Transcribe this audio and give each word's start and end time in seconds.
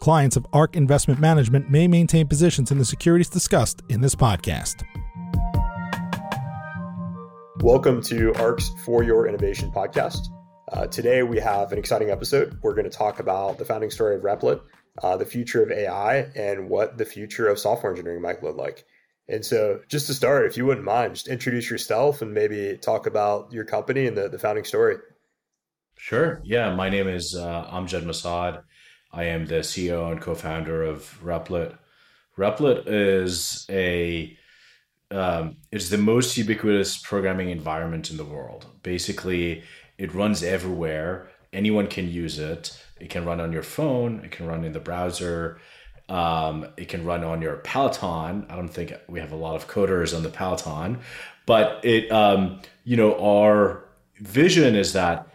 Clients 0.00 0.34
of 0.34 0.46
ARK 0.54 0.76
Investment 0.76 1.20
Management 1.20 1.70
may 1.70 1.86
maintain 1.86 2.26
positions 2.26 2.70
in 2.70 2.78
the 2.78 2.86
securities 2.86 3.28
discussed 3.28 3.82
in 3.90 4.00
this 4.00 4.14
podcast. 4.14 4.82
Welcome 7.60 8.00
to 8.04 8.32
ARK's 8.36 8.70
For 8.86 9.02
Your 9.02 9.28
Innovation 9.28 9.70
podcast. 9.70 10.28
Uh, 10.72 10.86
today, 10.86 11.22
we 11.22 11.38
have 11.40 11.72
an 11.72 11.78
exciting 11.78 12.08
episode. 12.08 12.58
We're 12.62 12.72
going 12.72 12.88
to 12.88 12.96
talk 12.96 13.20
about 13.20 13.58
the 13.58 13.66
founding 13.66 13.90
story 13.90 14.16
of 14.16 14.22
Replit, 14.22 14.62
uh, 15.02 15.18
the 15.18 15.26
future 15.26 15.62
of 15.62 15.70
AI, 15.70 16.30
and 16.34 16.70
what 16.70 16.96
the 16.96 17.04
future 17.04 17.48
of 17.48 17.58
software 17.58 17.92
engineering 17.92 18.22
might 18.22 18.42
look 18.42 18.56
like. 18.56 18.86
And 19.28 19.44
so, 19.44 19.80
just 19.90 20.06
to 20.06 20.14
start, 20.14 20.46
if 20.46 20.56
you 20.56 20.64
wouldn't 20.64 20.86
mind, 20.86 21.16
just 21.16 21.28
introduce 21.28 21.70
yourself 21.70 22.22
and 22.22 22.32
maybe 22.32 22.78
talk 22.78 23.06
about 23.06 23.52
your 23.52 23.64
company 23.66 24.06
and 24.06 24.16
the, 24.16 24.30
the 24.30 24.38
founding 24.38 24.64
story. 24.64 24.96
Sure. 25.98 26.40
Yeah. 26.42 26.74
My 26.74 26.88
name 26.88 27.06
is 27.06 27.34
uh, 27.34 27.68
Amjad 27.70 28.04
Masad. 28.04 28.62
I 29.12 29.24
am 29.24 29.46
the 29.46 29.56
CEO 29.56 30.10
and 30.10 30.20
co 30.20 30.34
founder 30.34 30.82
of 30.82 31.18
Replit. 31.22 31.76
Replit 32.38 32.84
is 32.86 33.66
a 33.68 34.36
um, 35.10 35.56
it's 35.72 35.88
the 35.88 35.98
most 35.98 36.36
ubiquitous 36.36 36.98
programming 36.98 37.50
environment 37.50 38.10
in 38.10 38.16
the 38.16 38.24
world. 38.24 38.66
Basically, 38.82 39.64
it 39.98 40.14
runs 40.14 40.42
everywhere. 40.42 41.28
Anyone 41.52 41.88
can 41.88 42.08
use 42.08 42.38
it. 42.38 42.80
It 43.00 43.10
can 43.10 43.24
run 43.24 43.40
on 43.40 43.52
your 43.52 43.64
phone. 43.64 44.20
It 44.24 44.30
can 44.30 44.46
run 44.46 44.64
in 44.64 44.72
the 44.72 44.80
browser. 44.80 45.58
Um, 46.08 46.66
it 46.76 46.88
can 46.88 47.04
run 47.04 47.24
on 47.24 47.42
your 47.42 47.56
Peloton. 47.56 48.46
I 48.48 48.56
don't 48.56 48.68
think 48.68 48.92
we 49.08 49.20
have 49.20 49.32
a 49.32 49.36
lot 49.36 49.56
of 49.56 49.68
coders 49.68 50.14
on 50.14 50.22
the 50.22 50.28
Peloton, 50.28 50.98
but 51.46 51.84
it, 51.84 52.10
um, 52.10 52.60
you 52.84 52.96
know, 52.96 53.14
our 53.20 53.84
vision 54.16 54.74
is 54.74 54.92
that 54.92 55.28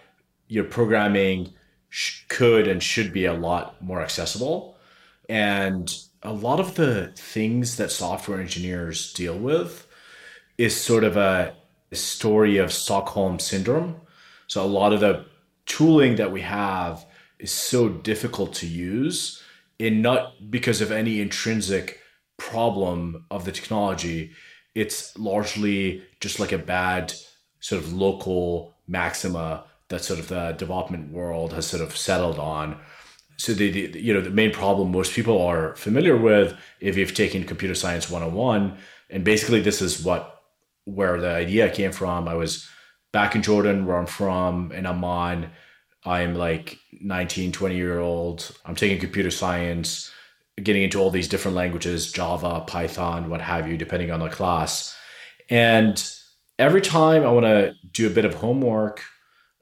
your 0.47 0.65
programming 0.65 1.53
sh- 1.95 2.23
could 2.27 2.67
and 2.67 2.81
should 2.81 3.13
be 3.13 3.25
a 3.25 3.33
lot 3.33 3.81
more 3.81 4.01
accessible. 4.01 4.77
And 5.29 5.93
a 6.23 6.33
lot 6.33 6.59
of 6.59 6.75
the 6.75 7.11
things 7.15 7.77
that 7.77 7.91
software 7.91 8.41
engineers 8.41 9.13
deal 9.13 9.37
with 9.37 9.87
is 10.57 10.79
sort 10.79 11.03
of 11.03 11.17
a 11.17 11.55
story 11.93 12.57
of 12.57 12.73
Stockholm 12.73 13.39
syndrome 13.39 14.01
so 14.47 14.63
a 14.63 14.67
lot 14.67 14.93
of 14.93 14.99
the 14.99 15.25
tooling 15.65 16.15
that 16.15 16.31
we 16.31 16.41
have 16.41 17.05
is 17.39 17.51
so 17.51 17.89
difficult 17.89 18.53
to 18.55 18.67
use 18.67 19.41
and 19.79 20.01
not 20.01 20.49
because 20.49 20.81
of 20.81 20.91
any 20.91 21.19
intrinsic 21.19 21.99
problem 22.37 23.25
of 23.31 23.45
the 23.45 23.51
technology. 23.51 24.31
It's 24.73 25.17
largely 25.17 26.03
just 26.19 26.39
like 26.39 26.51
a 26.51 26.57
bad 26.57 27.13
sort 27.59 27.81
of 27.81 27.93
local 27.93 28.75
maxima 28.87 29.65
that 29.89 30.03
sort 30.03 30.19
of 30.19 30.27
the 30.27 30.53
development 30.53 31.11
world 31.11 31.53
has 31.53 31.67
sort 31.67 31.83
of 31.83 31.95
settled 31.95 32.39
on. 32.39 32.77
So 33.37 33.53
the, 33.53 33.69
the 33.69 33.99
you 33.99 34.13
know 34.13 34.21
the 34.21 34.29
main 34.29 34.51
problem 34.51 34.91
most 34.91 35.13
people 35.13 35.41
are 35.41 35.75
familiar 35.75 36.15
with 36.17 36.57
if 36.79 36.95
you've 36.97 37.13
taken 37.13 37.43
computer 37.43 37.75
science 37.75 38.09
101 38.09 38.77
and 39.09 39.23
basically 39.23 39.61
this 39.61 39.81
is 39.81 40.03
what 40.03 40.41
where 40.85 41.19
the 41.19 41.29
idea 41.29 41.69
came 41.69 41.91
from. 41.91 42.27
I 42.27 42.35
was 42.35 42.67
back 43.11 43.35
in 43.35 43.41
Jordan, 43.41 43.85
where 43.85 43.97
I'm 43.97 44.05
from, 44.05 44.71
in 44.71 44.85
Amman. 44.85 45.49
I'm 46.05 46.35
like 46.35 46.77
19, 47.01 47.51
20 47.51 47.75
year 47.75 47.99
old. 47.99 48.55
I'm 48.65 48.75
taking 48.75 48.99
computer 48.99 49.31
science, 49.31 50.11
getting 50.61 50.83
into 50.83 50.99
all 50.99 51.09
these 51.09 51.27
different 51.27 51.57
languages, 51.57 52.11
Java, 52.11 52.63
Python, 52.67 53.29
what 53.29 53.41
have 53.41 53.67
you, 53.67 53.77
depending 53.77 54.11
on 54.11 54.19
the 54.19 54.29
class. 54.29 54.95
And 55.49 56.03
every 56.59 56.81
time 56.81 57.23
I 57.23 57.31
want 57.31 57.45
to 57.45 57.73
do 57.91 58.07
a 58.07 58.11
bit 58.11 58.25
of 58.25 58.35
homework, 58.35 59.01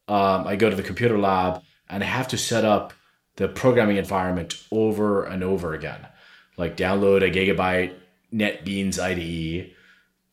um, 0.08 0.48
I 0.48 0.56
go 0.56 0.70
to 0.70 0.76
the 0.76 0.84
computer 0.84 1.18
lab 1.18 1.62
and 1.90 2.04
I 2.04 2.08
have 2.08 2.28
to 2.30 2.38
set 2.38 2.66
up 2.66 2.94
the 3.36 3.48
programming 3.48 3.98
environment 3.98 4.64
over 4.72 5.24
and 5.24 5.44
over 5.44 5.74
again. 5.74 6.06
Like 6.58 6.78
download 6.78 7.24
a 7.24 7.32
gigabyte 7.32 7.94
NetBeans 8.34 9.00
IDE, 9.00 9.72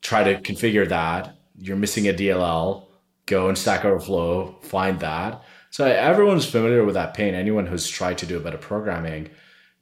try 0.03 0.25
to 0.25 0.41
configure 0.41 0.89
that. 0.89 1.37
You're 1.59 1.77
missing 1.77 2.09
a 2.09 2.13
DLL 2.13 2.87
go 3.31 3.49
and 3.49 3.57
Stack 3.57 3.85
Overflow, 3.85 4.59
find 4.61 5.01
that. 5.01 5.43
So 5.71 5.87
everyone's 5.87 6.47
familiar 6.47 6.85
with 6.85 6.95
that 6.95 7.15
pain. 7.15 7.35
Anyone 7.35 7.67
who's 7.67 7.89
tried 7.89 8.19
to 8.19 8.27
do 8.27 8.37
a 8.37 8.41
bit 8.41 8.55
of 8.55 8.61
programming 8.61 9.31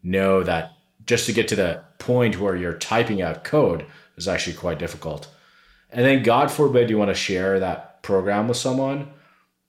know 0.03 0.43
that 0.43 0.73
just 1.07 1.27
to 1.27 1.33
get 1.33 1.49
to 1.49 1.57
the 1.57 1.83
point 1.99 2.39
where 2.39 2.55
you're 2.55 2.75
typing 2.75 3.23
out 3.23 3.43
code 3.43 3.87
is 4.17 4.29
actually 4.29 4.55
quite 4.55 4.79
difficult. 4.79 5.29
And 5.91 6.05
then 6.05 6.23
God 6.23 6.51
forbid 6.51 6.91
you 6.91 6.99
want 6.99 7.11
to 7.11 7.15
share 7.15 7.59
that 7.59 8.03
program 8.03 8.47
with 8.49 8.59
someone, 8.59 9.09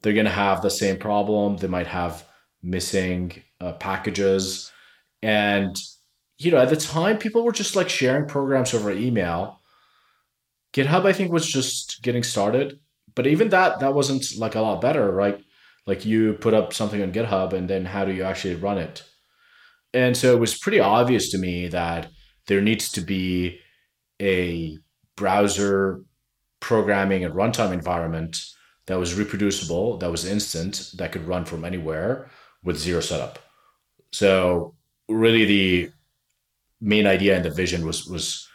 they're 0.01 0.13
going 0.13 0.25
to 0.25 0.31
have 0.31 0.61
the 0.61 0.69
same 0.69 0.97
problem. 0.97 1.57
They 1.57 1.67
might 1.67 1.87
have 1.87 2.25
missing 2.61 3.41
uh, 3.59 3.73
packages. 3.73 4.71
And, 5.21 5.75
you 6.37 6.51
know, 6.51 6.57
at 6.57 6.69
the 6.69 6.77
time, 6.77 7.17
people 7.17 7.43
were 7.43 7.51
just 7.51 7.75
like 7.75 7.89
sharing 7.89 8.27
programs 8.27 8.73
over 8.73 8.91
email. 8.91 9.61
GitHub, 10.73 11.05
I 11.05 11.13
think, 11.13 11.31
was 11.31 11.47
just 11.47 12.01
getting 12.01 12.23
started 12.23 12.79
but 13.15 13.27
even 13.27 13.49
that 13.49 13.79
that 13.79 13.93
wasn't 13.93 14.25
like 14.37 14.55
a 14.55 14.61
lot 14.61 14.81
better 14.81 15.11
right 15.11 15.43
like 15.85 16.05
you 16.05 16.33
put 16.35 16.53
up 16.53 16.73
something 16.73 17.01
on 17.01 17.11
github 17.11 17.53
and 17.53 17.69
then 17.69 17.85
how 17.85 18.05
do 18.05 18.13
you 18.13 18.23
actually 18.23 18.55
run 18.55 18.77
it 18.77 19.03
and 19.93 20.15
so 20.15 20.33
it 20.33 20.39
was 20.39 20.57
pretty 20.57 20.79
obvious 20.79 21.29
to 21.31 21.37
me 21.37 21.67
that 21.67 22.09
there 22.47 22.61
needs 22.61 22.91
to 22.91 23.01
be 23.01 23.59
a 24.21 24.77
browser 25.15 26.01
programming 26.59 27.23
and 27.23 27.33
runtime 27.33 27.73
environment 27.73 28.41
that 28.89 28.99
was 28.99 29.15
reproducible 29.15 29.97
that 29.97 30.11
was 30.11 30.25
instant 30.25 30.91
that 30.97 31.11
could 31.13 31.25
run 31.25 31.45
from 31.45 31.63
anywhere 31.63 32.29
with 32.63 32.77
zero 32.77 32.99
setup 32.99 33.39
so 34.11 34.75
really 35.07 35.45
the 35.45 35.91
main 36.81 37.07
idea 37.07 37.35
and 37.35 37.45
the 37.45 37.49
vision 37.49 37.85
was 37.85 38.05
was 38.05 38.49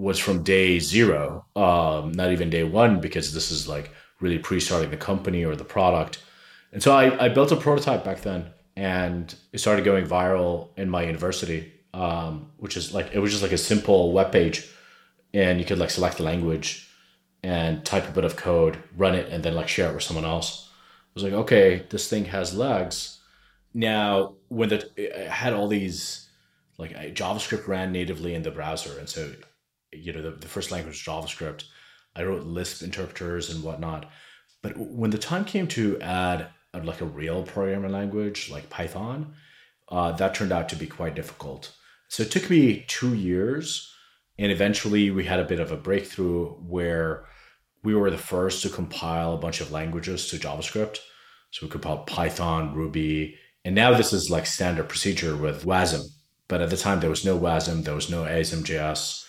was 0.00 0.18
from 0.18 0.42
day 0.42 0.78
zero, 0.78 1.44
um, 1.54 2.12
not 2.12 2.32
even 2.32 2.48
day 2.48 2.64
one, 2.64 3.00
because 3.00 3.34
this 3.34 3.50
is 3.50 3.68
like 3.68 3.90
really 4.20 4.38
pre-starting 4.38 4.90
the 4.90 4.96
company 4.96 5.44
or 5.44 5.54
the 5.54 5.64
product. 5.64 6.22
And 6.72 6.82
so 6.82 6.92
I, 6.92 7.26
I 7.26 7.28
built 7.28 7.52
a 7.52 7.56
prototype 7.56 8.02
back 8.02 8.22
then, 8.22 8.50
and 8.76 9.34
it 9.52 9.58
started 9.58 9.84
going 9.84 10.06
viral 10.06 10.68
in 10.78 10.88
my 10.88 11.02
university, 11.02 11.72
um, 11.92 12.50
which 12.56 12.76
is 12.78 12.94
like 12.94 13.10
it 13.12 13.18
was 13.18 13.30
just 13.30 13.42
like 13.42 13.52
a 13.52 13.58
simple 13.58 14.12
web 14.12 14.32
page, 14.32 14.66
and 15.34 15.58
you 15.58 15.66
could 15.66 15.78
like 15.78 15.90
select 15.90 16.16
the 16.16 16.22
language 16.22 16.88
and 17.42 17.84
type 17.84 18.08
a 18.08 18.12
bit 18.12 18.24
of 18.24 18.36
code, 18.36 18.78
run 18.96 19.14
it, 19.14 19.30
and 19.30 19.42
then 19.42 19.54
like 19.54 19.68
share 19.68 19.90
it 19.90 19.94
with 19.94 20.02
someone 20.02 20.24
else. 20.24 20.68
I 20.70 21.10
was 21.14 21.24
like, 21.24 21.32
okay, 21.32 21.86
this 21.90 22.08
thing 22.08 22.26
has 22.26 22.54
legs. 22.54 23.20
Now, 23.72 24.34
when 24.48 24.68
the 24.68 24.90
it 24.96 25.28
had 25.28 25.52
all 25.52 25.68
these 25.68 26.28
like 26.78 26.92
JavaScript 27.14 27.68
ran 27.68 27.92
natively 27.92 28.34
in 28.34 28.42
the 28.42 28.50
browser, 28.50 28.98
and 28.98 29.08
so 29.08 29.32
you 29.92 30.12
know 30.12 30.22
the, 30.22 30.30
the 30.30 30.48
first 30.48 30.70
language 30.70 31.04
JavaScript. 31.04 31.64
I 32.16 32.24
wrote 32.24 32.44
Lisp 32.44 32.82
interpreters 32.82 33.50
and 33.50 33.62
whatnot. 33.62 34.10
But 34.62 34.76
when 34.76 35.10
the 35.10 35.18
time 35.18 35.44
came 35.44 35.68
to 35.68 36.00
add 36.00 36.48
a, 36.74 36.82
like 36.82 37.00
a 37.00 37.06
real 37.06 37.44
programming 37.44 37.92
language 37.92 38.50
like 38.50 38.68
Python, 38.68 39.34
uh, 39.88 40.12
that 40.12 40.34
turned 40.34 40.52
out 40.52 40.68
to 40.70 40.76
be 40.76 40.86
quite 40.86 41.14
difficult. 41.14 41.72
So 42.08 42.24
it 42.24 42.30
took 42.32 42.50
me 42.50 42.84
two 42.88 43.14
years, 43.14 43.92
and 44.38 44.50
eventually 44.50 45.10
we 45.10 45.24
had 45.24 45.38
a 45.38 45.44
bit 45.44 45.60
of 45.60 45.70
a 45.70 45.76
breakthrough 45.76 46.48
where 46.54 47.26
we 47.82 47.94
were 47.94 48.10
the 48.10 48.18
first 48.18 48.62
to 48.62 48.68
compile 48.68 49.34
a 49.34 49.38
bunch 49.38 49.60
of 49.60 49.72
languages 49.72 50.28
to 50.28 50.36
JavaScript. 50.36 50.98
So 51.50 51.66
we 51.66 51.70
compiled 51.70 52.06
Python, 52.06 52.74
Ruby, 52.74 53.36
and 53.64 53.74
now 53.74 53.96
this 53.96 54.12
is 54.12 54.30
like 54.30 54.46
standard 54.46 54.88
procedure 54.88 55.36
with 55.36 55.64
WASM. 55.64 56.04
But 56.48 56.60
at 56.60 56.70
the 56.70 56.76
time, 56.76 57.00
there 57.00 57.10
was 57.10 57.24
no 57.24 57.38
WASM, 57.38 57.84
there 57.84 57.94
was 57.94 58.10
no 58.10 58.24
ASM.js 58.24 59.24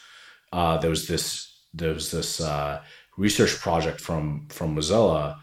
uh, 0.51 0.77
there 0.77 0.89
was 0.89 1.07
this 1.07 1.47
there 1.73 1.93
was 1.93 2.11
this 2.11 2.41
uh, 2.41 2.81
research 3.17 3.57
project 3.59 4.01
from 4.01 4.47
from 4.49 4.75
Mozilla, 4.75 5.37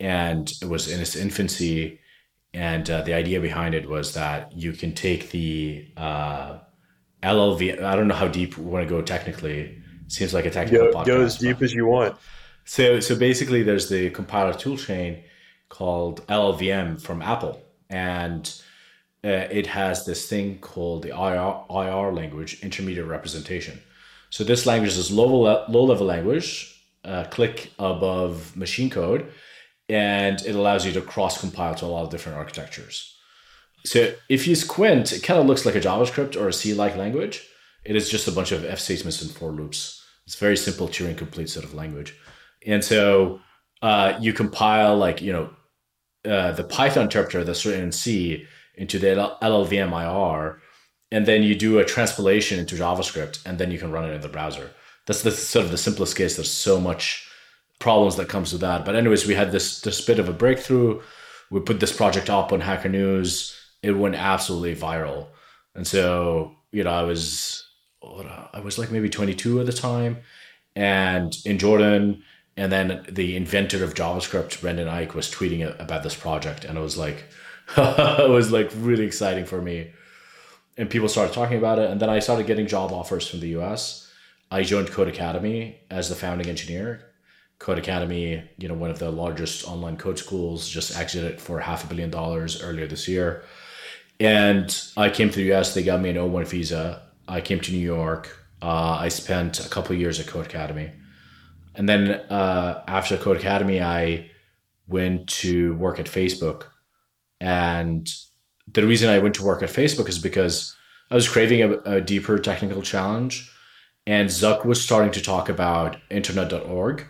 and 0.00 0.50
it 0.60 0.68
was 0.68 0.90
in 0.90 1.00
its 1.00 1.16
infancy, 1.16 2.00
And 2.54 2.88
uh, 2.90 3.02
the 3.02 3.14
idea 3.14 3.40
behind 3.40 3.74
it 3.74 3.88
was 3.88 4.14
that 4.14 4.52
you 4.56 4.72
can 4.72 4.94
take 4.94 5.30
the 5.30 5.86
uh, 5.96 6.58
LLV. 7.22 7.82
I 7.82 7.94
don't 7.94 8.08
know 8.08 8.14
how 8.14 8.28
deep 8.28 8.58
we 8.58 8.64
want 8.64 8.88
to 8.88 8.90
go 8.94 9.02
technically. 9.02 9.80
Seems 10.08 10.32
like 10.34 10.46
a 10.46 10.50
technical 10.50 10.90
go, 10.90 10.98
podcast. 10.98 11.06
Go 11.06 11.22
as 11.22 11.38
deep 11.38 11.62
as 11.62 11.72
you 11.72 11.86
want. 11.86 12.16
So, 12.68 13.00
so 13.00 13.16
basically, 13.16 13.62
there's 13.62 13.88
the 13.88 14.10
compiler 14.10 14.52
toolchain 14.52 15.22
called 15.70 16.26
LLVM 16.26 17.00
from 17.00 17.22
Apple, 17.22 17.62
and 17.88 18.44
uh, 19.24 19.48
it 19.50 19.68
has 19.68 20.04
this 20.04 20.28
thing 20.28 20.58
called 20.58 21.02
the 21.02 21.08
IR, 21.08 21.64
IR 21.70 22.12
language, 22.12 22.62
intermediate 22.62 23.06
representation. 23.06 23.80
So 24.28 24.44
this 24.44 24.66
language 24.66 24.98
is 24.98 25.10
low 25.10 25.64
low 25.66 25.84
level 25.84 26.06
language, 26.06 26.84
uh, 27.06 27.24
click 27.30 27.72
above 27.78 28.54
machine 28.54 28.90
code, 28.90 29.32
and 29.88 30.38
it 30.42 30.54
allows 30.54 30.84
you 30.84 30.92
to 30.92 31.00
cross 31.00 31.40
compile 31.40 31.74
to 31.76 31.86
a 31.86 31.92
lot 31.94 32.04
of 32.04 32.10
different 32.10 32.36
architectures. 32.36 33.16
So 33.86 34.12
if 34.28 34.46
you 34.46 34.54
squint, 34.54 35.12
it 35.12 35.22
kind 35.22 35.40
of 35.40 35.46
looks 35.46 35.64
like 35.64 35.74
a 35.74 35.80
JavaScript 35.80 36.38
or 36.38 36.48
a 36.48 36.52
C 36.52 36.74
like 36.74 36.96
language. 36.96 37.48
It 37.86 37.96
is 37.96 38.10
just 38.10 38.28
a 38.28 38.32
bunch 38.32 38.52
of 38.52 38.62
if 38.62 38.78
statements 38.78 39.22
and 39.22 39.30
for 39.30 39.50
loops. 39.50 40.04
It's 40.26 40.36
very 40.36 40.58
simple 40.58 40.88
Turing 40.88 41.16
complete 41.16 41.48
sort 41.48 41.64
of 41.64 41.72
language. 41.72 42.14
And 42.68 42.84
so 42.84 43.40
uh, 43.82 44.16
you 44.20 44.32
compile 44.32 44.96
like, 44.96 45.20
you 45.20 45.32
know, 45.32 45.50
uh, 46.24 46.52
the 46.52 46.64
Python 46.64 47.04
interpreter 47.04 47.42
that's 47.44 47.64
written 47.64 47.84
in 47.84 47.92
C 47.92 48.46
into 48.76 48.98
the 48.98 49.36
LLVM 49.42 49.90
IR, 49.92 50.60
and 51.10 51.26
then 51.26 51.42
you 51.42 51.54
do 51.54 51.78
a 51.78 51.84
transpilation 51.84 52.58
into 52.58 52.76
JavaScript, 52.76 53.44
and 53.46 53.58
then 53.58 53.70
you 53.70 53.78
can 53.78 53.90
run 53.90 54.08
it 54.08 54.14
in 54.14 54.20
the 54.20 54.28
browser. 54.28 54.70
That's 55.06 55.22
the 55.22 55.30
sort 55.30 55.64
of 55.64 55.70
the 55.70 55.78
simplest 55.78 56.16
case. 56.16 56.36
There's 56.36 56.50
so 56.50 56.78
much 56.80 57.28
problems 57.78 58.16
that 58.16 58.28
comes 58.28 58.52
with 58.52 58.60
that. 58.60 58.84
But 58.84 58.94
anyways, 58.94 59.26
we 59.26 59.34
had 59.34 59.52
this 59.52 59.80
this 59.80 60.00
bit 60.04 60.18
of 60.18 60.28
a 60.28 60.32
breakthrough. 60.32 61.00
We 61.50 61.60
put 61.60 61.80
this 61.80 61.96
project 61.96 62.28
up 62.28 62.52
on 62.52 62.60
Hacker 62.60 62.88
News. 62.90 63.58
It 63.82 63.92
went 63.92 64.16
absolutely 64.16 64.76
viral, 64.76 65.28
and 65.74 65.86
so 65.86 66.56
you 66.72 66.84
know 66.84 66.90
I 66.90 67.02
was 67.02 67.64
I 68.02 68.60
was 68.60 68.78
like 68.78 68.90
maybe 68.90 69.08
22 69.08 69.60
at 69.60 69.66
the 69.66 69.72
time, 69.72 70.18
and 70.76 71.34
in 71.44 71.58
Jordan. 71.58 72.22
And 72.58 72.72
then 72.72 73.04
the 73.08 73.36
inventor 73.36 73.84
of 73.84 73.94
JavaScript, 73.94 74.60
Brendan 74.60 74.88
Eich, 74.88 75.14
was 75.14 75.30
tweeting 75.30 75.78
about 75.80 76.02
this 76.02 76.16
project, 76.16 76.64
and 76.64 76.76
it 76.76 76.80
was 76.80 76.98
like, 76.98 77.22
it 77.76 78.28
was 78.28 78.50
like 78.50 78.72
really 78.74 79.04
exciting 79.04 79.44
for 79.44 79.62
me. 79.62 79.92
And 80.76 80.90
people 80.90 81.08
started 81.08 81.32
talking 81.32 81.56
about 81.56 81.78
it. 81.78 81.88
And 81.88 82.00
then 82.00 82.10
I 82.10 82.18
started 82.18 82.48
getting 82.48 82.66
job 82.66 82.90
offers 82.92 83.28
from 83.28 83.38
the 83.40 83.56
US. 83.60 84.10
I 84.50 84.64
joined 84.64 84.88
Codecademy 84.88 85.76
as 85.88 86.08
the 86.08 86.16
founding 86.16 86.48
engineer. 86.48 87.04
Codecademy, 87.60 88.42
you 88.58 88.66
know, 88.66 88.74
one 88.74 88.90
of 88.90 88.98
the 88.98 89.10
largest 89.10 89.66
online 89.68 89.96
code 89.96 90.18
schools, 90.18 90.68
just 90.68 90.96
exited 90.96 91.40
for 91.40 91.60
half 91.60 91.84
a 91.84 91.86
billion 91.86 92.10
dollars 92.10 92.60
earlier 92.60 92.88
this 92.88 93.06
year. 93.06 93.44
And 94.18 94.76
I 94.96 95.10
came 95.10 95.30
to 95.30 95.36
the 95.36 95.52
US, 95.52 95.74
they 95.74 95.84
got 95.84 96.00
me 96.00 96.10
an 96.10 96.16
O1 96.16 96.48
visa. 96.48 97.02
I 97.28 97.40
came 97.40 97.60
to 97.60 97.70
New 97.70 97.78
York. 97.78 98.36
Uh, 98.60 98.98
I 99.00 99.08
spent 99.08 99.64
a 99.64 99.68
couple 99.68 99.94
years 99.94 100.18
at 100.18 100.26
Codecademy. 100.26 100.90
And 101.78 101.88
then 101.88 102.10
uh, 102.10 102.82
after 102.86 103.16
Codecademy, 103.16 103.80
I 103.82 104.30
went 104.86 105.28
to 105.28 105.74
work 105.76 105.98
at 105.98 106.06
Facebook 106.06 106.64
and 107.40 108.06
the 108.72 108.86
reason 108.86 109.08
I 109.08 109.18
went 109.18 109.34
to 109.36 109.44
work 109.44 109.62
at 109.62 109.70
Facebook 109.70 110.08
is 110.08 110.18
because 110.18 110.76
I 111.10 111.14
was 111.14 111.28
craving 111.28 111.62
a, 111.62 111.78
a 111.96 112.00
deeper 112.00 112.38
technical 112.38 112.82
challenge. 112.82 113.50
And 114.06 114.28
Zuck 114.28 114.64
was 114.64 114.82
starting 114.82 115.12
to 115.12 115.22
talk 115.22 115.48
about 115.48 115.96
internet.org. 116.10 117.06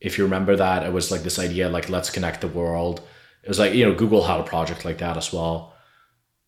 If 0.00 0.18
you 0.18 0.24
remember 0.24 0.56
that, 0.56 0.84
it 0.84 0.92
was 0.92 1.10
like 1.10 1.22
this 1.22 1.38
idea 1.38 1.68
like, 1.68 1.88
let's 1.88 2.10
connect 2.10 2.40
the 2.40 2.48
world. 2.48 3.00
It 3.42 3.48
was 3.48 3.58
like, 3.58 3.74
you 3.74 3.84
know, 3.84 3.94
Google 3.94 4.22
had 4.22 4.40
a 4.40 4.44
project 4.44 4.84
like 4.84 4.98
that 4.98 5.16
as 5.16 5.32
well. 5.32 5.74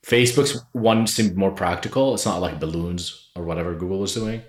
Facebook's 0.04 0.62
one 0.72 1.06
seemed 1.06 1.36
more 1.36 1.52
practical. 1.52 2.14
It's 2.14 2.26
not 2.26 2.40
like 2.40 2.60
balloons 2.60 3.30
or 3.34 3.44
whatever 3.44 3.74
Google 3.74 4.00
was 4.00 4.14
doing. 4.14 4.42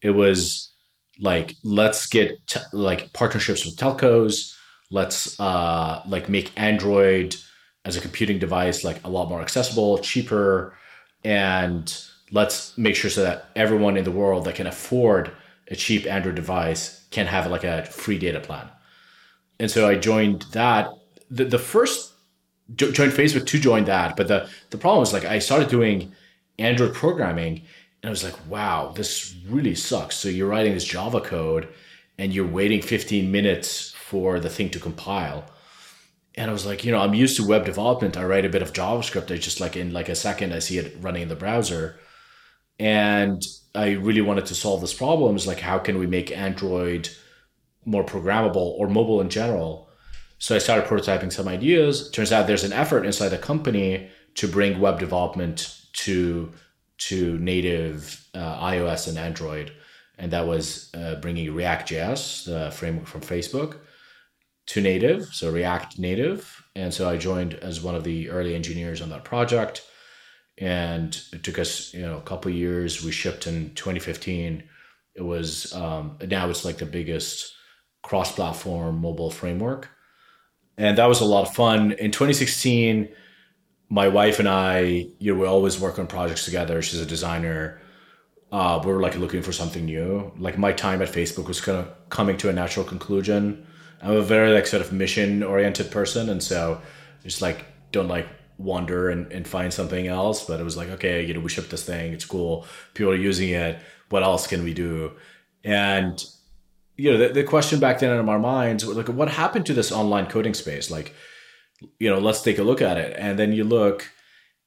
It 0.00 0.10
was 0.10 0.73
like, 1.20 1.54
let's 1.62 2.06
get 2.06 2.56
like 2.72 3.12
partnerships 3.12 3.64
with 3.64 3.76
telcos. 3.76 4.56
Let's 4.90 5.38
uh, 5.40 6.02
like 6.06 6.28
make 6.28 6.52
Android 6.56 7.36
as 7.84 7.96
a 7.96 8.00
computing 8.00 8.38
device 8.38 8.84
like 8.84 9.04
a 9.04 9.10
lot 9.10 9.28
more 9.28 9.40
accessible, 9.40 9.98
cheaper, 9.98 10.76
and 11.22 11.96
let's 12.30 12.76
make 12.76 12.96
sure 12.96 13.10
so 13.10 13.22
that 13.22 13.46
everyone 13.56 13.96
in 13.96 14.04
the 14.04 14.10
world 14.10 14.44
that 14.44 14.54
can 14.54 14.66
afford 14.66 15.30
a 15.68 15.76
cheap 15.76 16.06
Android 16.06 16.34
device 16.34 17.06
can 17.10 17.26
have 17.26 17.50
like 17.50 17.64
a 17.64 17.84
free 17.86 18.18
data 18.18 18.40
plan. 18.40 18.68
And 19.58 19.70
so 19.70 19.88
I 19.88 19.94
joined 19.94 20.42
that. 20.52 20.90
The, 21.30 21.44
the 21.44 21.58
first 21.58 22.12
joined 22.74 23.12
Facebook 23.12 23.46
to 23.46 23.58
join 23.58 23.84
that, 23.84 24.16
but 24.16 24.28
the 24.28 24.48
the 24.70 24.78
problem 24.78 25.00
was 25.00 25.12
like 25.12 25.24
I 25.24 25.38
started 25.38 25.68
doing 25.68 26.12
Android 26.58 26.94
programming 26.94 27.62
and 28.04 28.10
I 28.10 28.10
was 28.10 28.22
like, 28.22 28.36
wow, 28.48 28.92
this 28.94 29.34
really 29.48 29.74
sucks. 29.74 30.16
So 30.16 30.28
you're 30.28 30.48
writing 30.48 30.74
this 30.74 30.84
Java 30.84 31.20
code 31.20 31.68
and 32.18 32.32
you're 32.32 32.46
waiting 32.46 32.82
15 32.82 33.32
minutes 33.32 33.92
for 33.92 34.38
the 34.38 34.50
thing 34.50 34.68
to 34.70 34.78
compile 34.78 35.50
and 36.36 36.50
I 36.50 36.52
was 36.52 36.66
like, 36.66 36.84
you 36.84 36.90
know, 36.90 36.98
I'm 36.98 37.14
used 37.14 37.36
to 37.36 37.46
web 37.46 37.64
development. 37.64 38.16
I 38.16 38.24
write 38.24 38.44
a 38.44 38.48
bit 38.48 38.62
of 38.62 38.72
JavaScript. 38.72 39.32
I 39.32 39.38
just 39.38 39.60
like 39.60 39.76
in 39.76 39.92
like 39.92 40.08
a 40.08 40.16
second, 40.16 40.52
I 40.52 40.58
see 40.58 40.78
it 40.78 40.96
running 41.00 41.22
in 41.22 41.28
the 41.28 41.36
browser. 41.36 42.00
And 42.78 43.40
I 43.74 43.92
really 43.92 44.20
wanted 44.20 44.46
to 44.46 44.54
solve 44.54 44.80
this 44.80 44.94
problem. 44.94 45.36
Is 45.36 45.46
like, 45.46 45.60
how 45.60 45.78
can 45.78 45.98
we 45.98 46.08
make 46.08 46.36
Android 46.36 47.08
more 47.84 48.04
programmable 48.04 48.56
or 48.56 48.88
mobile 48.88 49.20
in 49.20 49.28
general? 49.28 49.88
So 50.38 50.56
I 50.56 50.58
started 50.58 50.88
prototyping 50.88 51.32
some 51.32 51.46
ideas. 51.46 52.10
Turns 52.10 52.32
out 52.32 52.48
there's 52.48 52.64
an 52.64 52.72
effort 52.72 53.06
inside 53.06 53.28
the 53.28 53.38
company 53.38 54.08
to 54.34 54.48
bring 54.48 54.80
web 54.80 54.98
development 54.98 55.80
to 55.92 56.52
to 56.96 57.38
native 57.38 58.26
uh, 58.34 58.60
iOS 58.66 59.08
and 59.08 59.18
Android, 59.18 59.72
and 60.18 60.32
that 60.32 60.46
was 60.46 60.90
uh, 60.94 61.16
bringing 61.16 61.54
React.js, 61.54 62.44
the 62.44 62.70
framework 62.70 63.06
from 63.06 63.20
Facebook 63.20 63.78
to 64.66 64.80
native, 64.80 65.26
so 65.26 65.50
React 65.50 65.98
Native. 65.98 66.64
And 66.74 66.92
so 66.92 67.08
I 67.08 67.16
joined 67.16 67.54
as 67.54 67.82
one 67.82 67.94
of 67.94 68.04
the 68.04 68.30
early 68.30 68.54
engineers 68.54 69.02
on 69.02 69.10
that 69.10 69.24
project. 69.24 69.82
And 70.58 71.20
it 71.32 71.42
took 71.42 71.58
us, 71.58 71.92
you 71.92 72.02
know, 72.02 72.16
a 72.16 72.22
couple 72.22 72.50
years. 72.50 73.04
We 73.04 73.10
shipped 73.10 73.46
in 73.46 73.74
2015. 73.74 74.62
It 75.16 75.22
was 75.22 75.72
um, 75.74 76.18
now 76.26 76.48
it's 76.48 76.64
like 76.64 76.78
the 76.78 76.86
biggest 76.86 77.52
cross-platform 78.02 79.00
mobile 79.00 79.30
framework, 79.30 79.88
and 80.76 80.98
that 80.98 81.06
was 81.06 81.20
a 81.20 81.24
lot 81.24 81.46
of 81.46 81.54
fun. 81.54 81.92
In 81.92 82.10
2016, 82.10 83.08
my 84.00 84.08
wife 84.08 84.38
and 84.42 84.48
I, 84.48 85.08
you 85.22 85.28
know, 85.32 85.40
we 85.40 85.46
always 85.46 85.80
work 85.84 85.98
on 85.98 86.06
projects 86.06 86.44
together. 86.44 86.82
She's 86.82 87.00
a 87.00 87.06
designer. 87.16 87.80
Uh, 88.50 88.80
we 88.84 88.92
were 88.92 89.02
like 89.06 89.16
looking 89.24 89.42
for 89.42 89.52
something 89.52 89.84
new. 89.84 90.32
Like 90.46 90.56
my 90.58 90.72
time 90.72 91.00
at 91.02 91.08
Facebook 91.08 91.46
was 91.52 91.60
kind 91.60 91.78
of 91.78 91.86
coming 92.08 92.36
to 92.38 92.48
a 92.48 92.52
natural 92.52 92.84
conclusion 92.84 93.66
I'm 94.04 94.16
a 94.16 94.22
very 94.22 94.52
like 94.52 94.66
sort 94.66 94.82
of 94.82 94.92
mission 94.92 95.42
oriented 95.42 95.90
person, 95.90 96.28
and 96.28 96.42
so 96.42 96.80
just 97.22 97.40
like 97.40 97.64
don't 97.90 98.08
like 98.08 98.28
wander 98.58 99.08
and, 99.08 99.32
and 99.32 99.48
find 99.48 99.72
something 99.72 100.06
else. 100.06 100.44
But 100.44 100.60
it 100.60 100.64
was 100.64 100.76
like, 100.76 100.90
okay, 100.90 101.24
you 101.24 101.32
know, 101.32 101.40
we 101.40 101.48
shipped 101.48 101.70
this 101.70 101.84
thing, 101.84 102.12
it's 102.12 102.26
cool, 102.26 102.66
people 102.92 103.12
are 103.12 103.16
using 103.16 103.48
it. 103.48 103.80
What 104.10 104.22
else 104.22 104.46
can 104.46 104.62
we 104.62 104.74
do? 104.74 105.12
And 105.64 106.22
you 106.96 107.12
know, 107.12 107.18
the, 107.18 107.28
the 107.32 107.44
question 107.44 107.80
back 107.80 107.98
then 107.98 108.16
in 108.16 108.28
our 108.28 108.38
minds, 108.38 108.86
like, 108.86 109.08
what 109.08 109.28
happened 109.28 109.66
to 109.66 109.74
this 109.74 109.90
online 109.90 110.26
coding 110.26 110.54
space? 110.54 110.90
Like, 110.90 111.12
you 111.98 112.10
know, 112.10 112.18
let's 112.18 112.42
take 112.42 112.58
a 112.58 112.64
look 112.64 112.82
at 112.82 112.96
it. 112.96 113.14
And 113.18 113.38
then 113.38 113.52
you 113.52 113.64
look, 113.64 114.10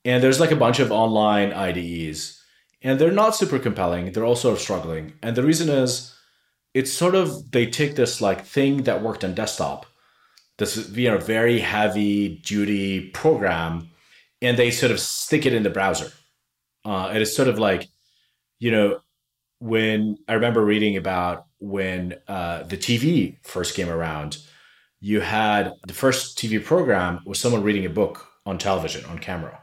and 0.06 0.24
there's 0.24 0.40
like 0.40 0.52
a 0.52 0.56
bunch 0.56 0.80
of 0.80 0.92
online 0.92 1.54
IDEs, 1.54 2.42
and 2.82 3.00
they're 3.00 3.12
not 3.12 3.36
super 3.36 3.60
compelling. 3.60 4.12
They're 4.12 4.26
all 4.26 4.36
sort 4.36 4.54
of 4.54 4.62
struggling. 4.62 5.14
And 5.22 5.36
the 5.36 5.44
reason 5.44 5.70
is 5.70 6.14
it's 6.74 6.92
sort 6.92 7.16
of 7.16 7.52
they 7.52 7.66
take 7.66 7.96
this 7.96 8.22
like 8.22 8.46
thing 8.46 8.84
that 8.84 9.02
worked 9.02 9.24
on 9.24 9.34
desktop, 9.34 9.86
this 10.58 10.90
you 10.90 11.10
know 11.10 11.18
very 11.18 11.60
heavy 11.60 12.38
duty 12.38 13.10
program, 13.10 13.90
and 14.42 14.58
they 14.58 14.72
sort 14.72 14.92
of 14.92 15.00
stick 15.00 15.46
it 15.46 15.54
in 15.54 15.64
the 15.64 15.70
browser. 15.70 16.12
Uh, 16.86 17.12
it 17.14 17.22
is 17.22 17.36
sort 17.36 17.50
of 17.50 17.60
like, 17.60 17.88
you 18.60 18.72
know, 18.72 19.00
when 19.60 20.18
I 20.28 20.34
remember 20.34 20.64
reading 20.64 20.98
about 20.98 21.48
when 21.60 22.16
uh, 22.28 22.64
the 22.64 22.78
TV 22.78 23.38
first 23.44 23.76
came 23.76 23.90
around, 23.90 24.38
you 25.00 25.22
had 25.22 25.74
the 25.86 25.94
first 25.94 26.38
TV 26.38 26.64
program 26.64 27.22
was 27.26 27.40
someone 27.40 27.64
reading 27.64 27.86
a 27.86 27.90
book 27.90 28.28
on 28.46 28.58
television 28.58 29.06
on 29.06 29.20
camera, 29.20 29.60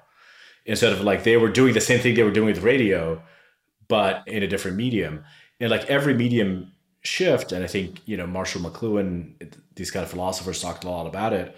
instead 0.66 0.92
of 0.92 1.00
like 1.00 1.24
they 1.24 1.36
were 1.36 1.50
doing 1.50 1.74
the 1.74 1.80
same 1.80 2.00
thing 2.00 2.14
they 2.14 2.22
were 2.22 2.30
doing 2.30 2.46
with 2.46 2.62
radio, 2.62 3.22
but 3.88 4.22
in 4.26 4.42
a 4.42 4.48
different 4.48 4.76
medium. 4.76 5.24
And 5.60 5.70
like 5.70 5.86
every 5.86 6.14
medium 6.14 6.72
shift, 7.02 7.52
and 7.52 7.64
I 7.64 7.66
think 7.66 8.00
you 8.06 8.16
know 8.16 8.26
Marshall 8.26 8.62
McLuhan, 8.62 9.52
these 9.76 9.90
kind 9.90 10.04
of 10.04 10.10
philosophers 10.10 10.60
talked 10.60 10.84
a 10.84 10.90
lot 10.90 11.06
about 11.06 11.32
it. 11.32 11.56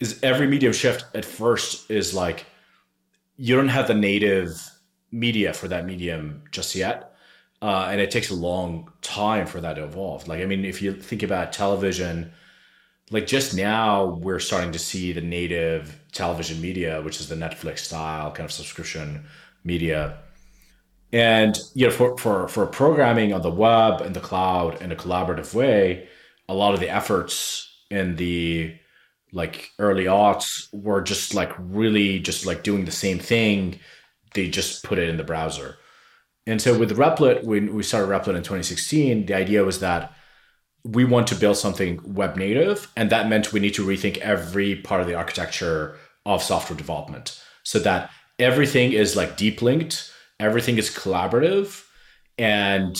Is 0.00 0.20
every 0.22 0.46
medium 0.46 0.72
shift 0.72 1.04
at 1.14 1.24
first 1.24 1.90
is 1.90 2.14
like 2.14 2.46
you 3.36 3.56
don't 3.56 3.68
have 3.68 3.88
the 3.88 3.94
native 3.94 4.60
media 5.10 5.52
for 5.52 5.68
that 5.68 5.86
medium 5.86 6.42
just 6.52 6.74
yet, 6.74 7.14
uh, 7.62 7.88
and 7.90 8.00
it 8.00 8.10
takes 8.10 8.30
a 8.30 8.34
long 8.34 8.90
time 9.02 9.46
for 9.46 9.60
that 9.60 9.74
to 9.74 9.84
evolve. 9.84 10.28
Like 10.28 10.40
I 10.40 10.46
mean, 10.46 10.64
if 10.64 10.80
you 10.82 10.92
think 10.92 11.22
about 11.22 11.52
television, 11.52 12.32
like 13.10 13.26
just 13.26 13.56
now 13.56 14.18
we're 14.20 14.38
starting 14.38 14.72
to 14.72 14.78
see 14.78 15.12
the 15.12 15.20
native 15.20 16.00
television 16.12 16.60
media, 16.60 17.00
which 17.02 17.20
is 17.20 17.28
the 17.28 17.34
Netflix 17.34 17.80
style 17.80 18.30
kind 18.30 18.44
of 18.44 18.52
subscription 18.52 19.24
media. 19.64 20.18
And 21.12 21.58
you 21.74 21.86
know, 21.86 21.92
for, 21.92 22.16
for 22.18 22.48
for 22.48 22.66
programming 22.66 23.32
on 23.32 23.42
the 23.42 23.50
web 23.50 24.02
and 24.02 24.14
the 24.14 24.20
cloud 24.20 24.82
in 24.82 24.92
a 24.92 24.96
collaborative 24.96 25.54
way, 25.54 26.08
a 26.48 26.54
lot 26.54 26.74
of 26.74 26.80
the 26.80 26.90
efforts 26.90 27.66
in 27.90 28.16
the 28.16 28.76
like 29.32 29.70
early 29.78 30.04
aughts 30.04 30.68
were 30.72 31.02
just 31.02 31.34
like 31.34 31.52
really 31.58 32.18
just 32.18 32.46
like 32.46 32.62
doing 32.62 32.84
the 32.84 32.90
same 32.90 33.18
thing. 33.18 33.78
They 34.34 34.48
just 34.50 34.84
put 34.84 34.98
it 34.98 35.08
in 35.08 35.16
the 35.16 35.24
browser. 35.24 35.76
And 36.46 36.60
so 36.60 36.78
with 36.78 36.96
Replit, 36.96 37.44
when 37.44 37.74
we 37.74 37.82
started 37.82 38.08
Replit 38.08 38.36
in 38.36 38.42
2016, 38.42 39.26
the 39.26 39.34
idea 39.34 39.64
was 39.64 39.80
that 39.80 40.12
we 40.84 41.04
want 41.04 41.26
to 41.28 41.34
build 41.34 41.56
something 41.56 42.00
web 42.04 42.36
native, 42.36 42.90
and 42.96 43.10
that 43.10 43.28
meant 43.28 43.52
we 43.52 43.60
need 43.60 43.74
to 43.74 43.86
rethink 43.86 44.18
every 44.18 44.76
part 44.76 45.00
of 45.00 45.06
the 45.06 45.14
architecture 45.14 45.96
of 46.24 46.42
software 46.42 46.76
development 46.76 47.42
so 47.62 47.78
that 47.78 48.10
everything 48.38 48.92
is 48.92 49.16
like 49.16 49.36
deep 49.36 49.60
linked, 49.60 50.12
everything 50.38 50.78
is 50.78 50.90
collaborative, 50.90 51.84
and 52.38 52.96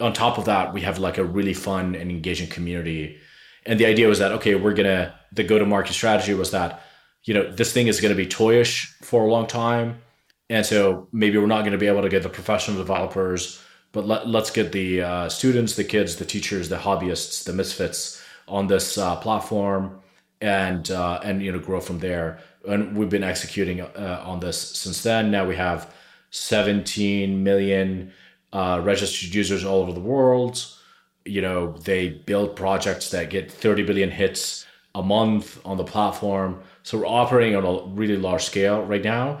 on 0.00 0.12
top 0.12 0.38
of 0.38 0.46
that, 0.46 0.72
we 0.72 0.80
have 0.80 0.98
like 0.98 1.18
a 1.18 1.24
really 1.24 1.52
fun 1.54 1.94
and 1.94 2.10
engaging 2.10 2.48
community. 2.48 3.18
And 3.66 3.78
the 3.78 3.86
idea 3.86 4.08
was 4.08 4.18
that 4.18 4.32
okay, 4.32 4.54
we're 4.54 4.74
gonna 4.74 5.14
the 5.32 5.44
go 5.44 5.58
to 5.58 5.66
market 5.66 5.92
strategy 5.92 6.34
was 6.34 6.50
that 6.52 6.82
you 7.24 7.34
know 7.34 7.50
this 7.52 7.72
thing 7.72 7.86
is 7.86 8.00
gonna 8.00 8.14
be 8.14 8.26
toyish 8.26 8.86
for 9.02 9.26
a 9.26 9.30
long 9.30 9.46
time, 9.46 10.00
and 10.48 10.64
so 10.64 11.08
maybe 11.12 11.36
we're 11.36 11.46
not 11.46 11.64
gonna 11.64 11.78
be 11.78 11.86
able 11.86 12.02
to 12.02 12.08
get 12.08 12.22
the 12.22 12.30
professional 12.30 12.78
developers 12.78 13.62
but 13.92 14.06
let, 14.06 14.26
us 14.26 14.50
get 14.50 14.72
the 14.72 15.02
uh, 15.02 15.28
students, 15.28 15.74
the 15.74 15.84
kids, 15.84 16.16
the 16.16 16.24
teachers, 16.24 16.68
the 16.68 16.76
hobbyists, 16.76 17.44
the 17.44 17.52
misfits 17.52 18.22
on 18.46 18.66
this 18.66 18.96
uh, 18.96 19.16
platform, 19.16 20.00
and 20.40 20.90
uh, 20.90 21.20
and 21.24 21.42
you 21.42 21.52
know 21.52 21.58
grow 21.58 21.80
from 21.80 21.98
there. 21.98 22.38
And 22.68 22.96
we've 22.96 23.08
been 23.08 23.24
executing 23.24 23.80
uh, 23.80 24.22
on 24.24 24.40
this 24.40 24.58
since 24.58 25.02
then. 25.02 25.30
Now 25.30 25.46
we 25.46 25.56
have 25.56 25.92
17 26.30 27.42
million 27.42 28.12
uh, 28.52 28.80
registered 28.84 29.34
users 29.34 29.64
all 29.64 29.82
over 29.82 29.92
the 29.92 30.00
world. 30.00 30.64
You 31.24 31.42
know 31.42 31.72
they 31.72 32.10
build 32.10 32.56
projects 32.56 33.10
that 33.10 33.30
get 33.30 33.50
30 33.50 33.82
billion 33.82 34.10
hits 34.10 34.66
a 34.94 35.02
month 35.02 35.60
on 35.64 35.76
the 35.76 35.84
platform. 35.84 36.60
So 36.82 36.98
we're 36.98 37.06
operating 37.06 37.56
on 37.56 37.64
a 37.64 37.86
really 37.94 38.16
large 38.16 38.44
scale 38.44 38.82
right 38.82 39.02
now, 39.02 39.40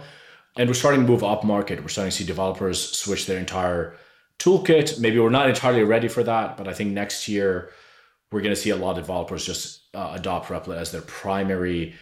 and 0.56 0.68
we're 0.68 0.74
starting 0.74 1.02
to 1.02 1.06
move 1.06 1.24
up 1.24 1.44
market. 1.44 1.80
We're 1.80 1.88
starting 1.88 2.10
to 2.10 2.16
see 2.16 2.24
developers 2.24 2.80
switch 2.80 3.26
their 3.26 3.38
entire 3.38 3.96
toolkit. 4.40 4.98
Maybe 4.98 5.20
we're 5.20 5.30
not 5.30 5.48
entirely 5.48 5.84
ready 5.84 6.08
for 6.08 6.24
that, 6.24 6.56
but 6.56 6.66
I 6.66 6.72
think 6.72 6.90
next 6.92 7.28
year 7.28 7.70
we're 8.32 8.40
going 8.40 8.54
to 8.54 8.60
see 8.60 8.70
a 8.70 8.76
lot 8.76 8.92
of 8.92 9.04
developers 9.04 9.44
just 9.44 9.94
uh, 9.94 10.12
adopt 10.14 10.48
Replit 10.48 10.76
as 10.76 10.90
their 10.90 11.02
primary, 11.02 11.94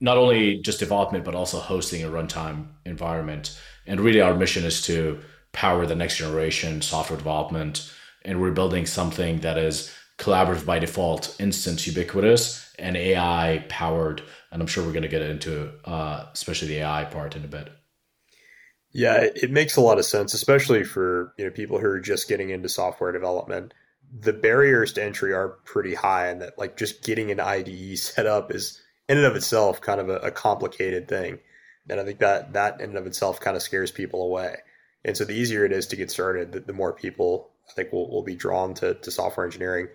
not 0.00 0.18
only 0.18 0.58
just 0.58 0.80
development, 0.80 1.24
but 1.24 1.34
also 1.34 1.58
hosting 1.58 2.02
a 2.02 2.08
runtime 2.08 2.68
environment. 2.84 3.58
And 3.86 4.00
really, 4.00 4.20
our 4.20 4.34
mission 4.34 4.64
is 4.64 4.82
to 4.82 5.20
power 5.52 5.86
the 5.86 5.94
next 5.94 6.18
generation 6.18 6.82
software 6.82 7.16
development. 7.16 7.92
And 8.24 8.40
we're 8.40 8.50
building 8.50 8.84
something 8.84 9.40
that 9.40 9.56
is 9.56 9.94
collaborative 10.18 10.66
by 10.66 10.78
default, 10.78 11.36
instant, 11.40 11.86
ubiquitous, 11.86 12.74
and 12.78 12.96
AI 12.96 13.64
powered. 13.68 14.22
And 14.50 14.60
I'm 14.60 14.68
sure 14.68 14.84
we're 14.84 14.92
going 14.92 15.02
to 15.02 15.08
get 15.08 15.22
into 15.22 15.70
uh, 15.84 16.26
especially 16.32 16.68
the 16.68 16.78
AI 16.78 17.04
part 17.04 17.36
in 17.36 17.44
a 17.44 17.48
bit. 17.48 17.70
Yeah, 18.92 19.20
it 19.34 19.50
makes 19.50 19.76
a 19.76 19.80
lot 19.80 19.98
of 19.98 20.04
sense, 20.06 20.32
especially 20.34 20.82
for 20.84 21.34
you 21.36 21.44
know 21.44 21.50
people 21.50 21.78
who 21.78 21.86
are 21.86 22.00
just 22.00 22.28
getting 22.28 22.50
into 22.50 22.68
software 22.68 23.12
development. 23.12 23.74
The 24.20 24.32
barriers 24.32 24.94
to 24.94 25.04
entry 25.04 25.34
are 25.34 25.48
pretty 25.64 25.94
high, 25.94 26.28
and 26.28 26.40
that 26.40 26.58
like 26.58 26.76
just 26.76 27.02
getting 27.04 27.30
an 27.30 27.40
IDE 27.40 27.98
set 27.98 28.26
up 28.26 28.52
is 28.54 28.80
in 29.08 29.18
and 29.18 29.26
of 29.26 29.36
itself 29.36 29.80
kind 29.80 30.00
of 30.00 30.08
a, 30.08 30.16
a 30.18 30.30
complicated 30.30 31.08
thing. 31.08 31.38
And 31.90 32.00
I 32.00 32.04
think 32.04 32.18
that 32.20 32.54
that 32.54 32.80
in 32.80 32.90
and 32.90 32.98
of 32.98 33.06
itself 33.06 33.40
kind 33.40 33.56
of 33.56 33.62
scares 33.62 33.90
people 33.90 34.22
away. 34.22 34.56
And 35.04 35.16
so 35.16 35.24
the 35.24 35.34
easier 35.34 35.64
it 35.64 35.72
is 35.72 35.86
to 35.88 35.96
get 35.96 36.10
started, 36.10 36.52
the, 36.52 36.60
the 36.60 36.72
more 36.72 36.92
people 36.92 37.50
I 37.68 37.72
think 37.74 37.92
will, 37.92 38.10
will 38.10 38.22
be 38.24 38.34
drawn 38.34 38.74
to, 38.74 38.94
to 38.94 39.10
software 39.10 39.46
engineering. 39.46 39.88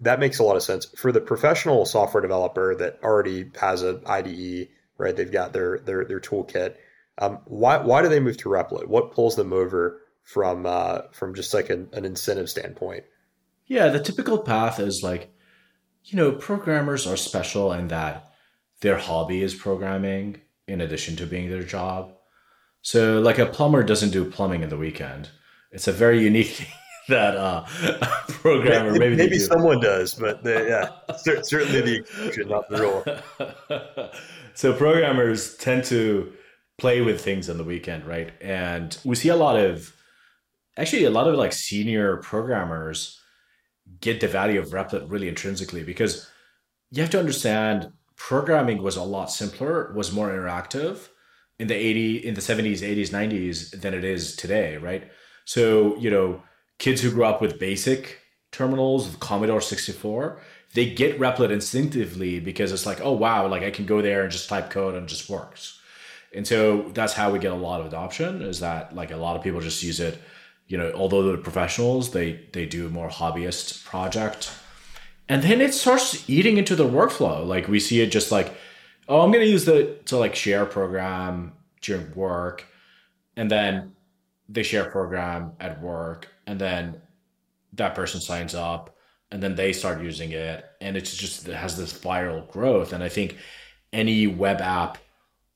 That 0.00 0.20
makes 0.20 0.38
a 0.38 0.42
lot 0.44 0.56
of 0.56 0.62
sense 0.62 0.86
for 0.96 1.12
the 1.12 1.20
professional 1.20 1.86
software 1.86 2.20
developer 2.20 2.74
that 2.76 2.98
already 3.02 3.50
has 3.60 3.82
an 3.82 4.02
IDE, 4.06 4.68
right? 4.98 5.16
They've 5.16 5.30
got 5.30 5.52
their 5.52 5.78
their 5.78 6.04
their 6.04 6.20
toolkit 6.20 6.76
um, 7.18 7.38
why 7.44 7.78
why 7.78 8.02
do 8.02 8.08
they 8.08 8.20
move 8.20 8.36
to 8.38 8.48
Replit? 8.48 8.86
What 8.86 9.12
pulls 9.12 9.36
them 9.36 9.52
over 9.52 10.00
from 10.22 10.66
uh, 10.66 11.02
from 11.12 11.34
just 11.34 11.54
like 11.54 11.70
an, 11.70 11.88
an 11.92 12.04
incentive 12.04 12.50
standpoint? 12.50 13.04
Yeah, 13.66 13.88
the 13.88 14.00
typical 14.00 14.38
path 14.38 14.78
is 14.78 15.02
like, 15.02 15.32
you 16.04 16.16
know, 16.16 16.32
programmers 16.32 17.06
are 17.06 17.16
special 17.16 17.72
in 17.72 17.88
that 17.88 18.32
their 18.80 18.98
hobby 18.98 19.42
is 19.42 19.54
programming 19.54 20.40
in 20.66 20.80
addition 20.80 21.16
to 21.16 21.26
being 21.26 21.50
their 21.50 21.62
job. 21.62 22.12
So, 22.82 23.20
like 23.20 23.38
a 23.38 23.46
plumber 23.46 23.82
doesn't 23.82 24.10
do 24.10 24.30
plumbing 24.30 24.62
in 24.62 24.68
the 24.68 24.76
weekend. 24.76 25.30
It's 25.70 25.88
a 25.88 25.92
very 25.92 26.22
unique 26.22 26.48
thing 26.56 26.66
that 27.08 27.36
uh, 27.36 27.64
a 28.00 28.32
programmer 28.32 28.92
maybe 28.92 28.98
maybe, 28.98 29.16
maybe 29.16 29.38
someone 29.38 29.80
does, 29.80 30.14
but 30.14 30.42
the, 30.42 30.66
yeah, 30.68 31.16
certainly 31.42 31.80
the 31.80 31.96
exception, 31.96 32.48
not 32.48 32.68
the 32.68 32.78
rule. 32.78 34.10
so 34.54 34.72
programmers 34.72 35.56
tend 35.56 35.84
to 35.84 36.32
play 36.78 37.00
with 37.00 37.20
things 37.20 37.48
on 37.48 37.58
the 37.58 37.64
weekend, 37.64 38.06
right? 38.06 38.32
And 38.40 38.96
we 39.04 39.16
see 39.16 39.28
a 39.28 39.36
lot 39.36 39.56
of 39.56 39.94
actually 40.76 41.04
a 41.04 41.10
lot 41.10 41.28
of 41.28 41.36
like 41.36 41.52
senior 41.52 42.16
programmers 42.18 43.20
get 44.00 44.20
the 44.20 44.28
value 44.28 44.58
of 44.58 44.68
Replit 44.68 45.10
really 45.10 45.28
intrinsically 45.28 45.84
because 45.84 46.28
you 46.90 47.02
have 47.02 47.10
to 47.10 47.18
understand 47.18 47.92
programming 48.16 48.82
was 48.82 48.96
a 48.96 49.02
lot 49.02 49.30
simpler, 49.30 49.92
was 49.94 50.12
more 50.12 50.30
interactive 50.30 51.08
in 51.58 51.68
the 51.68 51.74
80 51.74 52.26
in 52.26 52.34
the 52.34 52.40
70s, 52.40 52.80
80s, 52.80 53.10
90s 53.10 53.80
than 53.80 53.94
it 53.94 54.04
is 54.04 54.34
today, 54.34 54.76
right? 54.76 55.10
So, 55.44 55.96
you 55.96 56.10
know, 56.10 56.42
kids 56.78 57.00
who 57.00 57.10
grew 57.10 57.24
up 57.24 57.40
with 57.40 57.60
basic 57.60 58.18
terminals, 58.50 59.06
with 59.06 59.20
Commodore 59.20 59.60
64, 59.60 60.40
they 60.74 60.90
get 60.90 61.20
Replit 61.20 61.50
instinctively 61.50 62.40
because 62.40 62.72
it's 62.72 62.86
like, 62.86 63.00
oh 63.00 63.12
wow, 63.12 63.46
like 63.46 63.62
I 63.62 63.70
can 63.70 63.86
go 63.86 64.02
there 64.02 64.22
and 64.22 64.32
just 64.32 64.48
type 64.48 64.70
code 64.70 64.94
and 64.94 65.04
it 65.04 65.08
just 65.08 65.30
works 65.30 65.78
and 66.34 66.46
so 66.46 66.82
that's 66.94 67.12
how 67.12 67.30
we 67.30 67.38
get 67.38 67.52
a 67.52 67.56
lot 67.56 67.80
of 67.80 67.86
adoption 67.86 68.42
is 68.42 68.60
that 68.60 68.94
like 68.94 69.10
a 69.10 69.16
lot 69.16 69.36
of 69.36 69.42
people 69.42 69.60
just 69.60 69.82
use 69.82 70.00
it 70.00 70.20
you 70.66 70.76
know 70.76 70.92
although 70.92 71.22
they're 71.22 71.36
professionals 71.36 72.10
they 72.10 72.40
they 72.52 72.66
do 72.66 72.88
more 72.88 73.08
hobbyist 73.08 73.84
project. 73.84 74.52
And 75.26 75.42
then 75.42 75.62
it 75.62 75.72
starts 75.72 76.28
eating 76.28 76.58
into 76.58 76.76
their 76.76 76.86
workflow. 76.86 77.46
Like 77.46 77.66
we 77.66 77.80
see 77.80 78.02
it 78.02 78.08
just 78.08 78.30
like 78.30 78.54
oh 79.08 79.20
i'm 79.20 79.32
to 79.32 79.44
use 79.44 79.64
the 79.64 79.96
to 80.06 80.16
like 80.16 80.34
share 80.34 80.64
program 80.64 81.52
during 81.80 82.14
work 82.14 82.66
and 83.36 83.50
then 83.50 83.92
they 84.48 84.62
share 84.62 84.84
program 84.84 85.52
at 85.60 85.80
work 85.80 86.28
and 86.46 86.58
then 86.60 87.00
that 87.74 87.94
person 87.94 88.20
signs 88.20 88.54
up 88.54 88.96
and 89.30 89.42
then 89.42 89.54
they 89.54 89.72
start 89.72 90.00
using 90.00 90.30
it 90.32 90.64
and 90.80 90.96
it's 90.96 91.14
just 91.14 91.48
it 91.48 91.54
has 91.54 91.76
this 91.76 91.92
viral 91.92 92.48
growth. 92.50 92.92
And 92.92 93.02
i 93.02 93.08
think 93.08 93.36
any 93.92 94.26
web 94.26 94.60
app 94.60 94.98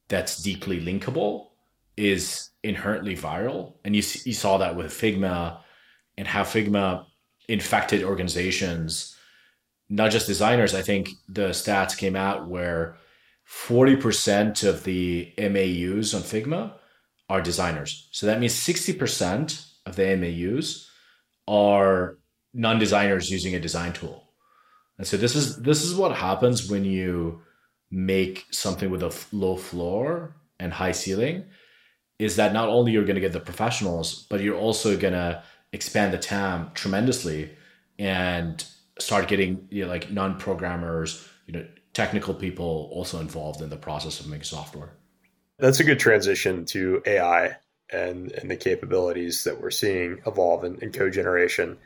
that's 0.09 0.43
deeply 0.43 0.81
linkable 0.81 1.49
is 1.97 2.51
inherently 2.63 3.17
viral. 3.17 3.75
And 3.85 3.95
you, 3.95 4.03
you 4.25 4.33
saw 4.33 4.59
that 4.59 4.77
with 4.77 4.93
Figma 4.93 5.61
and 6.17 6.27
how 6.27 6.43
Figma 6.43 7.07
infected 7.49 8.03
organizations, 8.03 9.17
not 9.89 10.11
just 10.11 10.27
designers. 10.27 10.75
I 10.75 10.83
think 10.83 11.11
the 11.29 11.49
stats 11.49 11.97
came 11.97 12.17
out 12.17 12.49
where 12.49 12.97
40% 13.49 14.69
of 14.69 14.85
the 14.85 15.33
MAUs 15.39 16.15
on 16.15 16.23
Figma 16.23 16.75
are 17.29 17.41
designers. 17.41 18.09
So 18.13 18.27
that 18.27 18.41
means 18.41 18.55
60% 18.55 19.67
of 19.87 19.97
the 19.97 20.17
MAUs 20.17 20.91
are 21.47 22.19
non-designers 22.55 23.31
using 23.31 23.55
a 23.55 23.61
design 23.61 23.93
tool. 23.93 24.29
And 24.99 25.07
so 25.07 25.17
this 25.17 25.37
is 25.37 25.57
this 25.63 25.85
is 25.85 25.95
what 25.95 26.17
happens 26.17 26.69
when 26.69 26.85
you 26.85 27.43
make 27.91 28.47
something 28.51 28.91
with 28.91 29.03
a 29.03 29.15
low 29.33 29.57
floor 29.57 30.37
and 30.61 30.73
high 30.73 30.93
ceiling 30.93 31.45
is 32.19 32.37
that 32.37 32.53
not 32.53 32.69
only 32.69 32.93
you're 32.93 33.05
going 33.05 33.15
to 33.15 33.21
get 33.21 33.33
the 33.33 33.41
professionals, 33.41 34.27
but 34.29 34.41
you're 34.41 34.59
also 34.59 34.97
going 34.97 35.15
to 35.15 35.43
expand 35.73 36.13
the 36.13 36.19
TAM 36.19 36.71
tremendously 36.75 37.51
and 37.99 38.65
start 38.99 39.29
getting 39.29 39.67
you 39.71 39.85
know, 39.85 39.89
like 39.89 40.11
non-programmers, 40.11 41.29
you 41.47 41.53
know, 41.53 41.67
technical 41.95 42.35
people 42.35 42.89
also 42.93 43.21
involved 43.21 43.61
in 43.61 43.71
the 43.71 43.77
process 43.77 44.21
of 44.21 44.29
making 44.29 44.45
software. 44.45 44.91
That's 45.59 45.81
a 45.81 45.85
good 45.85 45.99
transition 45.99 46.65
to 46.67 47.03
AI 47.07 47.57
and 47.91 48.31
and 48.33 48.51
the 48.51 48.57
capabilities 48.57 49.45
that 49.45 49.61
we're 49.61 49.71
seeing 49.71 50.21
evolve 50.27 50.65
in, 50.65 50.77
in 50.83 50.93
code 50.93 51.13
generation. 51.13 51.77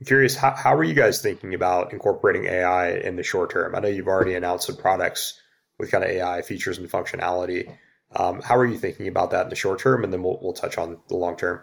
I'm 0.00 0.06
curious, 0.06 0.36
how, 0.36 0.54
how 0.54 0.74
are 0.74 0.84
you 0.84 0.94
guys 0.94 1.20
thinking 1.20 1.54
about 1.54 1.92
incorporating 1.92 2.46
AI 2.46 2.92
in 2.92 3.16
the 3.16 3.24
short 3.24 3.50
term? 3.50 3.74
I 3.74 3.80
know 3.80 3.88
you've 3.88 4.06
already 4.06 4.34
announced 4.34 4.68
some 4.68 4.76
products 4.76 5.40
with 5.78 5.90
kind 5.90 6.04
of 6.04 6.10
AI 6.10 6.42
features 6.42 6.78
and 6.78 6.90
functionality. 6.90 7.74
Um, 8.16 8.40
how 8.40 8.56
are 8.56 8.66
you 8.66 8.78
thinking 8.78 9.08
about 9.08 9.30
that 9.30 9.44
in 9.44 9.50
the 9.50 9.56
short 9.56 9.78
term? 9.80 10.04
And 10.04 10.12
then 10.12 10.22
we'll, 10.22 10.38
we'll 10.42 10.52
touch 10.52 10.78
on 10.78 10.98
the 11.08 11.16
long 11.16 11.36
term. 11.36 11.62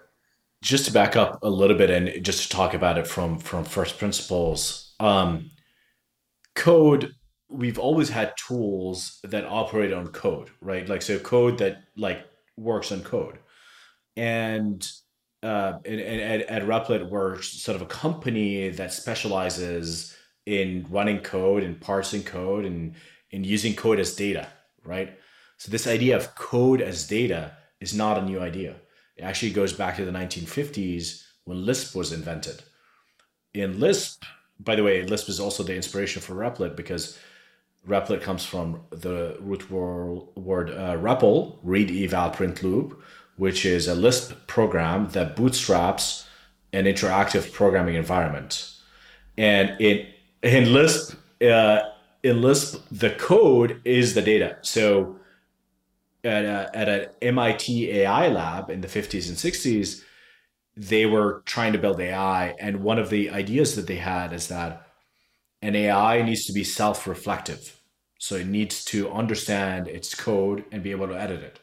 Just 0.62 0.86
to 0.86 0.92
back 0.92 1.16
up 1.16 1.40
a 1.44 1.50
little 1.50 1.78
bit 1.78 1.90
and 1.90 2.24
just 2.24 2.44
to 2.44 2.50
talk 2.50 2.74
about 2.74 2.98
it 2.98 3.08
from, 3.08 3.38
from 3.38 3.66
first 3.66 3.98
principles, 3.98 4.96
um, 5.00 5.52
code 6.56 7.14
we've 7.50 7.80
always 7.80 8.10
had 8.10 8.34
tools 8.38 9.20
that 9.24 9.46
operate 9.46 9.94
on 9.94 10.08
code, 10.08 10.50
right? 10.62 10.88
Like 10.88 11.02
so 11.02 11.20
code 11.20 11.58
that 11.60 11.84
like 11.96 12.26
works 12.58 12.92
on 12.92 13.02
code. 13.02 13.40
And 14.18 14.88
uh, 15.44 15.80
and, 15.86 16.00
and 16.02 16.22
at, 16.22 16.42
at 16.42 16.64
Replit, 16.64 17.10
we're 17.10 17.42
sort 17.42 17.76
of 17.76 17.82
a 17.84 17.86
company 17.86 18.70
that 18.70 18.92
specializes 18.92 20.16
in 20.48 20.88
running 20.90 21.20
code 21.20 21.62
and 21.64 21.80
parsing 21.80 22.24
code 22.24 22.66
and, 22.66 22.96
and 23.36 23.46
using 23.46 23.76
code 23.76 24.00
as 24.00 24.16
data, 24.16 24.48
right? 24.86 25.20
So 25.58 25.70
this 25.70 25.88
idea 25.88 26.16
of 26.16 26.34
code 26.36 26.82
as 26.82 27.08
data 27.08 27.52
is 27.82 27.94
not 27.94 28.18
a 28.18 28.26
new 28.26 28.40
idea. 28.40 28.76
It 29.18 29.24
actually 29.24 29.52
goes 29.52 29.74
back 29.74 29.98
to 29.98 30.06
the 30.06 30.12
1950s 30.12 31.24
when 31.44 31.66
Lisp 31.66 31.96
was 31.96 32.14
invented. 32.14 32.64
In 33.54 33.80
Lisp, 33.80 34.24
by 34.60 34.76
the 34.76 34.84
way, 34.84 35.04
Lisp 35.04 35.28
is 35.30 35.40
also 35.40 35.64
the 35.64 35.76
inspiration 35.76 36.22
for 36.22 36.34
Replit 36.34 36.76
because 36.76 37.20
Replit 37.88 38.22
comes 38.22 38.46
from 38.46 38.82
the 38.90 39.38
root 39.42 39.70
word 39.70 40.70
uh, 40.70 40.98
REPL, 40.98 41.60
read 41.62 41.92
eval 41.92 42.32
print 42.32 42.64
loop, 42.64 43.02
which 43.36 43.66
is 43.66 43.88
a 43.88 43.96
Lisp 43.96 44.34
program 44.48 45.10
that 45.10 45.36
bootstraps 45.36 46.28
an 46.72 46.86
interactive 46.86 47.52
programming 47.52 47.96
environment. 47.96 48.72
And 49.38 49.80
in 49.80 50.08
in 50.42 50.74
Lisp, 50.74 51.18
uh, 51.42 51.82
in 52.26 52.42
Lisp, 52.42 52.84
the 52.92 53.12
code 53.12 53.82
is 53.86 54.16
the 54.16 54.22
data. 54.22 54.58
So 54.64 55.20
at, 56.24 56.44
a, 56.44 56.72
at 56.74 56.90
an 56.90 57.10
MIT 57.22 57.92
AI 57.92 58.30
lab 58.30 58.72
in 58.72 58.82
the 58.82 58.88
50s 58.88 59.30
and 59.30 59.38
60s, 59.38 60.02
they 60.76 61.06
were 61.06 61.44
trying 61.46 61.72
to 61.74 61.78
build 61.78 62.00
AI. 62.00 62.56
And 62.60 62.82
one 62.82 62.98
of 62.98 63.12
the 63.12 63.30
ideas 63.30 63.76
that 63.76 63.86
they 63.86 63.98
had 63.98 64.34
is 64.34 64.48
that 64.48 64.88
an 65.62 65.76
AI 65.76 66.24
needs 66.24 66.48
to 66.48 66.54
be 66.54 66.64
self 66.64 67.06
reflective. 67.06 67.80
So 68.18 68.36
it 68.38 68.48
needs 68.48 68.84
to 68.86 69.12
understand 69.12 69.88
its 69.88 70.16
code 70.16 70.66
and 70.72 70.82
be 70.82 70.90
able 70.90 71.08
to 71.08 71.22
edit 71.22 71.44
it. 71.44 71.60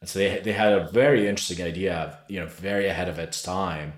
And 0.00 0.08
so 0.08 0.20
they, 0.20 0.38
they 0.38 0.52
had 0.52 0.72
a 0.72 0.88
very 0.92 1.26
interesting 1.26 1.66
idea, 1.66 2.20
you 2.28 2.38
know, 2.38 2.46
very 2.46 2.86
ahead 2.86 3.08
of 3.08 3.18
its 3.18 3.42
time. 3.42 3.94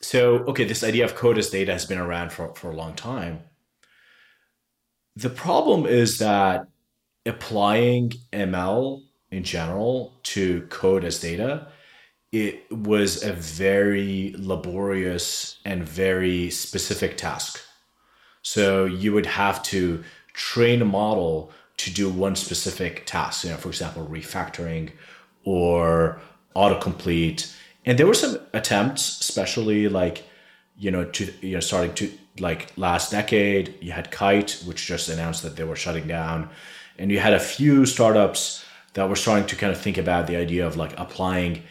So, 0.00 0.36
okay, 0.50 0.62
this 0.62 0.84
idea 0.84 1.04
of 1.04 1.16
code 1.16 1.38
as 1.38 1.50
data 1.50 1.72
has 1.72 1.86
been 1.86 1.98
around 1.98 2.30
for, 2.30 2.54
for 2.54 2.70
a 2.70 2.76
long 2.76 2.94
time. 2.94 3.40
The 5.18 5.30
problem 5.30 5.84
is 5.84 6.18
that 6.18 6.68
applying 7.26 8.12
ML 8.32 9.02
in 9.32 9.42
general 9.42 10.12
to 10.34 10.62
code 10.68 11.04
as 11.04 11.18
data, 11.18 11.66
it 12.30 12.70
was 12.70 13.24
a 13.24 13.32
very 13.32 14.36
laborious 14.38 15.58
and 15.64 15.82
very 15.82 16.50
specific 16.50 17.16
task. 17.16 17.60
So 18.42 18.84
you 18.84 19.12
would 19.12 19.26
have 19.26 19.60
to 19.64 20.04
train 20.34 20.82
a 20.82 20.84
model 20.84 21.50
to 21.78 21.92
do 21.92 22.08
one 22.08 22.36
specific 22.36 23.04
task, 23.04 23.42
you 23.42 23.50
know, 23.50 23.56
for 23.56 23.70
example, 23.70 24.06
refactoring 24.06 24.92
or 25.42 26.20
autocomplete. 26.54 27.52
And 27.84 27.98
there 27.98 28.06
were 28.06 28.14
some 28.14 28.38
attempts, 28.52 29.18
especially 29.18 29.88
like, 29.88 30.22
you 30.76 30.92
know, 30.92 31.06
to 31.06 31.32
you 31.40 31.54
know, 31.54 31.60
starting 31.60 31.94
to 31.94 32.08
like 32.40 32.72
last 32.76 33.10
decade, 33.10 33.74
you 33.80 33.92
had 33.92 34.10
Kite, 34.10 34.62
which 34.66 34.86
just 34.86 35.08
announced 35.08 35.42
that 35.42 35.56
they 35.56 35.64
were 35.64 35.76
shutting 35.76 36.06
down. 36.06 36.50
And 36.98 37.10
you 37.10 37.18
had 37.20 37.34
a 37.34 37.40
few 37.40 37.86
startups 37.86 38.64
that 38.94 39.08
were 39.08 39.16
starting 39.16 39.46
to 39.46 39.56
kind 39.56 39.72
of 39.72 39.80
think 39.80 39.98
about 39.98 40.26
the 40.26 40.36
idea 40.36 40.66
of 40.66 40.76
like 40.76 40.98
applying 40.98 41.62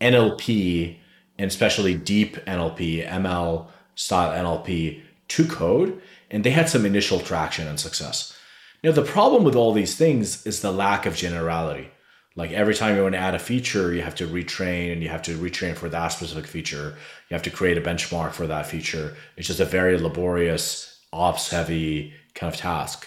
NLP 0.00 0.96
and 1.38 1.48
especially 1.48 1.94
deep 1.94 2.36
NLP, 2.46 3.08
ML 3.08 3.66
style 3.94 4.32
NLP 4.32 5.02
to 5.28 5.46
code. 5.46 6.00
And 6.30 6.44
they 6.44 6.50
had 6.50 6.68
some 6.68 6.86
initial 6.86 7.20
traction 7.20 7.66
and 7.66 7.78
success. 7.78 8.36
Now, 8.82 8.92
the 8.92 9.02
problem 9.02 9.44
with 9.44 9.56
all 9.56 9.72
these 9.72 9.94
things 9.96 10.46
is 10.46 10.60
the 10.60 10.72
lack 10.72 11.04
of 11.04 11.16
generality. 11.16 11.90
Like 12.40 12.52
every 12.52 12.74
time 12.74 12.96
you 12.96 13.02
want 13.02 13.14
to 13.14 13.18
add 13.18 13.34
a 13.34 13.38
feature, 13.38 13.92
you 13.92 14.00
have 14.00 14.14
to 14.14 14.26
retrain 14.26 14.94
and 14.94 15.02
you 15.02 15.10
have 15.10 15.20
to 15.24 15.36
retrain 15.36 15.76
for 15.76 15.90
that 15.90 16.08
specific 16.08 16.46
feature. 16.46 16.96
You 17.28 17.34
have 17.34 17.42
to 17.42 17.50
create 17.50 17.76
a 17.76 17.82
benchmark 17.82 18.32
for 18.32 18.46
that 18.46 18.66
feature. 18.66 19.14
It's 19.36 19.46
just 19.46 19.60
a 19.60 19.66
very 19.66 19.98
laborious, 19.98 21.00
ops 21.12 21.50
heavy 21.50 22.14
kind 22.34 22.50
of 22.50 22.58
task. 22.58 23.06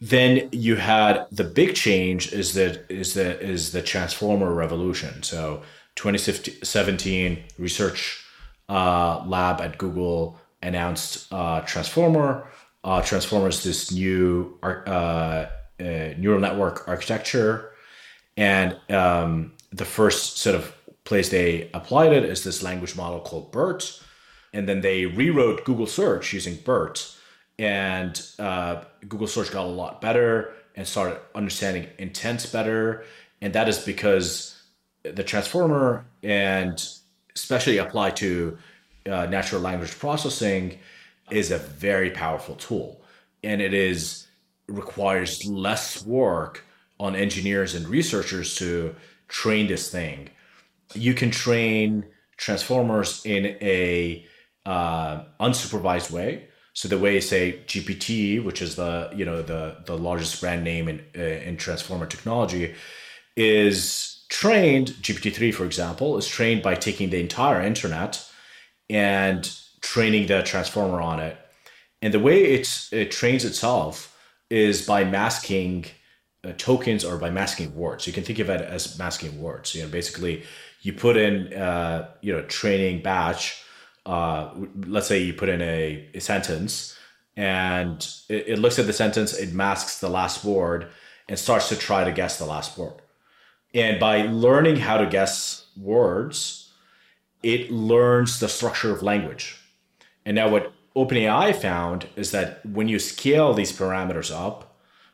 Then 0.00 0.48
you 0.52 0.76
had 0.76 1.26
the 1.32 1.42
big 1.42 1.74
change 1.74 2.32
is 2.32 2.54
that 2.54 2.86
is 2.88 3.14
the 3.14 3.36
is 3.40 3.72
the 3.72 3.82
transformer 3.82 4.54
revolution. 4.54 5.24
So 5.24 5.62
2017 5.96 7.42
research 7.58 8.24
uh, 8.68 9.24
lab 9.26 9.60
at 9.60 9.76
Google 9.76 10.38
announced 10.62 11.26
uh, 11.32 11.62
transformer. 11.62 12.46
Uh, 12.84 13.02
transformer 13.02 13.48
is 13.48 13.64
this 13.64 13.90
new 13.90 14.56
uh, 14.62 14.66
uh, 14.86 15.46
neural 16.16 16.38
network 16.38 16.86
architecture, 16.86 17.69
and 18.36 18.78
um, 18.90 19.52
the 19.72 19.84
first 19.84 20.38
sort 20.38 20.56
of 20.56 20.74
place 21.04 21.28
they 21.28 21.70
applied 21.74 22.12
it 22.12 22.24
is 22.24 22.44
this 22.44 22.62
language 22.62 22.96
model 22.96 23.20
called 23.20 23.52
BERT, 23.52 24.00
and 24.52 24.68
then 24.68 24.80
they 24.80 25.06
rewrote 25.06 25.64
Google 25.64 25.86
search 25.86 26.32
using 26.32 26.56
BERT. 26.56 27.16
And 27.58 28.20
uh, 28.38 28.84
Google 29.06 29.26
search 29.26 29.50
got 29.50 29.66
a 29.66 29.68
lot 29.68 30.00
better 30.00 30.54
and 30.76 30.86
started 30.86 31.20
understanding 31.34 31.88
intent 31.98 32.48
better. 32.52 33.04
And 33.42 33.52
that 33.52 33.68
is 33.68 33.78
because 33.78 34.60
the 35.02 35.22
transformer 35.22 36.06
and 36.22 36.82
especially 37.34 37.78
applied 37.78 38.16
to 38.16 38.56
uh, 39.06 39.26
natural 39.26 39.60
language 39.60 39.98
processing 39.98 40.78
is 41.30 41.50
a 41.50 41.58
very 41.58 42.10
powerful 42.10 42.54
tool. 42.56 43.02
And 43.44 43.60
it 43.60 43.74
is 43.74 44.26
requires 44.68 45.44
less 45.44 46.04
work 46.06 46.64
on 47.00 47.16
engineers 47.16 47.74
and 47.74 47.88
researchers 47.88 48.54
to 48.54 48.94
train 49.28 49.66
this 49.66 49.90
thing 49.90 50.30
you 50.94 51.14
can 51.14 51.30
train 51.30 52.04
transformers 52.36 53.22
in 53.24 53.46
a 53.60 54.24
uh, 54.66 55.24
unsupervised 55.40 56.10
way 56.10 56.48
so 56.72 56.88
the 56.88 56.98
way, 56.98 57.20
say, 57.20 57.60
GPT, 57.66 58.42
which 58.42 58.62
is 58.62 58.76
the 58.76 59.10
you 59.14 59.24
know 59.24 59.42
the 59.42 59.76
the 59.86 59.98
largest 59.98 60.40
brand 60.40 60.64
name 60.64 60.88
in 60.88 61.04
uh, 61.16 61.22
in 61.48 61.56
transformer 61.56 62.06
technology, 62.06 62.74
is 63.36 64.24
trained. 64.28 64.88
GPT 65.02 65.34
three, 65.34 65.52
for 65.52 65.64
example, 65.64 66.16
is 66.16 66.28
trained 66.28 66.62
by 66.62 66.74
taking 66.74 67.10
the 67.10 67.20
entire 67.20 67.60
internet 67.60 68.24
and 68.88 69.52
training 69.80 70.26
the 70.26 70.42
transformer 70.42 71.00
on 71.00 71.20
it. 71.20 71.36
And 72.02 72.14
the 72.14 72.18
way 72.18 72.44
it's, 72.44 72.92
it 72.92 73.10
trains 73.10 73.44
itself 73.44 74.16
is 74.48 74.86
by 74.86 75.04
masking 75.04 75.84
uh, 76.44 76.52
tokens 76.56 77.04
or 77.04 77.16
by 77.18 77.30
masking 77.30 77.74
words. 77.74 78.06
You 78.06 78.12
can 78.12 78.24
think 78.24 78.38
of 78.38 78.50
it 78.50 78.60
as 78.60 78.98
masking 78.98 79.40
words. 79.40 79.74
You 79.74 79.82
know, 79.82 79.88
basically, 79.88 80.44
you 80.82 80.92
put 80.92 81.16
in 81.16 81.52
uh, 81.52 82.08
you 82.20 82.32
know 82.32 82.42
training 82.42 83.02
batch 83.02 83.64
uh, 84.06 84.50
let's 84.86 85.06
say 85.06 85.22
you 85.22 85.32
put 85.32 85.48
in 85.48 85.60
a, 85.60 86.08
a 86.14 86.20
sentence 86.20 86.96
and 87.36 88.08
it, 88.28 88.48
it, 88.48 88.58
looks 88.58 88.78
at 88.78 88.86
the 88.86 88.92
sentence, 88.92 89.38
it 89.38 89.52
masks 89.52 90.00
the 90.00 90.08
last 90.08 90.44
word 90.44 90.88
and 91.28 91.38
starts 91.38 91.68
to 91.68 91.76
try 91.76 92.04
to 92.04 92.12
guess 92.12 92.38
the 92.38 92.44
last 92.44 92.76
word. 92.76 92.94
And 93.72 94.00
by 94.00 94.22
learning 94.22 94.76
how 94.76 94.96
to 94.96 95.06
guess 95.06 95.66
words, 95.76 96.72
it 97.42 97.70
learns 97.70 98.40
the 98.40 98.48
structure 98.48 98.90
of 98.90 99.02
language. 99.02 99.58
And 100.24 100.34
now 100.34 100.48
what 100.48 100.72
OpenAI 100.96 101.54
found 101.54 102.08
is 102.16 102.32
that 102.32 102.64
when 102.66 102.88
you 102.88 102.98
scale 102.98 103.54
these 103.54 103.72
parameters 103.72 104.34
up, 104.34 104.69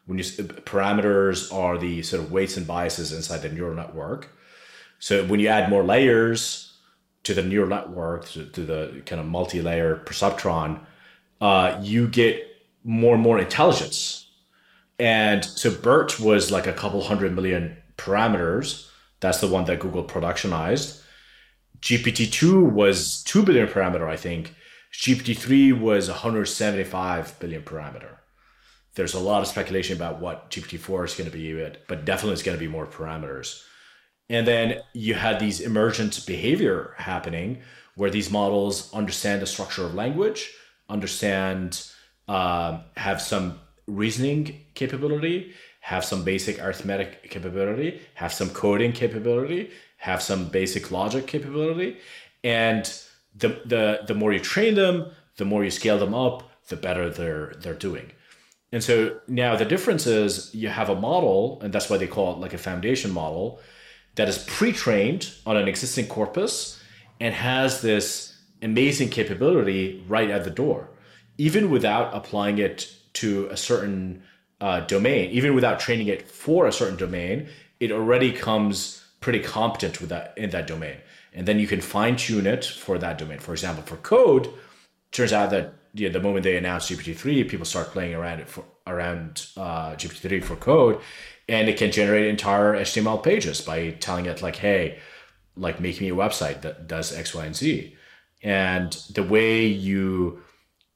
when 0.07 0.19
you 0.19 0.25
parameters 0.25 1.53
are 1.53 1.79
the 1.79 2.03
sort 2.03 2.23
of 2.23 2.33
weights 2.33 2.57
and 2.57 2.66
biases 2.66 3.12
inside 3.12 3.38
the 3.38 3.49
neural 3.49 3.75
network. 3.75 4.31
So 4.99 5.25
when 5.27 5.40
you 5.40 5.49
add 5.49 5.69
more 5.69 5.85
layers, 5.85 6.66
to 7.27 7.35
the 7.35 7.42
neural 7.42 7.69
network, 7.69 8.29
to, 8.29 8.47
to 8.47 8.64
the 8.64 9.03
kind 9.05 9.21
of 9.21 9.27
multi-layer 9.27 9.97
perceptron, 10.07 10.79
uh, 11.40 11.77
you 11.83 12.07
get 12.07 12.40
more 12.85 13.14
and 13.14 13.23
more 13.23 13.40
intelligence. 13.40 14.29
And 15.01 15.45
so 15.45 15.73
BERT 15.73 16.21
was 16.21 16.53
like 16.53 16.69
a 16.69 16.73
couple 16.73 17.03
hundred 17.03 17.35
million 17.35 17.77
parameters. 17.99 18.88
That's 19.19 19.40
the 19.40 19.49
one 19.49 19.64
that 19.64 19.81
Google 19.81 20.05
productionized. 20.05 21.03
GPT-2 21.81 22.71
was 22.71 23.25
2 23.25 23.42
billion 23.42 23.66
parameter, 23.66 24.09
I 24.09 24.16
think. 24.16 24.55
GPT-3 24.92 25.81
was 25.81 26.09
175 26.09 27.40
billion 27.40 27.62
parameter. 27.62 28.19
There's 28.97 29.15
a 29.15 29.21
lot 29.21 29.43
of 29.43 29.47
speculation 29.47 29.95
about 29.95 30.21
what 30.21 30.51
GPT-4 30.51 31.05
is 31.05 31.15
going 31.15 31.31
to 31.31 31.37
be, 31.37 31.53
but 31.87 32.05
definitely 32.05 32.33
it's 32.33 32.43
going 32.43 32.59
to 32.59 32.65
be 32.65 32.71
more 32.71 32.87
parameters. 32.87 33.63
And 34.29 34.47
then 34.47 34.81
you 34.95 35.15
had 35.15 35.39
these 35.39 35.61
emergent 35.61 36.25
behavior 36.27 36.95
happening 36.97 37.61
where 37.95 38.11
these 38.11 38.31
models 38.31 38.93
understand 38.93 39.43
the 39.43 39.47
structure 39.47 39.85
of 39.85 39.95
language, 39.95 40.51
understand, 40.89 41.87
uh, 42.27 42.81
have 42.97 43.21
some 43.21 43.61
reasoning 43.87 44.65
capability, 44.75 45.53
have 45.81 46.05
some 46.05 46.25
basic 46.25 46.59
arithmetic 46.59 47.31
capability, 47.31 48.01
have 48.15 48.33
some 48.33 48.51
coding 48.51 48.93
capability, 48.93 49.71
have 49.99 50.23
some 50.23 50.49
basic 50.49 50.91
logic 50.91 51.27
capability. 51.27 51.99
And 52.43 52.85
the, 53.37 53.61
the, 53.65 54.01
the 54.07 54.15
more 54.15 54.33
you 54.33 54.41
train 54.41 54.75
them, 54.75 55.11
the 55.37 55.45
more 55.45 55.65
you 55.65 55.71
scale 55.71 55.99
them 55.99 56.15
up, 56.15 56.51
the 56.69 56.77
better 56.77 57.09
they're, 57.11 57.55
they're 57.61 57.75
doing. 57.75 58.11
And 58.73 58.83
so 58.83 59.21
now 59.29 59.57
the 59.57 59.65
difference 59.65 60.07
is 60.07 60.55
you 60.55 60.69
have 60.69 60.89
a 60.89 60.95
model, 60.95 61.61
and 61.63 61.73
that's 61.73 61.89
why 61.89 61.97
they 61.97 62.07
call 62.07 62.33
it 62.33 62.39
like 62.39 62.53
a 62.53 62.59
foundation 62.59 63.13
model, 63.13 63.61
that 64.17 64.29
is 64.29 64.39
pre 64.39 64.73
trained 64.73 65.33
on 65.45 65.57
an 65.57 65.69
existing 65.69 66.07
corpus 66.07 66.83
and 67.21 67.35
has 67.35 67.81
this 67.81 68.37
amazing 68.63 69.11
capability 69.11 70.05
right 70.09 70.31
at 70.31 70.45
the 70.45 70.51
door, 70.51 70.89
even 71.39 71.71
without 71.71 72.15
applying 72.15 72.59
it 72.59 72.93
to 73.15 73.47
a 73.51 73.57
certain 73.57 74.23
uh, 74.61 74.81
domain, 74.81 75.31
even 75.31 75.55
without 75.55 75.81
training 75.81 76.09
it 76.09 76.29
for 76.29 76.67
a 76.67 76.73
certain 76.73 76.97
domain, 76.97 77.49
it 77.81 77.93
already 77.93 78.33
comes 78.33 79.05
pretty 79.21 79.41
competent 79.41 80.01
with 80.01 80.11
that 80.11 80.33
in 80.37 80.51
that 80.51 80.67
domain. 80.67 80.97
And 81.33 81.47
then 81.47 81.59
you 81.59 81.67
can 81.67 81.81
fine 81.81 82.17
tune 82.17 82.47
it 82.47 82.65
for 82.65 82.99
that 82.99 83.19
domain. 83.19 83.39
For 83.39 83.53
example, 83.53 83.85
for 83.85 83.97
code, 83.97 84.49
turns 85.13 85.33
out 85.33 85.51
that 85.51 85.75
know, 86.05 86.13
the 86.13 86.21
moment 86.21 86.45
they 86.45 86.57
announced 86.57 86.91
GPT-3, 86.91 87.49
people 87.49 87.67
start 87.67 87.89
playing 87.89 88.15
around 88.15 88.41
it 88.41 88.49
for 88.49 88.65
around 88.87 89.47
uh, 89.57 89.93
GPT-3 89.95 90.45
for 90.45 90.57
code, 90.57 91.01
and 91.49 91.69
it 91.69 91.77
can 91.77 91.91
generate 91.91 92.27
entire 92.27 92.75
HTML 92.75 93.23
pages 93.23 93.61
by 93.61 93.91
telling 93.91 94.27
it 94.27 94.43
like, 94.43 94.57
"Hey, 94.57 94.99
like 95.57 95.81
make 95.81 96.01
me 96.01 96.11
a 96.11 96.15
website 96.15 96.63
that 96.63 96.87
does 96.87 97.17
X, 97.17 97.35
Y, 97.35 97.45
and 97.45 97.57
Z." 97.57 97.97
And 98.43 98.93
the 99.15 99.23
way 99.23 99.67
you 99.67 100.43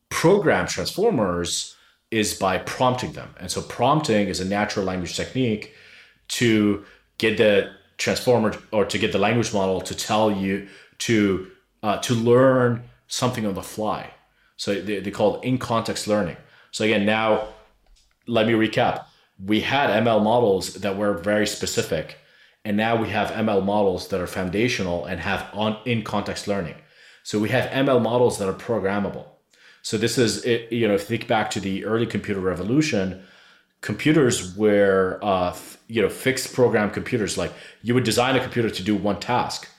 program 0.09 0.67
transformers 0.67 1.77
is 2.11 2.35
by 2.35 2.59
prompting 2.59 3.13
them. 3.13 3.35
And 3.39 3.51
so 3.51 3.63
prompting 3.63 4.29
is 4.29 4.41
a 4.41 4.45
natural 4.45 4.85
language 4.85 5.17
technique 5.17 5.75
to 6.29 6.85
get 7.19 7.39
the 7.39 7.73
transformer 7.99 8.57
or 8.73 8.85
to 8.85 8.99
get 8.99 9.13
the 9.13 9.19
language 9.19 9.53
model 9.53 9.81
to 9.83 9.95
tell 9.95 10.31
you 10.31 10.69
to 10.99 11.51
uh, 11.83 11.99
to 11.99 12.15
learn 12.15 12.83
something 13.07 13.47
on 13.47 13.55
the 13.55 13.63
fly. 13.63 14.11
So 14.61 14.75
they, 14.75 15.01
they 15.01 15.11
call 15.11 15.37
it 15.37 15.45
in 15.45 15.57
context 15.57 16.07
learning. 16.07 16.37
So 16.71 16.85
again, 16.85 17.07
now 17.07 17.49
let 18.27 18.47
me 18.47 18.53
recap. 18.53 19.07
We 19.43 19.61
had 19.63 19.89
ML 20.05 20.23
models 20.23 20.75
that 20.75 20.99
were 20.99 21.15
very 21.15 21.47
specific, 21.47 22.19
and 22.63 22.77
now 22.77 22.95
we 22.95 23.09
have 23.09 23.31
ML 23.31 23.65
models 23.65 24.09
that 24.09 24.21
are 24.21 24.27
foundational 24.27 25.07
and 25.07 25.19
have 25.19 25.49
on 25.55 25.79
in 25.87 26.03
context 26.03 26.47
learning. 26.47 26.75
So 27.23 27.39
we 27.39 27.49
have 27.49 27.71
ML 27.71 28.03
models 28.03 28.39
that 28.39 28.51
are 28.51 28.53
programmable. 28.53 29.25
So 29.81 29.97
this 29.97 30.19
is 30.19 30.45
you 30.71 30.87
know, 30.87 30.99
think 30.99 31.27
back 31.27 31.51
to 31.53 31.61
the 31.61 31.87
early 31.87 32.05
computer 32.05 32.41
revolution, 32.41 33.23
computers 33.81 34.55
were 34.59 35.21
uh, 35.23 35.57
you 35.89 36.03
know 36.03 36.11
fixed 36.11 36.53
program 36.53 36.91
computers. 36.91 37.39
Like 37.39 37.55
you 37.81 37.95
would 37.95 38.05
design 38.05 38.37
a 38.37 38.41
computer 38.41 38.69
to 38.69 38.83
do 38.83 38.95
one 38.95 39.21
task, 39.21 39.71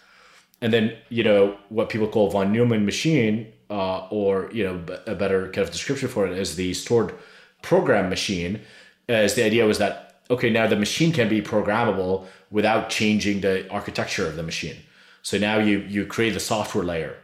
and 0.59 0.73
then 0.73 0.97
you 1.09 1.23
know 1.23 1.55
what 1.69 1.89
people 1.89 2.07
call 2.07 2.31
von 2.31 2.51
Neumann 2.51 2.83
machine, 2.83 3.53
uh, 3.71 4.07
or 4.09 4.49
you 4.53 4.63
know 4.63 4.75
a 5.07 5.15
better 5.15 5.45
kind 5.45 5.65
of 5.65 5.71
description 5.71 6.09
for 6.09 6.27
it 6.27 6.37
is 6.37 6.55
the 6.55 6.73
stored 6.73 7.13
program 7.61 8.09
machine. 8.09 8.61
As 9.09 9.33
the 9.35 9.43
idea 9.43 9.65
was 9.65 9.77
that 9.79 10.21
okay, 10.29 10.49
now 10.49 10.67
the 10.67 10.75
machine 10.75 11.11
can 11.11 11.27
be 11.27 11.41
programmable 11.41 12.27
without 12.51 12.89
changing 12.89 13.41
the 13.41 13.67
architecture 13.69 14.27
of 14.27 14.35
the 14.35 14.43
machine. 14.43 14.77
So 15.23 15.37
now 15.37 15.57
you 15.57 15.79
you 15.79 16.05
create 16.05 16.33
the 16.33 16.39
software 16.39 16.83
layer 16.83 17.15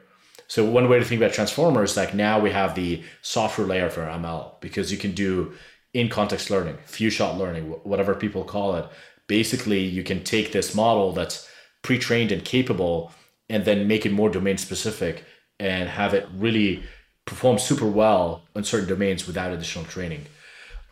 so 0.48 0.64
one 0.64 0.88
way 0.88 0.98
to 0.98 1.06
think 1.06 1.22
about 1.22 1.34
transformers, 1.34 1.92
is 1.92 1.98
like 1.98 2.14
now 2.14 2.40
we 2.40 2.52
have 2.52 2.74
the 2.74 3.04
software 3.22 3.68
layer 3.68 3.90
for 3.90 4.02
ML 4.02 4.60
because 4.62 4.92
you 4.92 4.98
can 4.98 5.12
do 5.12 5.54
in 5.94 6.10
context 6.10 6.50
learning, 6.50 6.78
few 6.86 7.10
shot 7.10 7.38
learning, 7.38 7.66
whatever 7.84 8.16
people 8.16 8.44
call 8.44 8.76
it. 8.76 8.86
Basically, 9.28 9.84
you 9.84 10.04
can 10.04 10.24
take 10.24 10.52
this 10.52 10.74
model 10.74 11.12
that's 11.12 11.50
pre-trained 11.82 12.32
and 12.32 12.46
capable 12.46 13.12
and 13.50 13.66
then 13.66 13.88
make 13.88 14.06
it 14.06 14.12
more 14.12 14.30
domain 14.30 14.58
specific 14.58 15.26
and 15.60 15.90
have 15.90 16.14
it 16.14 16.28
really 16.36 16.84
perform 17.26 17.60
super 17.60 17.86
well 17.86 18.44
on 18.56 18.64
certain 18.64 18.88
domains 18.88 19.28
without 19.28 19.52
additional 19.52 19.86
training. 19.86 20.26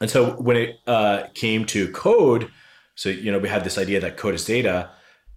And 0.01 0.10
so 0.10 0.32
when 0.34 0.58
it 0.58 0.80
uh, 0.86 1.23
came 1.34 1.65
to 1.67 1.91
code, 1.91 2.51
so 2.95 3.10
you 3.10 3.32
know 3.32 3.39
we 3.39 3.49
had 3.49 3.63
this 3.63 3.78
idea 3.78 3.99
that 4.01 4.17
code 4.17 4.36
is 4.36 4.45
data, 4.45 4.89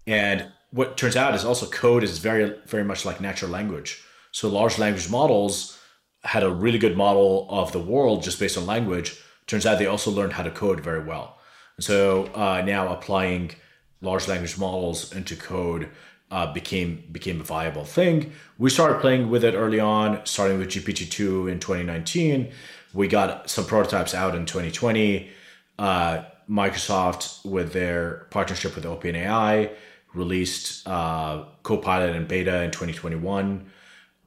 and 0.06 0.46
what 0.70 0.96
turns 0.96 1.16
out 1.16 1.34
is 1.34 1.44
also 1.44 1.66
code 1.66 2.02
is 2.02 2.18
very 2.18 2.54
very 2.66 2.84
much 2.84 3.04
like 3.04 3.20
natural 3.20 3.50
language. 3.50 4.02
So 4.32 4.48
large 4.48 4.78
language 4.78 5.08
models 5.08 5.78
had 6.24 6.42
a 6.42 6.50
really 6.50 6.78
good 6.78 6.96
model 6.96 7.46
of 7.48 7.72
the 7.72 7.78
world 7.78 8.22
just 8.22 8.40
based 8.40 8.58
on 8.58 8.66
language. 8.66 9.20
Turns 9.46 9.64
out 9.64 9.78
they 9.78 9.86
also 9.86 10.10
learned 10.10 10.34
how 10.34 10.42
to 10.42 10.50
code 10.50 10.80
very 10.80 11.02
well. 11.02 11.38
And 11.76 11.84
so 11.84 12.26
uh, 12.34 12.62
now 12.66 12.92
applying 12.92 13.52
large 14.00 14.28
language 14.28 14.58
models 14.58 15.12
into 15.12 15.36
code 15.36 15.88
uh, 16.30 16.52
became 16.52 17.04
became 17.10 17.40
a 17.40 17.44
viable 17.44 17.84
thing. 17.84 18.32
We 18.58 18.70
started 18.70 19.00
playing 19.00 19.30
with 19.30 19.44
it 19.44 19.54
early 19.54 19.80
on, 19.80 20.20
starting 20.24 20.58
with 20.58 20.68
GPT-2 20.68 21.50
in 21.50 21.60
2019. 21.60 22.50
We 22.94 23.08
got 23.08 23.48
some 23.48 23.64
prototypes 23.64 24.14
out 24.14 24.34
in 24.34 24.46
2020. 24.46 25.30
Uh, 25.78 26.24
Microsoft, 26.50 27.44
with 27.44 27.72
their 27.72 28.26
partnership 28.30 28.74
with 28.74 28.84
OpenAI, 28.84 29.70
released 30.14 30.88
uh, 30.88 31.44
Copilot 31.62 32.16
and 32.16 32.26
beta 32.26 32.62
in 32.62 32.70
2021 32.70 33.70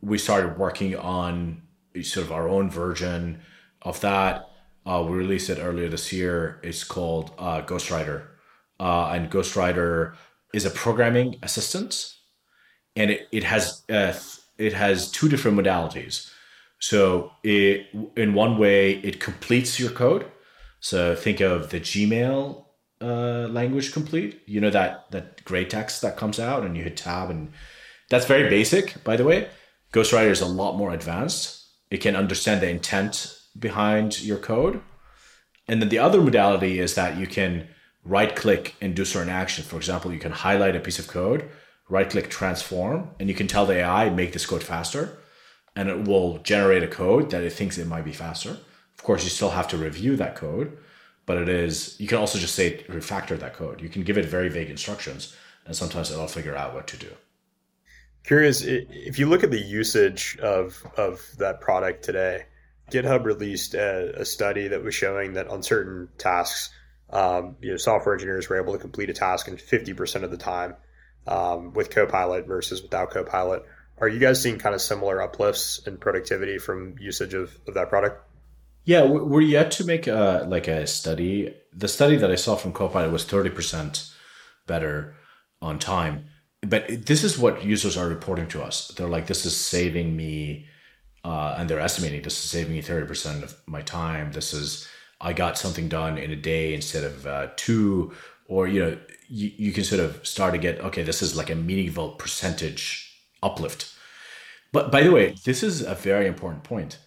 we 0.01 0.17
started 0.17 0.57
working 0.57 0.95
on 0.95 1.61
sort 2.01 2.25
of 2.25 2.31
our 2.31 2.49
own 2.49 2.69
version 2.69 3.41
of 3.81 3.99
that. 4.01 4.49
Uh, 4.85 5.05
we 5.07 5.15
released 5.15 5.49
it 5.49 5.59
earlier 5.59 5.89
this 5.89 6.11
year. 6.11 6.59
It's 6.63 6.83
called 6.83 7.31
uh, 7.37 7.61
Ghostwriter, 7.61 8.25
uh, 8.79 9.11
and 9.13 9.29
Ghostwriter 9.29 10.15
is 10.53 10.65
a 10.65 10.69
programming 10.69 11.37
assistant, 11.43 12.13
and 12.95 13.11
it, 13.11 13.27
it 13.31 13.43
has 13.43 13.83
uh, 13.89 14.13
it 14.57 14.73
has 14.73 15.09
two 15.11 15.29
different 15.29 15.57
modalities. 15.57 16.31
So 16.79 17.31
it 17.43 17.87
in 18.15 18.33
one 18.33 18.57
way 18.57 18.93
it 18.93 19.19
completes 19.19 19.79
your 19.79 19.91
code. 19.91 20.25
So 20.79 21.15
think 21.15 21.41
of 21.41 21.69
the 21.69 21.79
Gmail 21.79 22.65
uh, 23.01 23.47
language 23.47 23.93
complete. 23.93 24.41
You 24.45 24.61
know 24.61 24.71
that 24.71 25.11
that 25.11 25.43
gray 25.45 25.65
text 25.65 26.01
that 26.01 26.17
comes 26.17 26.39
out, 26.39 26.63
and 26.63 26.75
you 26.75 26.83
hit 26.83 26.97
tab, 26.97 27.29
and 27.29 27.51
that's 28.09 28.25
very 28.25 28.49
basic, 28.49 29.03
by 29.03 29.15
the 29.15 29.23
way. 29.23 29.49
Ghostwriter 29.93 30.29
is 30.29 30.41
a 30.41 30.45
lot 30.45 30.77
more 30.77 30.91
advanced. 30.91 31.67
It 31.89 31.97
can 31.97 32.15
understand 32.15 32.61
the 32.61 32.69
intent 32.69 33.37
behind 33.57 34.21
your 34.21 34.37
code. 34.37 34.81
And 35.67 35.81
then 35.81 35.89
the 35.89 35.99
other 35.99 36.21
modality 36.21 36.79
is 36.79 36.95
that 36.95 37.17
you 37.17 37.27
can 37.27 37.67
right 38.03 38.35
click 38.35 38.75
and 38.81 38.95
do 38.95 39.05
certain 39.05 39.29
actions. 39.29 39.67
For 39.67 39.77
example, 39.77 40.13
you 40.13 40.19
can 40.19 40.31
highlight 40.31 40.75
a 40.75 40.79
piece 40.79 40.99
of 40.99 41.07
code, 41.07 41.49
right 41.89 42.09
click 42.09 42.29
transform, 42.29 43.11
and 43.19 43.29
you 43.29 43.35
can 43.35 43.47
tell 43.47 43.65
the 43.65 43.75
AI, 43.75 44.09
make 44.09 44.33
this 44.33 44.45
code 44.45 44.63
faster. 44.63 45.17
And 45.75 45.87
it 45.87 46.07
will 46.07 46.39
generate 46.39 46.83
a 46.83 46.87
code 46.87 47.29
that 47.31 47.43
it 47.43 47.53
thinks 47.53 47.77
it 47.77 47.87
might 47.87 48.05
be 48.05 48.11
faster. 48.11 48.57
Of 48.97 49.03
course, 49.03 49.23
you 49.23 49.29
still 49.29 49.51
have 49.51 49.67
to 49.69 49.77
review 49.77 50.15
that 50.17 50.35
code, 50.35 50.77
but 51.25 51.37
it 51.37 51.47
is, 51.47 51.99
you 51.99 52.07
can 52.07 52.17
also 52.17 52.37
just 52.37 52.55
say 52.55 52.83
refactor 52.89 53.39
that 53.39 53.53
code. 53.53 53.81
You 53.81 53.89
can 53.89 54.03
give 54.03 54.17
it 54.17 54.25
very 54.25 54.49
vague 54.49 54.69
instructions, 54.69 55.35
and 55.65 55.75
sometimes 55.75 56.11
it'll 56.11 56.27
figure 56.27 56.55
out 56.55 56.73
what 56.73 56.87
to 56.87 56.97
do. 56.97 57.09
Curious 58.23 58.61
if 58.63 59.17
you 59.17 59.25
look 59.27 59.43
at 59.43 59.49
the 59.49 59.59
usage 59.59 60.37
of 60.39 60.85
of 60.97 61.21
that 61.39 61.59
product 61.59 62.03
today. 62.03 62.45
GitHub 62.91 63.23
released 63.23 63.73
a, 63.73 64.21
a 64.21 64.25
study 64.25 64.67
that 64.67 64.83
was 64.83 64.93
showing 64.93 65.33
that 65.33 65.47
on 65.47 65.63
certain 65.63 66.09
tasks, 66.17 66.69
um, 67.11 67.55
you 67.61 67.71
know, 67.71 67.77
software 67.77 68.13
engineers 68.13 68.49
were 68.49 68.61
able 68.61 68.73
to 68.73 68.79
complete 68.79 69.09
a 69.09 69.13
task 69.13 69.47
in 69.47 69.57
fifty 69.57 69.93
percent 69.93 70.23
of 70.23 70.31
the 70.31 70.37
time 70.37 70.75
um, 71.27 71.73
with 71.73 71.89
Copilot 71.89 72.47
versus 72.47 72.81
without 72.81 73.11
Copilot. 73.11 73.65
Are 73.97 74.07
you 74.07 74.19
guys 74.19 74.41
seeing 74.41 74.57
kind 74.57 74.73
of 74.73 74.81
similar 74.81 75.21
uplifts 75.21 75.85
in 75.85 75.97
productivity 75.97 76.57
from 76.57 76.95
usage 76.99 77.33
of, 77.33 77.55
of 77.67 77.75
that 77.75 77.89
product? 77.89 78.27
Yeah, 78.83 79.03
we're 79.03 79.41
yet 79.41 79.69
to 79.71 79.85
make 79.85 80.07
a, 80.07 80.43
like 80.47 80.67
a 80.67 80.87
study. 80.87 81.55
The 81.71 81.87
study 81.87 82.15
that 82.15 82.31
I 82.31 82.35
saw 82.35 82.55
from 82.55 82.73
Copilot 82.73 83.11
was 83.11 83.25
thirty 83.25 83.49
percent 83.49 84.11
better 84.65 85.15
on 85.61 85.77
time 85.77 86.25
but 86.61 87.05
this 87.05 87.23
is 87.23 87.39
what 87.39 87.63
users 87.63 87.97
are 87.97 88.07
reporting 88.07 88.47
to 88.49 88.61
us. 88.61 88.89
They're 88.89 89.07
like, 89.07 89.27
this 89.27 89.45
is 89.45 89.57
saving 89.57 90.15
me, 90.15 90.67
uh, 91.23 91.55
and 91.57 91.69
they're 91.69 91.79
estimating 91.79 92.21
this 92.21 92.43
is 92.43 92.49
saving 92.49 92.73
me 92.73 92.81
30% 92.81 93.43
of 93.43 93.55
my 93.65 93.81
time. 93.81 94.31
This 94.31 94.53
is, 94.53 94.87
I 95.21 95.33
got 95.33 95.57
something 95.57 95.87
done 95.87 96.17
in 96.17 96.31
a 96.31 96.35
day 96.35 96.73
instead 96.73 97.03
of 97.03 97.27
uh, 97.27 97.47
two, 97.55 98.13
or, 98.47 98.67
you 98.67 98.79
know, 98.81 98.97
you, 99.27 99.51
you 99.55 99.71
can 99.71 99.83
sort 99.83 100.01
of 100.01 100.25
start 100.25 100.53
to 100.53 100.57
get, 100.57 100.79
okay, 100.81 101.03
this 101.03 101.21
is 101.21 101.35
like 101.35 101.49
a 101.49 101.55
meaningful 101.55 102.09
percentage 102.11 103.15
uplift. 103.43 103.93
But 104.71 104.91
by 104.91 105.03
the 105.03 105.11
way, 105.11 105.35
this 105.45 105.63
is 105.63 105.81
a 105.81 105.95
very 105.95 106.27
important 106.27 106.63
point. 106.63 106.97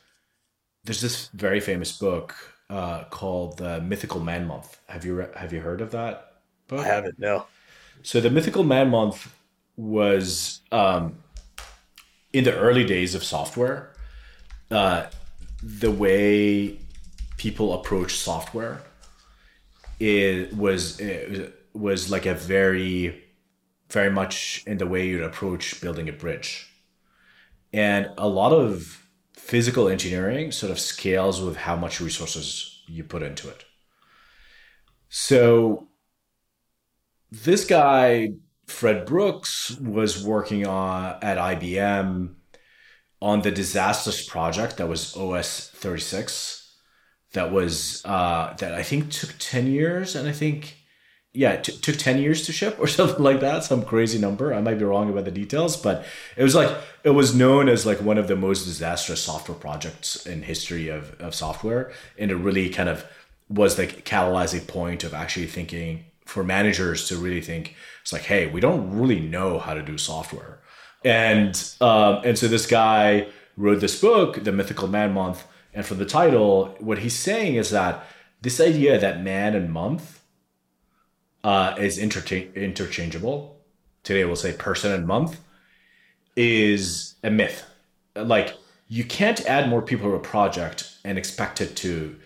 There's 0.85 1.01
this 1.01 1.29
very 1.29 1.61
famous 1.61 1.97
book 1.97 2.35
uh, 2.71 3.05
called 3.05 3.59
The 3.59 3.81
Mythical 3.81 4.21
Man 4.21 4.47
Month. 4.47 4.79
Have 4.89 5.05
you 5.05 5.17
re- 5.17 5.33
have 5.35 5.53
you 5.53 5.61
heard 5.61 5.81
of 5.81 5.91
that 5.93 6.35
book? 6.69 6.81
I 6.81 6.85
haven't. 6.85 7.19
No. 7.19 7.47
So 8.03 8.21
the 8.21 8.31
Mythical 8.31 8.65
Man 8.65 8.91
Month 8.91 9.35
was 9.77 10.61
um, 10.73 11.17
in 12.33 12.45
the 12.45 12.55
early 12.55 12.85
days 12.85 13.15
of 13.15 13.25
software, 13.25 13.95
uh, 14.71 15.07
the 15.63 15.91
way 15.91 16.79
people 17.37 17.75
approach 17.75 18.17
software 18.17 18.83
it 20.01 20.53
was 20.55 21.01
it 21.01 21.55
was 21.73 22.11
like 22.11 22.27
a 22.27 22.35
very 22.35 23.25
very 23.91 24.11
much 24.11 24.63
in 24.67 24.79
the 24.79 24.87
way 24.87 25.07
you'd 25.07 25.23
approach 25.23 25.81
building 25.81 26.09
a 26.09 26.13
bridge 26.13 26.69
and 27.73 28.09
a 28.19 28.29
lot 28.29 28.53
of 28.53 29.05
physical 29.33 29.89
engineering 29.89 30.53
sort 30.53 30.71
of 30.71 30.79
scales 30.79 31.41
with 31.43 31.57
how 31.57 31.75
much 31.77 32.01
resources 32.01 32.83
you 32.87 33.03
put 33.03 33.23
into 33.23 33.49
it. 33.49 33.65
So 35.09 35.89
this 37.31 37.65
guy, 37.65 38.35
Fred 38.67 39.05
Brooks, 39.05 39.77
was 39.81 40.25
working 40.25 40.67
on 40.67 41.17
at 41.21 41.37
IBM 41.37 42.35
on 43.21 43.43
the 43.43 43.51
Disastrous 43.51 44.25
project 44.27 44.77
that 44.77 44.89
was 44.89 45.17
OS 45.17 45.69
36. 45.75 46.54
That 47.35 47.53
was 47.53 48.03
uh, 48.05 48.55
that 48.59 48.75
I 48.75 48.83
think 48.83 49.11
took 49.11 49.35
10 49.39 49.67
years, 49.67 50.17
and 50.17 50.29
I 50.29 50.33
think 50.33 50.77
yeah, 51.35 51.55
it 51.55 51.65
t- 51.65 51.77
took 51.77 51.97
10 51.97 52.19
years 52.19 52.47
to 52.47 52.53
ship 52.53 52.77
or 52.81 52.87
something 52.87 53.23
like 53.23 53.41
that, 53.41 53.65
some 53.65 53.83
crazy 53.83 54.19
number. 54.19 54.55
I 54.55 54.61
might 54.61 54.79
be 54.79 54.85
wrong 54.85 55.11
about 55.11 55.25
the 55.25 55.31
details, 55.31 55.77
but 55.77 56.07
it 56.37 56.43
was 56.43 56.55
like, 56.55 56.75
it 57.03 57.11
was 57.11 57.35
known 57.35 57.69
as 57.69 57.85
like 57.85 58.01
one 58.01 58.17
of 58.17 58.29
the 58.29 58.37
most 58.37 58.65
disastrous 58.65 59.21
software 59.21 59.59
projects 59.59 60.25
in 60.25 60.43
history 60.43 60.89
of, 60.89 61.21
of 61.21 61.35
software. 61.35 61.93
And 62.17 62.31
it 62.31 62.37
really 62.37 62.71
kind 62.71 62.89
of 62.89 63.05
was 63.49 63.77
the 63.77 63.87
catalyzing 63.87 64.67
point 64.67 65.05
of 65.05 65.13
actually 65.13 65.47
thinking 65.47 66.05
for 66.25 66.43
managers 66.43 67.09
to 67.09 67.17
really 67.17 67.43
think 67.43 67.75
it's 68.01 68.13
like, 68.13 68.23
hey, 68.23 68.47
we 68.47 68.61
don't 68.61 68.99
really 68.99 69.21
know 69.21 69.59
how 69.59 69.75
to 69.75 69.83
do 69.83 69.99
software. 69.99 70.61
And, 71.05 71.63
um, 71.81 72.23
and 72.25 72.39
so 72.39 72.49
this 72.49 72.67
guy 72.67 73.27
wrote 73.57 73.81
this 73.81 74.01
book, 74.01 74.43
The 74.43 74.53
Mythical 74.53 74.89
Man 74.89 75.13
Month. 75.13 75.45
And 75.75 75.85
for 75.85 75.95
the 75.95 76.07
title, 76.07 76.77
what 76.79 76.99
he's 76.99 77.15
saying 77.15 77.57
is 77.57 77.71
that 77.71 78.07
this 78.41 78.61
idea 78.61 78.99
that 78.99 79.23
man 79.23 79.55
and 79.55 79.73
month 79.73 80.23
uh, 81.43 81.75
is 81.79 81.99
intercha- 81.99 82.55
interchangeable. 82.55 83.59
Today 84.05 84.25
we'll 84.25 84.37
say 84.37 84.53
person 84.53 84.93
and 84.93 85.07
month 85.07 85.41
is 86.37 87.15
a 87.25 87.31
myth. 87.31 87.65
Like 88.15 88.57
you 88.89 89.05
can't 89.05 89.45
add 89.47 89.69
more 89.69 89.83
people 89.83 90.11
to 90.11 90.17
a 90.17 90.21
project 90.21 90.97
and 91.05 91.19
expect 91.19 91.61
it 91.61 91.75
to 91.77 92.17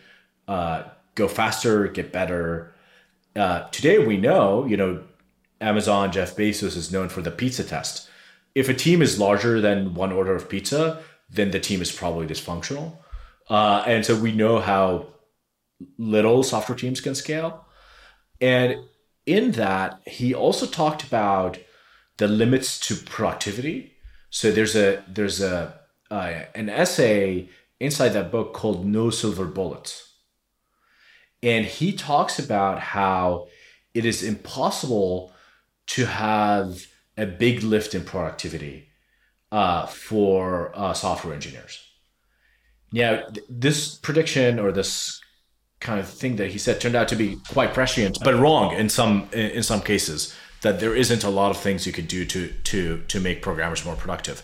uh, 0.46 0.82
go 1.14 1.26
faster, 1.26 1.88
get 1.88 2.12
better. 2.12 2.74
Uh, 3.34 3.68
today 3.68 4.04
we 4.04 4.16
know, 4.16 4.66
you 4.66 4.76
know, 4.76 5.02
Amazon, 5.60 6.12
Jeff 6.12 6.36
Bezos 6.36 6.76
is 6.76 6.92
known 6.92 7.08
for 7.08 7.22
the 7.22 7.30
pizza 7.30 7.64
test. 7.64 8.08
If 8.54 8.68
a 8.68 8.74
team 8.74 9.02
is 9.02 9.18
larger 9.18 9.60
than 9.60 9.94
one 9.94 10.12
order 10.12 10.34
of 10.34 10.48
pizza, 10.48 11.02
then 11.30 11.50
the 11.50 11.60
team 11.60 11.80
is 11.80 11.92
probably 11.92 12.26
dysfunctional. 12.26 12.96
Uh, 13.48 13.82
and 13.86 14.04
so 14.04 14.14
we 14.14 14.32
know 14.32 14.60
how 14.60 15.06
little 15.96 16.42
software 16.42 16.76
teams 16.76 17.00
can 17.00 17.14
scale. 17.14 17.64
And 18.40 18.76
in 19.26 19.52
that, 19.52 20.00
he 20.06 20.34
also 20.34 20.66
talked 20.66 21.02
about 21.04 21.58
the 22.16 22.28
limits 22.28 22.78
to 22.80 22.96
productivity. 22.96 23.92
So 24.30 24.50
there's 24.50 24.76
a 24.76 25.02
there's 25.08 25.40
a 25.40 25.78
uh, 26.10 26.44
an 26.54 26.68
essay 26.68 27.48
inside 27.80 28.10
that 28.10 28.30
book 28.30 28.52
called 28.54 28.86
No 28.86 29.10
Silver 29.10 29.44
Bullets, 29.44 30.14
and 31.42 31.64
he 31.64 31.92
talks 31.92 32.38
about 32.38 32.80
how 32.80 33.48
it 33.94 34.04
is 34.04 34.22
impossible 34.22 35.32
to 35.88 36.06
have 36.06 36.86
a 37.16 37.26
big 37.26 37.62
lift 37.62 37.94
in 37.94 38.04
productivity 38.04 38.88
uh, 39.50 39.86
for 39.86 40.72
uh, 40.74 40.92
software 40.92 41.34
engineers. 41.34 41.87
Th- 43.32 43.46
this 43.48 43.96
prediction 43.96 44.58
or 44.58 44.72
this 44.72 45.20
kind 45.80 46.00
of 46.00 46.08
thing 46.08 46.36
that 46.36 46.50
he 46.50 46.58
said 46.58 46.80
turned 46.80 46.96
out 46.96 47.08
to 47.08 47.16
be 47.16 47.38
quite 47.52 47.72
prescient, 47.72 48.18
but 48.24 48.34
wrong 48.34 48.74
in 48.74 48.88
some 48.88 49.28
in 49.32 49.62
some 49.62 49.80
cases. 49.80 50.34
That 50.62 50.80
there 50.80 50.96
isn't 50.96 51.22
a 51.22 51.30
lot 51.30 51.50
of 51.52 51.56
things 51.56 51.86
you 51.86 51.92
could 51.92 52.08
do 52.08 52.24
to 52.24 52.48
to 52.64 53.02
to 53.06 53.20
make 53.20 53.42
programmers 53.42 53.84
more 53.84 53.94
productive. 53.94 54.42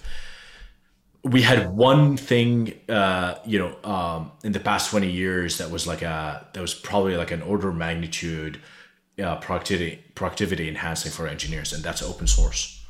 We 1.24 1.42
had 1.42 1.74
one 1.74 2.16
thing, 2.16 2.78
uh, 2.88 3.36
you 3.44 3.58
know, 3.58 3.76
um, 3.82 4.30
in 4.44 4.52
the 4.52 4.60
past 4.60 4.90
twenty 4.90 5.10
years 5.10 5.58
that 5.58 5.70
was 5.70 5.86
like 5.86 6.02
a 6.02 6.46
that 6.52 6.60
was 6.60 6.74
probably 6.74 7.16
like 7.16 7.32
an 7.32 7.42
order 7.42 7.68
of 7.70 7.76
magnitude 7.76 8.60
uh, 9.20 9.36
productivity 9.36 10.04
productivity 10.14 10.68
enhancing 10.68 11.10
for 11.10 11.26
engineers, 11.26 11.72
and 11.72 11.82
that's 11.82 12.02
open 12.02 12.26
source. 12.26 12.84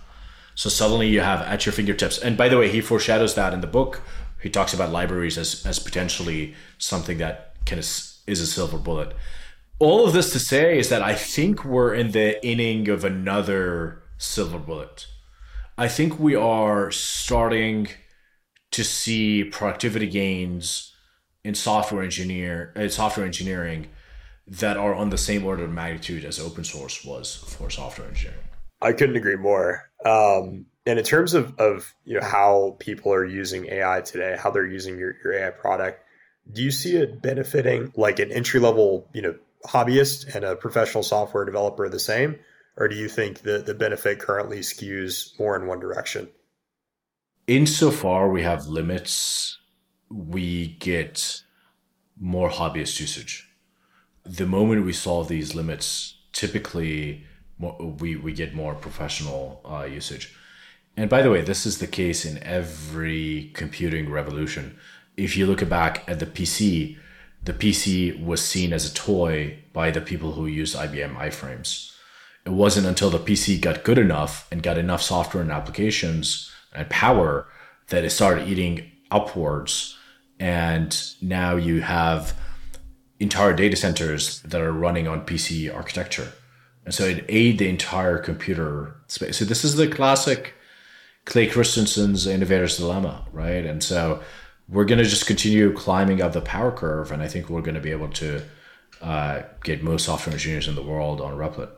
So 0.54 0.68
suddenly 0.68 1.08
you 1.08 1.20
have 1.20 1.40
at 1.42 1.64
your 1.64 1.72
fingertips. 1.72 2.18
And 2.18 2.36
by 2.36 2.48
the 2.48 2.58
way, 2.58 2.68
he 2.68 2.80
foreshadows 2.80 3.34
that 3.34 3.52
in 3.52 3.60
the 3.60 3.66
book. 3.66 4.02
He 4.44 4.50
talks 4.50 4.74
about 4.74 4.92
libraries 4.92 5.38
as 5.38 5.64
as 5.64 5.78
potentially 5.78 6.54
something 6.76 7.16
that 7.16 7.54
can 7.64 7.78
is 7.78 8.40
a 8.40 8.46
silver 8.46 8.76
bullet. 8.76 9.16
All 9.78 10.06
of 10.06 10.12
this 10.12 10.32
to 10.32 10.38
say 10.38 10.78
is 10.78 10.90
that 10.90 11.00
I 11.00 11.14
think 11.14 11.64
we're 11.64 11.94
in 11.94 12.12
the 12.12 12.46
inning 12.46 12.90
of 12.90 13.04
another 13.04 14.02
silver 14.18 14.58
bullet. 14.58 15.06
I 15.78 15.88
think 15.88 16.20
we 16.20 16.34
are 16.34 16.90
starting 16.90 17.88
to 18.72 18.84
see 18.84 19.44
productivity 19.44 20.08
gains 20.08 20.94
in 21.42 21.54
software 21.54 22.02
engineer 22.02 22.74
in 22.76 22.82
uh, 22.82 22.88
software 22.90 23.24
engineering 23.24 23.88
that 24.46 24.76
are 24.76 24.94
on 24.94 25.08
the 25.08 25.16
same 25.16 25.46
order 25.46 25.64
of 25.64 25.72
magnitude 25.72 26.22
as 26.22 26.38
open 26.38 26.64
source 26.64 27.02
was 27.02 27.34
for 27.34 27.70
software 27.70 28.08
engineering. 28.08 28.44
I 28.82 28.92
couldn't 28.92 29.16
agree 29.16 29.36
more. 29.36 29.90
Um, 30.04 30.66
and 30.86 30.98
in 30.98 31.04
terms 31.04 31.34
of, 31.34 31.58
of 31.58 31.94
you 32.04 32.18
know 32.18 32.26
how 32.26 32.76
people 32.78 33.12
are 33.12 33.24
using 33.24 33.66
AI 33.66 34.00
today, 34.02 34.36
how 34.38 34.50
they're 34.50 34.66
using 34.66 34.98
your, 34.98 35.16
your 35.24 35.32
AI 35.32 35.50
product, 35.50 36.04
do 36.52 36.62
you 36.62 36.70
see 36.70 36.96
it 36.96 37.22
benefiting 37.22 37.92
like 37.96 38.18
an 38.18 38.30
entry 38.30 38.60
level, 38.60 39.08
you 39.14 39.22
know, 39.22 39.34
hobbyist 39.66 40.34
and 40.34 40.44
a 40.44 40.56
professional 40.56 41.02
software 41.02 41.44
developer 41.44 41.88
the 41.88 41.98
same? 41.98 42.38
Or 42.76 42.88
do 42.88 42.96
you 42.96 43.08
think 43.08 43.42
the, 43.42 43.58
the 43.58 43.74
benefit 43.74 44.18
currently 44.18 44.58
skews 44.58 45.38
more 45.38 45.56
in 45.56 45.66
one 45.66 45.80
direction? 45.80 46.28
Insofar 47.46 48.28
we 48.28 48.42
have 48.42 48.66
limits, 48.66 49.58
we 50.10 50.76
get 50.80 51.42
more 52.18 52.50
hobbyist 52.50 53.00
usage. 53.00 53.48
The 54.24 54.46
moment 54.46 54.84
we 54.84 54.92
solve 54.92 55.28
these 55.28 55.54
limits, 55.54 56.16
typically 56.32 57.24
we, 57.58 58.16
we 58.16 58.32
get 58.32 58.54
more 58.54 58.74
professional 58.74 59.60
uh, 59.64 59.84
usage. 59.84 60.34
And 60.96 61.10
by 61.10 61.22
the 61.22 61.30
way, 61.30 61.40
this 61.40 61.66
is 61.66 61.78
the 61.78 61.86
case 61.86 62.24
in 62.24 62.42
every 62.42 63.50
computing 63.54 64.10
revolution 64.10 64.78
if 65.16 65.36
you 65.36 65.46
look 65.46 65.66
back 65.68 66.04
at 66.08 66.18
the 66.18 66.26
PC, 66.26 66.96
the 67.42 67.52
PC 67.52 68.22
was 68.22 68.42
seen 68.42 68.72
as 68.72 68.90
a 68.90 68.94
toy 68.94 69.58
by 69.72 69.90
the 69.90 70.00
people 70.00 70.32
who 70.32 70.46
used 70.46 70.76
IBM 70.76 71.14
mainframes. 71.14 71.92
It 72.44 72.50
wasn't 72.50 72.86
until 72.86 73.10
the 73.10 73.18
PC 73.18 73.60
got 73.60 73.84
good 73.84 73.98
enough 73.98 74.48
and 74.50 74.62
got 74.62 74.78
enough 74.78 75.02
software 75.02 75.42
and 75.42 75.52
applications 75.52 76.50
and 76.74 76.88
power 76.90 77.46
that 77.88 78.04
it 78.04 78.10
started 78.10 78.48
eating 78.48 78.90
upwards. 79.10 79.96
And 80.38 80.96
now 81.22 81.56
you 81.56 81.80
have 81.80 82.34
entire 83.20 83.54
data 83.54 83.76
centers 83.76 84.42
that 84.42 84.60
are 84.60 84.72
running 84.72 85.06
on 85.06 85.24
PC 85.24 85.74
architecture. 85.74 86.32
And 86.84 86.92
so 86.92 87.04
it 87.04 87.24
ate 87.28 87.58
the 87.58 87.68
entire 87.68 88.18
computer 88.18 88.96
space. 89.06 89.38
So 89.38 89.44
this 89.44 89.64
is 89.64 89.76
the 89.76 89.88
classic 89.88 90.54
Clay 91.24 91.46
Christensen's 91.46 92.26
innovator's 92.26 92.76
dilemma, 92.76 93.24
right? 93.32 93.64
And 93.64 93.82
so 93.82 94.22
we're 94.68 94.84
going 94.84 94.98
to 94.98 95.04
just 95.04 95.26
continue 95.26 95.72
climbing 95.72 96.22
up 96.22 96.32
the 96.32 96.40
power 96.40 96.72
curve, 96.72 97.10
and 97.12 97.22
I 97.22 97.28
think 97.28 97.48
we're 97.48 97.62
going 97.62 97.74
to 97.74 97.80
be 97.80 97.92
able 97.92 98.08
to 98.08 98.42
uh, 99.02 99.42
get 99.62 99.82
most 99.82 100.04
software 100.04 100.32
engineers 100.32 100.68
in 100.68 100.74
the 100.74 100.82
world 100.82 101.20
on 101.20 101.36
Replit. 101.36 101.70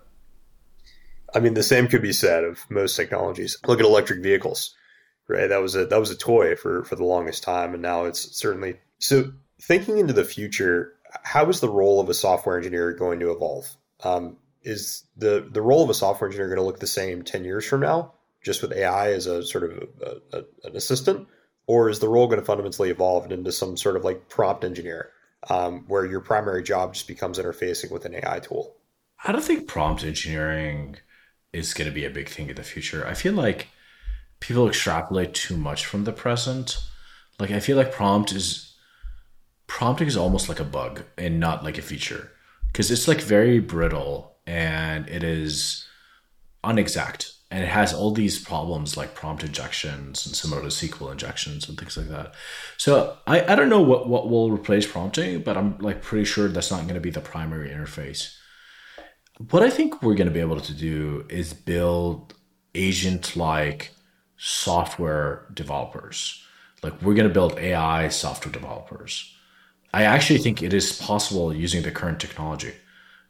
I 1.34 1.40
mean, 1.40 1.54
the 1.54 1.62
same 1.62 1.88
could 1.88 2.02
be 2.02 2.12
said 2.12 2.44
of 2.44 2.64
most 2.70 2.96
technologies. 2.96 3.58
Look 3.66 3.80
at 3.80 3.86
electric 3.86 4.22
vehicles, 4.22 4.74
right? 5.28 5.48
That 5.48 5.60
was 5.60 5.74
a 5.74 5.86
that 5.86 6.00
was 6.00 6.10
a 6.10 6.16
toy 6.16 6.56
for 6.56 6.84
for 6.84 6.96
the 6.96 7.04
longest 7.04 7.42
time, 7.42 7.74
and 7.74 7.82
now 7.82 8.04
it's 8.04 8.36
certainly 8.36 8.78
so. 8.98 9.32
Thinking 9.60 9.98
into 9.98 10.12
the 10.12 10.24
future, 10.24 10.92
how 11.22 11.48
is 11.48 11.60
the 11.60 11.68
role 11.68 11.98
of 11.98 12.10
a 12.10 12.14
software 12.14 12.58
engineer 12.58 12.92
going 12.92 13.20
to 13.20 13.32
evolve? 13.32 13.66
Um, 14.04 14.36
is 14.62 15.04
the 15.16 15.48
the 15.50 15.62
role 15.62 15.82
of 15.82 15.90
a 15.90 15.94
software 15.94 16.28
engineer 16.28 16.48
going 16.48 16.58
to 16.58 16.64
look 16.64 16.78
the 16.78 16.86
same 16.86 17.22
ten 17.22 17.44
years 17.44 17.64
from 17.64 17.80
now, 17.80 18.12
just 18.46 18.62
with 18.62 18.72
AI 18.72 19.10
as 19.10 19.26
a 19.26 19.44
sort 19.44 19.64
of 19.64 19.88
a, 20.00 20.38
a, 20.38 20.38
an 20.62 20.76
assistant, 20.76 21.26
or 21.66 21.90
is 21.90 21.98
the 21.98 22.08
role 22.08 22.28
going 22.28 22.38
to 22.38 22.46
fundamentally 22.46 22.90
evolve 22.90 23.30
into 23.32 23.50
some 23.50 23.76
sort 23.76 23.96
of 23.96 24.04
like 24.04 24.28
prompt 24.28 24.62
engineer 24.62 25.10
um, 25.50 25.84
where 25.88 26.06
your 26.06 26.20
primary 26.20 26.62
job 26.62 26.94
just 26.94 27.08
becomes 27.08 27.40
interfacing 27.40 27.90
with 27.90 28.04
an 28.04 28.14
AI 28.14 28.38
tool? 28.38 28.76
I 29.24 29.32
don't 29.32 29.42
think 29.42 29.66
prompt 29.66 30.04
engineering 30.04 30.98
is 31.52 31.74
going 31.74 31.88
to 31.88 31.94
be 31.94 32.04
a 32.04 32.10
big 32.10 32.28
thing 32.28 32.48
in 32.48 32.54
the 32.54 32.62
future. 32.62 33.04
I 33.04 33.14
feel 33.14 33.32
like 33.32 33.66
people 34.38 34.68
extrapolate 34.68 35.34
too 35.34 35.56
much 35.56 35.84
from 35.84 36.04
the 36.04 36.12
present. 36.12 36.78
Like 37.40 37.50
I 37.50 37.58
feel 37.58 37.76
like 37.76 37.90
prompt 37.90 38.30
is 38.30 38.76
prompting 39.66 40.06
is 40.06 40.16
almost 40.16 40.48
like 40.48 40.60
a 40.60 40.64
bug 40.64 41.02
and 41.18 41.40
not 41.40 41.64
like 41.64 41.78
a 41.78 41.82
feature 41.82 42.30
because 42.68 42.92
it's 42.92 43.08
like 43.08 43.20
very 43.20 43.58
brittle 43.58 44.36
and 44.46 45.08
it 45.08 45.24
is 45.24 45.84
unexact 46.62 47.35
and 47.50 47.62
it 47.62 47.68
has 47.68 47.94
all 47.94 48.10
these 48.10 48.42
problems 48.42 48.96
like 48.96 49.14
prompt 49.14 49.44
injections 49.44 50.26
and 50.26 50.34
similar 50.34 50.62
to 50.62 50.68
SQL 50.68 51.12
injections 51.12 51.68
and 51.68 51.78
things 51.78 51.96
like 51.96 52.08
that. 52.08 52.34
So 52.76 53.16
I, 53.26 53.52
I 53.52 53.54
don't 53.54 53.68
know 53.68 53.82
what, 53.82 54.08
what 54.08 54.28
will 54.28 54.50
replace 54.50 54.86
prompting, 54.90 55.42
but 55.42 55.56
I'm 55.56 55.78
like 55.78 56.02
pretty 56.02 56.24
sure 56.24 56.48
that's 56.48 56.72
not 56.72 56.82
going 56.82 56.94
to 56.94 57.00
be 57.00 57.10
the 57.10 57.20
primary 57.20 57.70
interface. 57.70 58.34
What 59.50 59.62
I 59.62 59.70
think 59.70 60.02
we're 60.02 60.14
going 60.14 60.28
to 60.28 60.34
be 60.34 60.40
able 60.40 60.60
to 60.60 60.74
do 60.74 61.24
is 61.28 61.52
build 61.52 62.34
agent 62.74 63.36
like 63.36 63.92
software 64.36 65.46
developers. 65.54 66.42
Like 66.82 67.00
we're 67.00 67.14
going 67.14 67.28
to 67.28 67.34
build 67.34 67.58
AI 67.58 68.08
software 68.08 68.52
developers. 68.52 69.32
I 69.94 70.02
actually 70.02 70.40
think 70.40 70.62
it 70.62 70.74
is 70.74 70.98
possible 71.00 71.54
using 71.54 71.82
the 71.82 71.90
current 71.92 72.20
technology. 72.20 72.74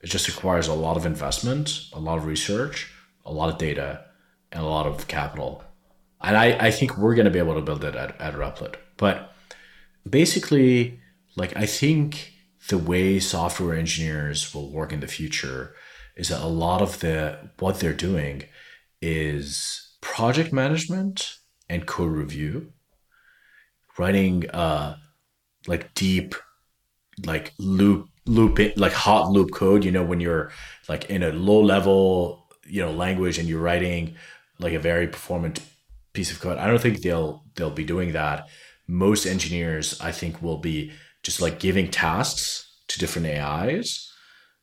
It 0.00 0.07
just 0.09 0.26
requires 0.29 0.68
a 0.68 0.74
lot 0.74 0.96
of 0.96 1.05
investment, 1.05 1.88
a 1.92 2.00
lot 2.00 2.18
of 2.18 2.26
research, 2.26 2.90
a 3.26 3.32
lot 3.32 3.50
of 3.50 3.58
data, 3.58 4.04
and 4.52 4.62
a 4.62 4.66
lot 4.66 4.86
of 4.86 5.08
capital. 5.08 5.62
And 6.22 6.36
I, 6.36 6.66
I 6.68 6.70
think 6.70 6.96
we're 6.96 7.14
going 7.14 7.26
to 7.26 7.30
be 7.30 7.38
able 7.38 7.54
to 7.54 7.60
build 7.60 7.84
it 7.84 7.94
at, 7.94 8.18
at 8.20 8.34
Replit. 8.34 8.76
But 8.96 9.32
basically, 10.08 11.00
like, 11.36 11.54
I 11.56 11.66
think 11.66 12.32
the 12.68 12.78
way 12.78 13.20
software 13.20 13.76
engineers 13.76 14.54
will 14.54 14.70
work 14.72 14.92
in 14.92 15.00
the 15.00 15.06
future 15.06 15.74
is 16.16 16.28
that 16.28 16.40
a 16.40 16.46
lot 16.46 16.82
of 16.82 17.00
the 17.00 17.50
what 17.58 17.78
they're 17.78 17.92
doing 17.92 18.44
is 19.00 19.96
project 20.00 20.52
management 20.52 21.36
and 21.68 21.86
code 21.86 22.12
review 22.12 22.72
writing 23.98 24.48
uh 24.50 24.96
like 25.66 25.92
deep 25.94 26.34
like 27.24 27.52
loop 27.58 28.08
loop 28.26 28.58
it 28.58 28.76
like 28.78 28.92
hot 28.92 29.30
loop 29.30 29.52
code 29.52 29.84
you 29.84 29.90
know 29.90 30.04
when 30.04 30.20
you're 30.20 30.50
like 30.88 31.04
in 31.10 31.22
a 31.22 31.32
low 31.32 31.60
level 31.60 32.45
you 32.68 32.83
know 32.83 32.90
language 32.90 33.38
and 33.38 33.48
you're 33.48 33.61
writing 33.61 34.16
like 34.59 34.72
a 34.72 34.79
very 34.79 35.07
performant 35.07 35.61
piece 36.12 36.31
of 36.33 36.40
code 36.40 36.59
i 36.59 36.66
don't 36.66 36.81
think 36.81 37.02
they'll 37.02 37.44
they'll 37.55 37.70
be 37.70 37.85
doing 37.85 38.12
that. 38.12 38.48
Most 38.88 39.26
engineers 39.26 40.00
i 40.00 40.12
think 40.12 40.40
will 40.40 40.59
be 40.59 40.92
just 41.22 41.40
like 41.40 41.59
giving 41.59 41.90
tasks 41.90 42.72
to 42.88 42.98
different 42.98 43.26
ais 43.26 44.12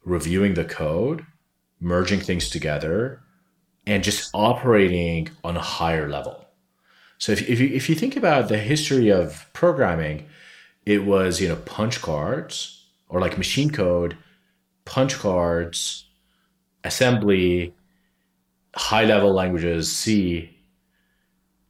reviewing 0.06 0.54
the 0.54 0.66
code 0.66 1.26
merging 1.80 2.20
things 2.20 2.50
together 2.50 3.22
and 3.86 4.04
just 4.04 4.30
operating 4.34 5.30
on 5.44 5.58
a 5.58 5.62
higher 5.62 6.08
level. 6.08 6.46
So 7.18 7.34
if, 7.34 7.48
if 7.50 7.60
you 7.60 7.68
if 7.68 7.90
you 7.90 7.96
think 7.96 8.16
about 8.16 8.48
the 8.48 8.58
history 8.58 9.10
of 9.10 9.48
programming 9.54 10.28
it 10.86 11.06
was 11.06 11.40
you 11.40 11.48
know 11.48 11.56
punch 11.56 12.02
cards 12.02 12.86
or 13.10 13.22
like 13.22 13.38
machine 13.38 13.70
code 13.70 14.18
punch 14.86 15.16
cards 15.16 16.06
assembly 16.84 17.74
high 18.76 19.06
level 19.06 19.32
languages 19.32 19.92
c 19.92 20.58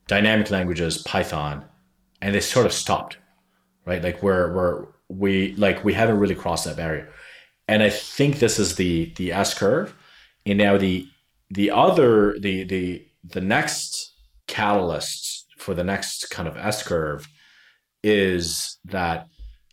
dynamic 0.07 0.49
languages 0.49 0.99
python 0.99 1.65
and 2.21 2.33
they 2.33 2.39
sort 2.39 2.65
of 2.65 2.73
stopped 2.73 3.17
right? 3.85 4.03
Like 4.03 4.21
we're 4.23 4.53
we're 4.53 4.85
we 5.09 5.55
like 5.55 5.83
we 5.83 5.93
haven't 5.93 6.19
really 6.19 6.35
crossed 6.35 6.65
that 6.65 6.77
barrier. 6.77 7.09
And 7.67 7.81
i 7.81 7.89
think 7.89 8.39
this 8.39 8.59
is 8.59 8.75
the 8.75 9.13
the 9.15 9.31
s 9.31 9.53
curve. 9.53 9.95
And 10.45 10.57
now 10.57 10.77
the 10.77 11.07
the 11.49 11.71
other 11.71 12.37
the 12.39 12.63
the 12.63 13.05
the 13.23 13.41
next 13.41 14.13
catalyst 14.47 15.47
for 15.57 15.73
the 15.73 15.83
next 15.83 16.29
kind 16.29 16.47
of 16.47 16.57
s 16.57 16.83
curve 16.83 17.27
is 18.03 18.77
that 18.85 19.27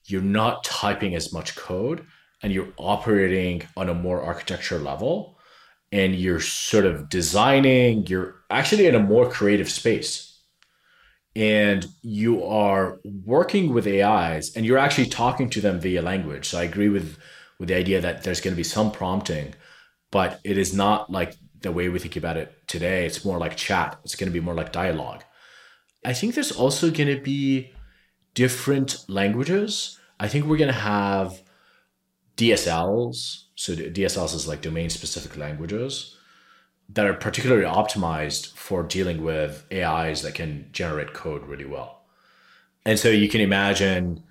you're 0.07 0.23
not 0.23 0.63
typing 0.65 1.15
as 1.15 1.33
much 1.33 1.57
code 1.57 2.05
and 2.43 2.53
you're 2.53 2.73
operating 2.77 3.63
on 3.77 3.89
a 3.89 3.95
more 3.95 4.23
architecture 4.23 4.79
level 4.79 5.37
and 5.93 6.15
you're 6.15 6.41
sort 6.41 6.87
of 6.87 7.09
designing 7.09 8.07
you're 8.07 8.37
actually 8.49 8.87
in 8.87 8.95
a 8.95 9.01
more 9.01 9.29
creative 9.29 9.71
space. 9.71 10.27
And 11.37 11.87
you 12.03 12.45
are 12.45 12.99
working 13.25 13.73
with 13.73 13.87
ais 13.87 14.57
and 14.57 14.67
you're 14.67 14.79
actually 14.79 15.07
talking 15.07 15.49
to 15.51 15.61
them 15.61 15.79
via 15.79 16.03
language. 16.03 16.49
So 16.49 16.59
i 16.59 16.65
agree 16.65 16.89
with 16.89 17.19
with 17.59 17.69
the 17.69 17.77
idea 17.77 18.01
that 18.01 18.23
there's 18.23 18.41
going 18.41 18.55
to 18.55 18.57
be 18.57 18.65
some 18.65 18.91
prompting 18.91 19.55
but 20.11 20.41
it 20.45 20.59
is 20.59 20.75
not 20.75 21.11
like 21.11 21.37
the 21.61 21.73
way 21.73 21.89
we 21.89 21.99
think 21.99 22.17
about 22.17 22.37
it 22.37 22.67
today. 22.67 23.07
It's 23.07 23.25
more 23.25 23.39
like 23.39 23.57
chat. 23.57 23.99
It's 24.05 24.17
going 24.17 24.31
to 24.31 24.33
be 24.33 24.45
more 24.45 24.55
like 24.55 24.73
dialogue. 24.73 25.25
I 26.05 26.13
think 26.13 26.35
there's 26.35 26.53
also 26.53 26.91
going 26.91 27.15
to 27.15 27.23
be 27.23 27.73
different 28.35 29.05
languages. 29.09 29.99
I 30.19 30.29
think 30.29 30.47
we're 30.47 30.57
going 30.57 30.73
to 30.73 30.75
have 30.75 31.41
DSLs. 32.41 33.45
So 33.55 33.75
DSLs 33.75 34.35
is 34.35 34.49
like 34.49 34.63
domain 34.63 34.89
specific 34.89 35.37
languages 35.37 36.17
that 36.89 37.07
are 37.07 37.15
particularly 37.15 37.65
optimized 37.65 38.53
for 38.55 38.83
dealing 38.83 39.23
with 39.23 39.67
AIs 39.71 40.23
that 40.23 40.35
can 40.35 40.69
generate 40.73 41.13
code 41.13 41.47
really 41.47 41.67
well. 41.67 42.03
And 42.87 42.99
so 42.99 43.09
you 43.11 43.29
can 43.29 43.43
imagine 43.43 44.25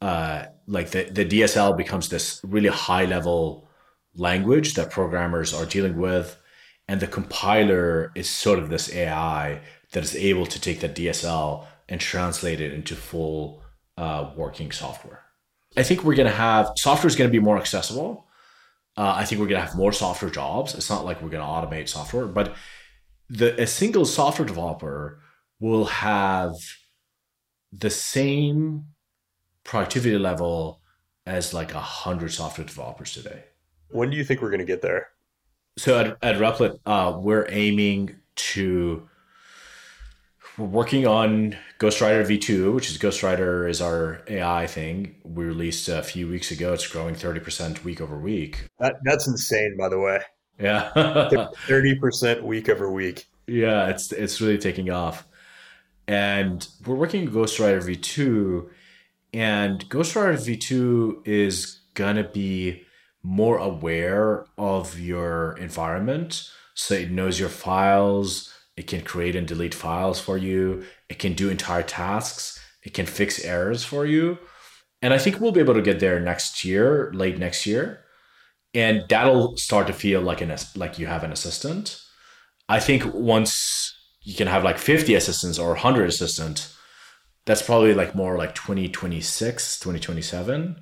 uh, 0.00 0.44
like 0.68 0.90
the, 0.90 1.04
the 1.10 1.24
DSL 1.24 1.76
becomes 1.76 2.08
this 2.08 2.40
really 2.44 2.68
high 2.68 3.04
level 3.04 3.68
language 4.14 4.74
that 4.74 4.90
programmers 4.90 5.52
are 5.52 5.66
dealing 5.66 5.96
with. 5.96 6.40
And 6.86 7.00
the 7.00 7.08
compiler 7.08 8.12
is 8.14 8.30
sort 8.30 8.60
of 8.60 8.70
this 8.70 8.94
AI 8.94 9.60
that 9.92 10.04
is 10.04 10.14
able 10.14 10.46
to 10.46 10.60
take 10.60 10.80
the 10.80 10.88
DSL 10.88 11.66
and 11.88 12.00
translate 12.00 12.60
it 12.60 12.72
into 12.72 12.94
full 12.94 13.62
uh, 13.96 14.30
working 14.36 14.70
software. 14.70 15.27
I 15.76 15.82
think 15.82 16.04
we're 16.04 16.14
going 16.14 16.28
to 16.28 16.34
have 16.34 16.72
software 16.76 17.08
is 17.08 17.16
going 17.16 17.30
to 17.30 17.32
be 17.32 17.42
more 17.42 17.58
accessible. 17.58 18.26
Uh, 18.96 19.14
I 19.16 19.24
think 19.24 19.40
we're 19.40 19.46
going 19.46 19.60
to 19.60 19.66
have 19.66 19.76
more 19.76 19.92
software 19.92 20.30
jobs. 20.30 20.74
It's 20.74 20.90
not 20.90 21.04
like 21.04 21.22
we're 21.22 21.28
going 21.28 21.44
to 21.44 21.48
automate 21.48 21.88
software, 21.88 22.26
but 22.26 22.54
the 23.28 23.60
a 23.60 23.66
single 23.66 24.04
software 24.04 24.46
developer 24.46 25.20
will 25.60 25.84
have 25.84 26.54
the 27.72 27.90
same 27.90 28.86
productivity 29.64 30.18
level 30.18 30.80
as 31.26 31.52
like 31.52 31.74
a 31.74 31.80
hundred 31.80 32.32
software 32.32 32.66
developers 32.66 33.12
today. 33.12 33.44
When 33.90 34.10
do 34.10 34.16
you 34.16 34.24
think 34.24 34.40
we're 34.40 34.50
going 34.50 34.60
to 34.60 34.64
get 34.64 34.82
there? 34.82 35.08
So 35.76 35.98
at, 35.98 36.16
at 36.22 36.36
Replit, 36.36 36.78
uh, 36.86 37.18
we're 37.18 37.46
aiming 37.50 38.16
to 38.36 39.08
we're 40.58 40.66
working 40.66 41.06
on 41.06 41.56
Ghostwriter 41.78 42.24
V2, 42.26 42.74
which 42.74 42.90
is 42.90 42.98
Ghostwriter 42.98 43.68
is 43.68 43.80
our 43.80 44.22
AI 44.26 44.66
thing. 44.66 45.14
We 45.24 45.44
released 45.44 45.88
a 45.88 46.02
few 46.02 46.28
weeks 46.28 46.50
ago. 46.50 46.72
It's 46.72 46.86
growing 46.86 47.14
30% 47.14 47.84
week 47.84 48.00
over 48.00 48.18
week. 48.18 48.66
That, 48.80 48.96
that's 49.04 49.28
insane, 49.28 49.76
by 49.78 49.88
the 49.88 50.00
way. 50.00 50.20
Yeah. 50.58 50.90
30% 50.96 52.42
week 52.42 52.68
over 52.68 52.90
week. 52.90 53.26
Yeah, 53.46 53.88
it's 53.88 54.12
it's 54.12 54.40
really 54.40 54.58
taking 54.58 54.90
off. 54.90 55.26
And 56.06 56.66
we're 56.84 56.96
working 56.96 57.28
Ghostwriter 57.30 57.82
V2 57.82 58.68
and 59.32 59.88
Ghostwriter 59.88 60.34
V2 60.34 61.26
is 61.26 61.80
going 61.94 62.16
to 62.16 62.24
be 62.24 62.84
more 63.22 63.58
aware 63.58 64.46
of 64.56 64.98
your 64.98 65.56
environment. 65.58 66.50
So 66.74 66.94
it 66.94 67.10
knows 67.10 67.40
your 67.40 67.48
files, 67.48 68.54
it 68.78 68.86
can 68.86 69.02
create 69.02 69.34
and 69.34 69.46
delete 69.46 69.74
files 69.74 70.20
for 70.20 70.38
you. 70.38 70.84
It 71.08 71.18
can 71.18 71.32
do 71.32 71.50
entire 71.50 71.82
tasks. 71.82 72.64
It 72.84 72.94
can 72.94 73.06
fix 73.06 73.44
errors 73.44 73.82
for 73.82 74.06
you. 74.06 74.38
And 75.02 75.12
I 75.12 75.18
think 75.18 75.40
we'll 75.40 75.50
be 75.50 75.58
able 75.58 75.74
to 75.74 75.82
get 75.82 75.98
there 75.98 76.20
next 76.20 76.64
year, 76.64 77.10
late 77.12 77.38
next 77.38 77.66
year. 77.66 78.04
And 78.72 79.02
that'll 79.08 79.56
start 79.56 79.88
to 79.88 79.92
feel 79.92 80.20
like 80.20 80.40
an 80.40 80.54
like 80.76 80.96
you 80.96 81.08
have 81.08 81.24
an 81.24 81.32
assistant. 81.32 82.00
I 82.68 82.78
think 82.78 83.02
once 83.12 83.92
you 84.22 84.36
can 84.36 84.46
have 84.46 84.62
like 84.62 84.78
50 84.78 85.12
assistants 85.16 85.58
or 85.58 85.70
100 85.70 86.08
assistants, 86.08 86.76
that's 87.46 87.62
probably 87.62 87.94
like 87.94 88.14
more 88.14 88.38
like 88.38 88.54
2026, 88.54 89.80
2027, 89.80 90.80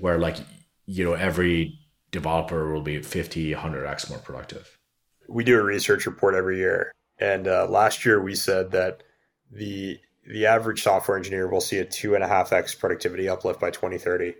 where 0.00 0.18
like, 0.18 0.38
you 0.86 1.04
know, 1.04 1.12
every 1.12 1.78
developer 2.10 2.72
will 2.72 2.80
be 2.80 3.02
50, 3.02 3.52
100x 3.52 4.08
more 4.08 4.20
productive. 4.20 4.78
We 5.28 5.44
do 5.44 5.58
a 5.58 5.62
research 5.62 6.06
report 6.06 6.34
every 6.34 6.56
year 6.56 6.94
and 7.18 7.46
uh, 7.46 7.66
last 7.68 8.04
year 8.04 8.20
we 8.20 8.34
said 8.34 8.70
that 8.72 9.02
the 9.50 10.00
the 10.26 10.46
average 10.46 10.82
software 10.82 11.16
engineer 11.16 11.48
will 11.48 11.60
see 11.60 11.78
a 11.78 11.84
two 11.84 12.14
and 12.14 12.24
a 12.24 12.28
half 12.28 12.52
x 12.52 12.74
productivity 12.74 13.28
uplift 13.28 13.60
by 13.60 13.70
2030. 13.70 14.34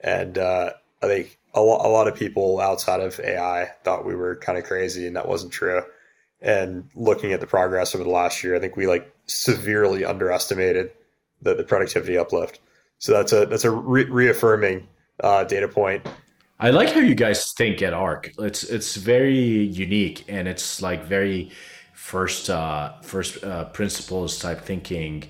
And 0.00 0.36
uh, 0.36 0.72
I 1.02 1.06
think 1.06 1.38
a, 1.54 1.60
lo- 1.60 1.80
a 1.80 1.88
lot 1.88 2.08
of 2.08 2.14
people 2.14 2.60
outside 2.60 3.00
of 3.00 3.18
AI 3.20 3.70
thought 3.84 4.04
we 4.04 4.14
were 4.14 4.36
kind 4.36 4.58
of 4.58 4.64
crazy, 4.64 5.06
and 5.06 5.16
that 5.16 5.28
wasn't 5.28 5.52
true. 5.52 5.82
And 6.40 6.88
looking 6.94 7.32
at 7.32 7.40
the 7.40 7.46
progress 7.46 7.94
over 7.94 8.04
the 8.04 8.10
last 8.10 8.42
year, 8.42 8.56
I 8.56 8.58
think 8.58 8.76
we 8.76 8.86
like 8.86 9.12
severely 9.26 10.04
underestimated 10.04 10.90
the, 11.40 11.54
the 11.54 11.64
productivity 11.64 12.18
uplift. 12.18 12.60
So 12.98 13.12
that's 13.12 13.32
a 13.32 13.46
that's 13.46 13.64
a 13.64 13.70
re- 13.70 14.10
reaffirming 14.10 14.86
uh, 15.20 15.44
data 15.44 15.68
point. 15.68 16.06
I 16.58 16.70
like 16.70 16.90
how 16.90 17.00
you 17.00 17.14
guys 17.14 17.52
think 17.52 17.82
at 17.82 17.92
ARK. 17.92 18.32
It's 18.38 18.64
it's 18.64 18.96
very 18.96 19.38
unique 19.38 20.24
and 20.28 20.46
it's 20.46 20.82
like 20.82 21.04
very 21.04 21.50
first 22.02 22.50
uh, 22.50 22.92
first 23.02 23.42
uh, 23.44 23.64
principles 23.66 24.38
type 24.38 24.60
thinking. 24.60 25.24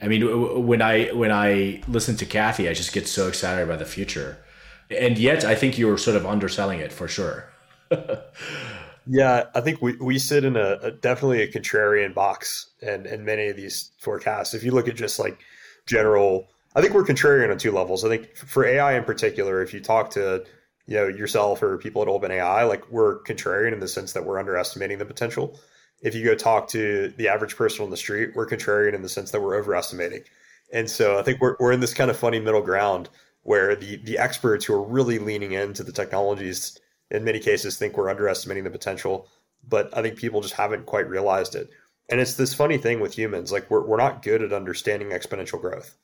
I 0.00 0.06
mean, 0.06 0.66
when 0.66 0.80
I 0.80 1.06
when 1.08 1.32
I 1.32 1.82
listen 1.88 2.16
to 2.16 2.24
Cathie, 2.24 2.68
I 2.68 2.74
just 2.74 2.92
get 2.92 3.08
so 3.08 3.26
excited 3.26 3.62
about 3.64 3.80
the 3.80 3.84
future, 3.84 4.38
and 4.88 5.18
yet 5.18 5.44
I 5.44 5.56
think 5.56 5.78
you're 5.78 5.98
sort 5.98 6.16
of 6.16 6.24
underselling 6.24 6.78
it 6.78 6.92
for 6.92 7.08
sure. 7.08 7.52
yeah, 9.06 9.46
I 9.54 9.60
think 9.60 9.82
we, 9.82 9.96
we 9.96 10.18
sit 10.18 10.44
in 10.44 10.56
a, 10.56 10.78
a, 10.82 10.90
definitely 10.92 11.42
a 11.42 11.50
contrarian 11.50 12.14
box, 12.14 12.70
and 12.80 13.04
and 13.04 13.24
many 13.24 13.48
of 13.48 13.56
these 13.56 13.90
forecasts. 13.98 14.54
If 14.54 14.62
you 14.62 14.70
look 14.70 14.88
at 14.88 14.94
just 14.94 15.18
like 15.18 15.40
general, 15.86 16.48
I 16.76 16.80
think 16.80 16.94
we're 16.94 17.04
contrarian 17.04 17.50
on 17.50 17.58
two 17.58 17.72
levels. 17.72 18.04
I 18.04 18.08
think 18.08 18.36
for 18.36 18.64
AI 18.64 18.96
in 18.96 19.04
particular, 19.04 19.60
if 19.60 19.74
you 19.74 19.80
talk 19.80 20.10
to 20.10 20.44
you 20.86 20.96
know 20.96 21.08
yourself 21.08 21.62
or 21.62 21.78
people 21.78 22.00
at 22.00 22.08
OpenAI, 22.08 22.68
like 22.68 22.88
we're 22.92 23.22
contrarian 23.24 23.72
in 23.72 23.80
the 23.80 23.88
sense 23.88 24.12
that 24.12 24.24
we're 24.24 24.38
underestimating 24.38 24.98
the 24.98 25.04
potential 25.04 25.58
if 26.02 26.14
you 26.14 26.24
go 26.24 26.34
talk 26.34 26.68
to 26.68 27.12
the 27.16 27.28
average 27.28 27.56
person 27.56 27.84
on 27.84 27.90
the 27.90 27.96
street, 27.96 28.30
we're 28.34 28.46
contrarian 28.46 28.94
in 28.94 29.02
the 29.02 29.08
sense 29.08 29.30
that 29.30 29.40
we're 29.40 29.56
overestimating. 29.56 30.24
And 30.72 30.90
so 30.90 31.18
I 31.18 31.22
think 31.22 31.40
we're, 31.40 31.56
we're 31.60 31.72
in 31.72 31.80
this 31.80 31.94
kind 31.94 32.10
of 32.10 32.16
funny 32.16 32.40
middle 32.40 32.62
ground 32.62 33.08
where 33.44 33.74
the 33.74 33.96
the 33.96 34.18
experts 34.18 34.64
who 34.64 34.74
are 34.74 34.82
really 34.82 35.18
leaning 35.18 35.52
into 35.52 35.82
the 35.82 35.92
technologies 35.92 36.78
in 37.10 37.24
many 37.24 37.38
cases 37.38 37.76
think 37.76 37.96
we're 37.96 38.10
underestimating 38.10 38.64
the 38.64 38.70
potential, 38.70 39.28
but 39.68 39.96
I 39.96 40.02
think 40.02 40.16
people 40.16 40.40
just 40.40 40.54
haven't 40.54 40.86
quite 40.86 41.08
realized 41.08 41.54
it. 41.54 41.70
And 42.08 42.20
it's 42.20 42.34
this 42.34 42.54
funny 42.54 42.78
thing 42.78 43.00
with 43.00 43.16
humans, 43.16 43.52
like 43.52 43.70
we're, 43.70 43.84
we're 43.86 43.96
not 43.96 44.22
good 44.22 44.42
at 44.42 44.52
understanding 44.52 45.10
exponential 45.10 45.60
growth. 45.60 45.96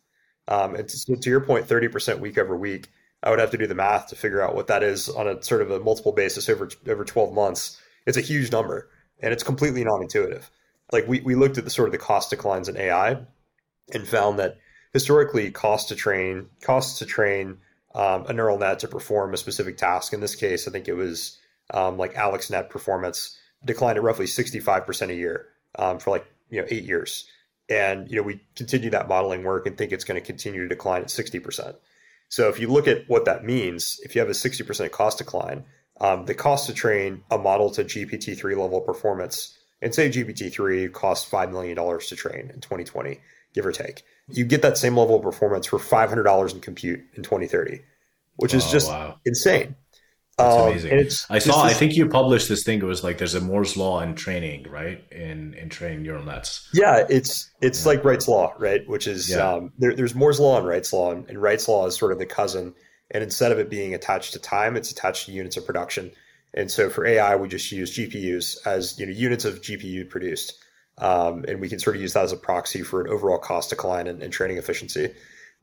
Um, 0.48 0.74
and 0.74 0.88
to, 0.88 1.16
to 1.16 1.30
your 1.30 1.40
point, 1.40 1.66
30% 1.66 2.20
week 2.20 2.38
over 2.38 2.56
week, 2.56 2.88
I 3.22 3.30
would 3.30 3.38
have 3.38 3.50
to 3.50 3.58
do 3.58 3.66
the 3.66 3.74
math 3.74 4.08
to 4.08 4.16
figure 4.16 4.42
out 4.42 4.54
what 4.54 4.68
that 4.68 4.82
is 4.82 5.08
on 5.08 5.28
a 5.28 5.42
sort 5.42 5.62
of 5.62 5.70
a 5.70 5.80
multiple 5.80 6.12
basis 6.12 6.48
over 6.48 6.68
over 6.86 7.04
12 7.04 7.32
months. 7.32 7.80
It's 8.06 8.18
a 8.18 8.22
huge 8.22 8.52
number 8.52 8.90
and 9.20 9.32
it's 9.32 9.42
completely 9.42 9.84
non-intuitive. 9.84 10.50
Like 10.92 11.06
we, 11.06 11.20
we 11.20 11.34
looked 11.34 11.58
at 11.58 11.64
the 11.64 11.70
sort 11.70 11.88
of 11.88 11.92
the 11.92 11.98
cost 11.98 12.30
declines 12.30 12.68
in 12.68 12.76
AI 12.76 13.18
and 13.92 14.06
found 14.06 14.38
that 14.38 14.58
historically 14.92 15.50
cost 15.50 15.88
to 15.88 15.96
train, 15.96 16.46
costs 16.62 16.98
to 16.98 17.06
train 17.06 17.58
um, 17.94 18.26
a 18.26 18.32
neural 18.32 18.58
net 18.58 18.78
to 18.80 18.88
perform 18.88 19.34
a 19.34 19.36
specific 19.36 19.76
task. 19.76 20.12
In 20.12 20.20
this 20.20 20.34
case, 20.34 20.66
I 20.66 20.70
think 20.70 20.88
it 20.88 20.94
was 20.94 21.38
um, 21.72 21.98
like 21.98 22.14
AlexNet 22.14 22.70
performance 22.70 23.36
declined 23.64 23.98
at 23.98 24.04
roughly 24.04 24.26
65% 24.26 25.10
a 25.10 25.14
year 25.14 25.46
um, 25.78 25.98
for 25.98 26.10
like, 26.10 26.26
you 26.48 26.60
know, 26.60 26.66
eight 26.70 26.84
years. 26.84 27.26
And, 27.68 28.10
you 28.10 28.16
know, 28.16 28.22
we 28.22 28.40
continue 28.56 28.90
that 28.90 29.08
modeling 29.08 29.42
work 29.42 29.66
and 29.66 29.76
think 29.76 29.92
it's 29.92 30.04
going 30.04 30.18
to 30.18 30.26
continue 30.26 30.62
to 30.62 30.68
decline 30.68 31.02
at 31.02 31.08
60%. 31.08 31.76
So 32.30 32.48
if 32.48 32.58
you 32.58 32.68
look 32.68 32.86
at 32.88 33.08
what 33.08 33.24
that 33.26 33.44
means, 33.44 34.00
if 34.02 34.14
you 34.14 34.20
have 34.20 34.28
a 34.28 34.32
60% 34.32 34.90
cost 34.90 35.18
decline, 35.18 35.64
um, 36.00 36.24
the 36.26 36.34
cost 36.34 36.66
to 36.66 36.74
train 36.74 37.22
a 37.30 37.38
model 37.38 37.70
to 37.70 37.84
GPT-3 37.84 38.56
level 38.56 38.80
performance, 38.80 39.58
and 39.82 39.94
say 39.94 40.08
GPT-3 40.08 40.92
costs 40.92 41.30
$5 41.30 41.50
million 41.50 41.76
to 41.76 42.16
train 42.16 42.50
in 42.52 42.60
2020, 42.60 43.20
give 43.54 43.66
or 43.66 43.72
take, 43.72 44.02
you 44.28 44.44
get 44.44 44.62
that 44.62 44.78
same 44.78 44.96
level 44.96 45.16
of 45.16 45.22
performance 45.22 45.66
for 45.66 45.78
$500 45.78 46.54
in 46.54 46.60
compute 46.60 47.00
in 47.14 47.22
2030, 47.22 47.80
which 48.36 48.54
is 48.54 48.66
oh, 48.66 48.70
just 48.70 48.88
wow. 48.88 49.18
insane. 49.24 49.74
That's 50.38 50.54
um, 50.54 50.68
amazing. 50.68 50.92
I 51.30 51.38
saw. 51.40 51.64
This, 51.64 51.74
I 51.74 51.76
think 51.76 51.96
you 51.96 52.08
published 52.08 52.48
this 52.48 52.62
thing. 52.62 52.78
It 52.78 52.84
was 52.84 53.02
like 53.02 53.18
there's 53.18 53.34
a 53.34 53.40
Moore's 53.40 53.76
law 53.76 54.00
in 54.00 54.14
training, 54.14 54.68
right? 54.70 55.02
In 55.10 55.54
in 55.54 55.68
training 55.68 56.04
neural 56.04 56.24
nets. 56.24 56.68
Yeah, 56.72 57.04
it's 57.10 57.50
it's 57.60 57.84
yeah. 57.84 57.88
like 57.88 58.04
Wright's 58.04 58.28
law, 58.28 58.54
right? 58.56 58.88
Which 58.88 59.08
is 59.08 59.30
yeah. 59.30 59.38
um, 59.38 59.72
there, 59.78 59.96
there's 59.96 60.14
Moore's 60.14 60.38
law 60.38 60.56
and 60.56 60.66
Wright's 60.66 60.92
law, 60.92 61.10
and, 61.10 61.28
and 61.28 61.42
Wright's 61.42 61.66
law 61.66 61.86
is 61.86 61.98
sort 61.98 62.12
of 62.12 62.20
the 62.20 62.26
cousin. 62.26 62.72
And 63.10 63.22
instead 63.24 63.52
of 63.52 63.58
it 63.58 63.70
being 63.70 63.94
attached 63.94 64.32
to 64.34 64.38
time, 64.38 64.76
it's 64.76 64.90
attached 64.90 65.26
to 65.26 65.32
units 65.32 65.56
of 65.56 65.64
production. 65.64 66.12
And 66.54 66.70
so 66.70 66.90
for 66.90 67.06
AI, 67.06 67.36
we 67.36 67.48
just 67.48 67.70
use 67.72 67.96
GPUs 67.96 68.66
as 68.66 68.98
you 68.98 69.06
know 69.06 69.12
units 69.12 69.44
of 69.44 69.60
GPU 69.60 70.08
produced, 70.08 70.58
um, 70.98 71.44
and 71.46 71.60
we 71.60 71.68
can 71.68 71.78
sort 71.78 71.96
of 71.96 72.02
use 72.02 72.14
that 72.14 72.24
as 72.24 72.32
a 72.32 72.36
proxy 72.36 72.82
for 72.82 73.02
an 73.02 73.10
overall 73.10 73.38
cost 73.38 73.70
decline 73.70 74.06
and, 74.06 74.22
and 74.22 74.32
training 74.32 74.56
efficiency. 74.56 75.14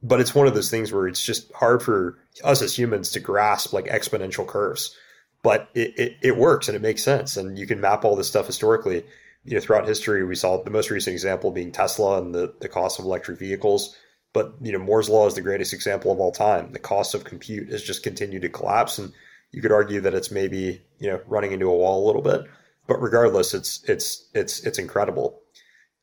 But 0.03 0.21
it's 0.21 0.35
one 0.35 0.47
of 0.47 0.53
those 0.53 0.69
things 0.69 0.91
where 0.91 1.07
it's 1.07 1.23
just 1.23 1.51
hard 1.53 1.81
for 1.81 2.17
us 2.43 2.61
as 2.61 2.77
humans 2.77 3.11
to 3.11 3.19
grasp 3.19 3.73
like 3.73 3.85
exponential 3.85 4.45
curves. 4.45 4.95
But 5.41 5.69
it, 5.73 5.97
it, 5.97 6.17
it, 6.21 6.37
works 6.37 6.67
and 6.67 6.75
it 6.75 6.81
makes 6.81 7.03
sense. 7.03 7.37
And 7.37 7.57
you 7.57 7.67
can 7.67 7.79
map 7.79 8.03
all 8.03 8.15
this 8.15 8.27
stuff 8.27 8.47
historically. 8.47 9.03
You 9.43 9.55
know 9.55 9.59
throughout 9.59 9.87
history 9.87 10.23
we 10.25 10.35
saw 10.35 10.63
the 10.63 10.71
most 10.71 10.89
recent 10.89 11.13
example 11.13 11.51
being 11.51 11.71
tesla 11.71 12.19
and 12.19 12.33
the, 12.33 12.55
the 12.61 12.67
cost 12.67 12.97
of 12.97 13.05
electric 13.05 13.37
vehicles 13.37 13.95
but 14.35 14.53
you 14.61 14.73
know 14.73 14.79
moore's 14.79 15.07
law 15.07 15.25
is 15.25 15.33
the 15.33 15.41
greatest 15.41 15.73
example 15.73 16.11
of 16.11 16.19
all 16.19 16.33
time. 16.33 16.73
The 16.73 16.79
cost 16.79 17.15
of 17.15 17.23
compute 17.23 17.69
has 17.69 17.81
just 17.81 18.03
continued 18.03 18.41
to 18.41 18.49
collapse 18.49 18.99
and 18.99 19.13
you 19.51 19.61
could 19.61 19.71
argue 19.71 20.01
that 20.01 20.13
it's 20.13 20.29
maybe 20.29 20.81
you 20.99 21.09
know 21.09 21.21
running 21.25 21.53
into 21.53 21.69
a 21.69 21.75
wall 21.75 22.05
a 22.05 22.07
little 22.07 22.21
bit. 22.21 22.41
But 22.85 23.01
regardless 23.01 23.53
it's 23.53 23.81
it's 23.85 24.27
it's 24.33 24.59
it's 24.59 24.77
incredible. 24.77 25.39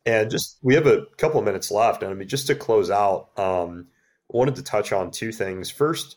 And 0.07 0.30
just 0.30 0.57
we 0.62 0.74
have 0.74 0.87
a 0.87 1.05
couple 1.18 1.39
of 1.39 1.45
minutes 1.45 1.70
left, 1.70 2.03
and 2.03 2.11
I 2.11 2.14
mean, 2.14 2.26
just 2.26 2.47
to 2.47 2.55
close 2.55 2.91
out, 2.91 3.28
um, 3.37 3.89
wanted 4.28 4.57
to 4.57 4.62
touch 4.62 4.93
on 4.93 5.11
two 5.11 5.30
things. 5.30 5.70
First, 5.70 6.16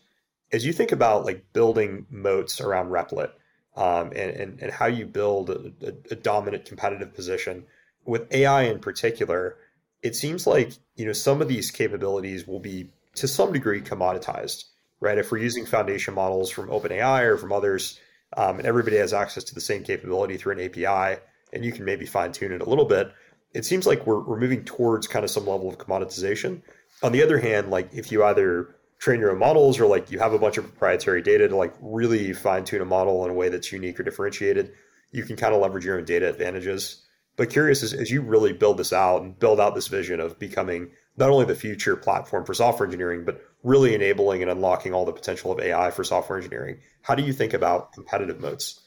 as 0.54 0.66
you 0.66 0.72
think 0.72 0.94
about 0.94 1.26
like 1.26 1.52
building 1.52 2.08
moats 2.10 2.62
around 2.62 2.90
Replit, 2.90 3.32
um, 3.76 4.08
and, 4.16 4.32
and 4.32 4.60
and 4.62 4.72
how 4.72 4.86
you 4.88 5.06
build 5.06 5.50
a, 5.50 5.74
a, 5.86 5.94
a 6.12 6.16
dominant 6.16 6.66
competitive 6.66 7.14
position 7.14 7.66
with 8.06 8.34
AI 8.34 8.64
in 8.64 8.80
particular, 8.80 9.58
it 10.06 10.16
seems 10.16 10.48
like 10.48 10.72
you 10.96 11.06
know 11.06 11.14
some 11.14 11.42
of 11.42 11.48
these 11.48 11.72
capabilities 11.72 12.48
will 12.48 12.60
be 12.60 12.92
to 13.16 13.28
some 13.28 13.52
degree 13.52 13.82
commoditized, 13.82 14.66
right? 15.00 15.18
If 15.18 15.32
we're 15.32 15.40
using 15.40 15.66
foundation 15.66 16.14
models 16.14 16.50
from 16.50 16.70
OpenAI 16.70 17.24
or 17.24 17.38
from 17.38 17.52
others, 17.52 18.00
um, 18.38 18.58
and 18.60 18.68
everybody 18.68 18.98
has 18.98 19.14
access 19.14 19.44
to 19.46 19.56
the 19.56 19.62
same 19.62 19.84
capability 19.84 20.38
through 20.38 20.60
an 20.60 20.66
API, 20.66 21.22
and 21.54 21.66
you 21.66 21.72
can 21.72 21.86
maybe 21.86 22.06
fine 22.06 22.32
tune 22.32 22.52
it 22.52 22.62
a 22.62 22.70
little 22.70 22.86
bit 22.86 23.12
it 23.56 23.64
seems 23.64 23.88
like 23.88 24.06
we're, 24.06 24.20
we're 24.20 24.40
moving 24.40 24.66
towards 24.66 25.08
kind 25.08 25.24
of 25.24 25.32
some 25.32 25.48
level 25.48 25.70
of 25.70 25.78
commoditization. 25.78 26.62
On 27.02 27.14
the 27.14 27.24
other 27.24 27.40
hand, 27.40 27.72
like 27.72 27.90
if 27.94 28.12
you 28.12 28.24
either 28.24 28.76
train 29.00 29.22
your 29.22 29.32
own 29.32 29.40
models 29.40 29.80
or 29.80 29.88
like 29.88 30.12
you 30.12 30.20
have 30.20 30.34
a 30.34 30.40
bunch 30.40 30.58
of 30.58 30.66
proprietary 30.66 31.22
data 31.22 31.48
to 31.48 31.56
like 31.56 31.74
really 31.82 32.34
fine 32.34 32.66
tune 32.66 32.82
a 32.82 32.86
model 32.86 33.24
in 33.24 33.32
a 33.32 33.34
way 33.34 33.48
that's 33.48 33.72
unique 33.72 33.98
or 33.98 34.04
differentiated, 34.04 34.74
you 35.12 35.24
can 35.24 35.38
kind 35.38 35.56
of 35.56 35.62
leverage 35.62 35.86
your 35.86 35.98
own 35.98 36.04
data 36.04 36.28
advantages. 36.28 37.05
But 37.38 37.50
curious 37.50 37.84
as, 37.84 37.94
as 37.94 38.12
you 38.12 38.22
really 38.22 38.54
build 38.54 38.78
this 38.78 38.94
out 38.94 39.22
and 39.22 39.38
build 39.38 39.60
out 39.60 39.76
this 39.76 39.88
vision 39.88 40.20
of 40.20 40.40
becoming 40.40 40.92
not 41.18 41.30
only 41.30 41.46
the 41.46 41.56
future 41.56 41.96
platform 41.96 42.46
for 42.46 42.54
software 42.54 42.86
engineering, 42.86 43.26
but 43.26 43.42
really 43.64 43.96
enabling 43.96 44.42
and 44.42 44.52
unlocking 44.52 44.94
all 44.94 45.06
the 45.06 45.12
potential 45.12 45.52
of 45.52 45.60
AI 45.60 45.92
for 45.92 46.04
software 46.04 46.38
engineering. 46.38 46.78
How 47.02 47.16
do 47.16 47.24
you 47.24 47.34
think 47.34 47.54
about 47.54 47.94
competitive 47.94 48.40
moats? 48.40 48.82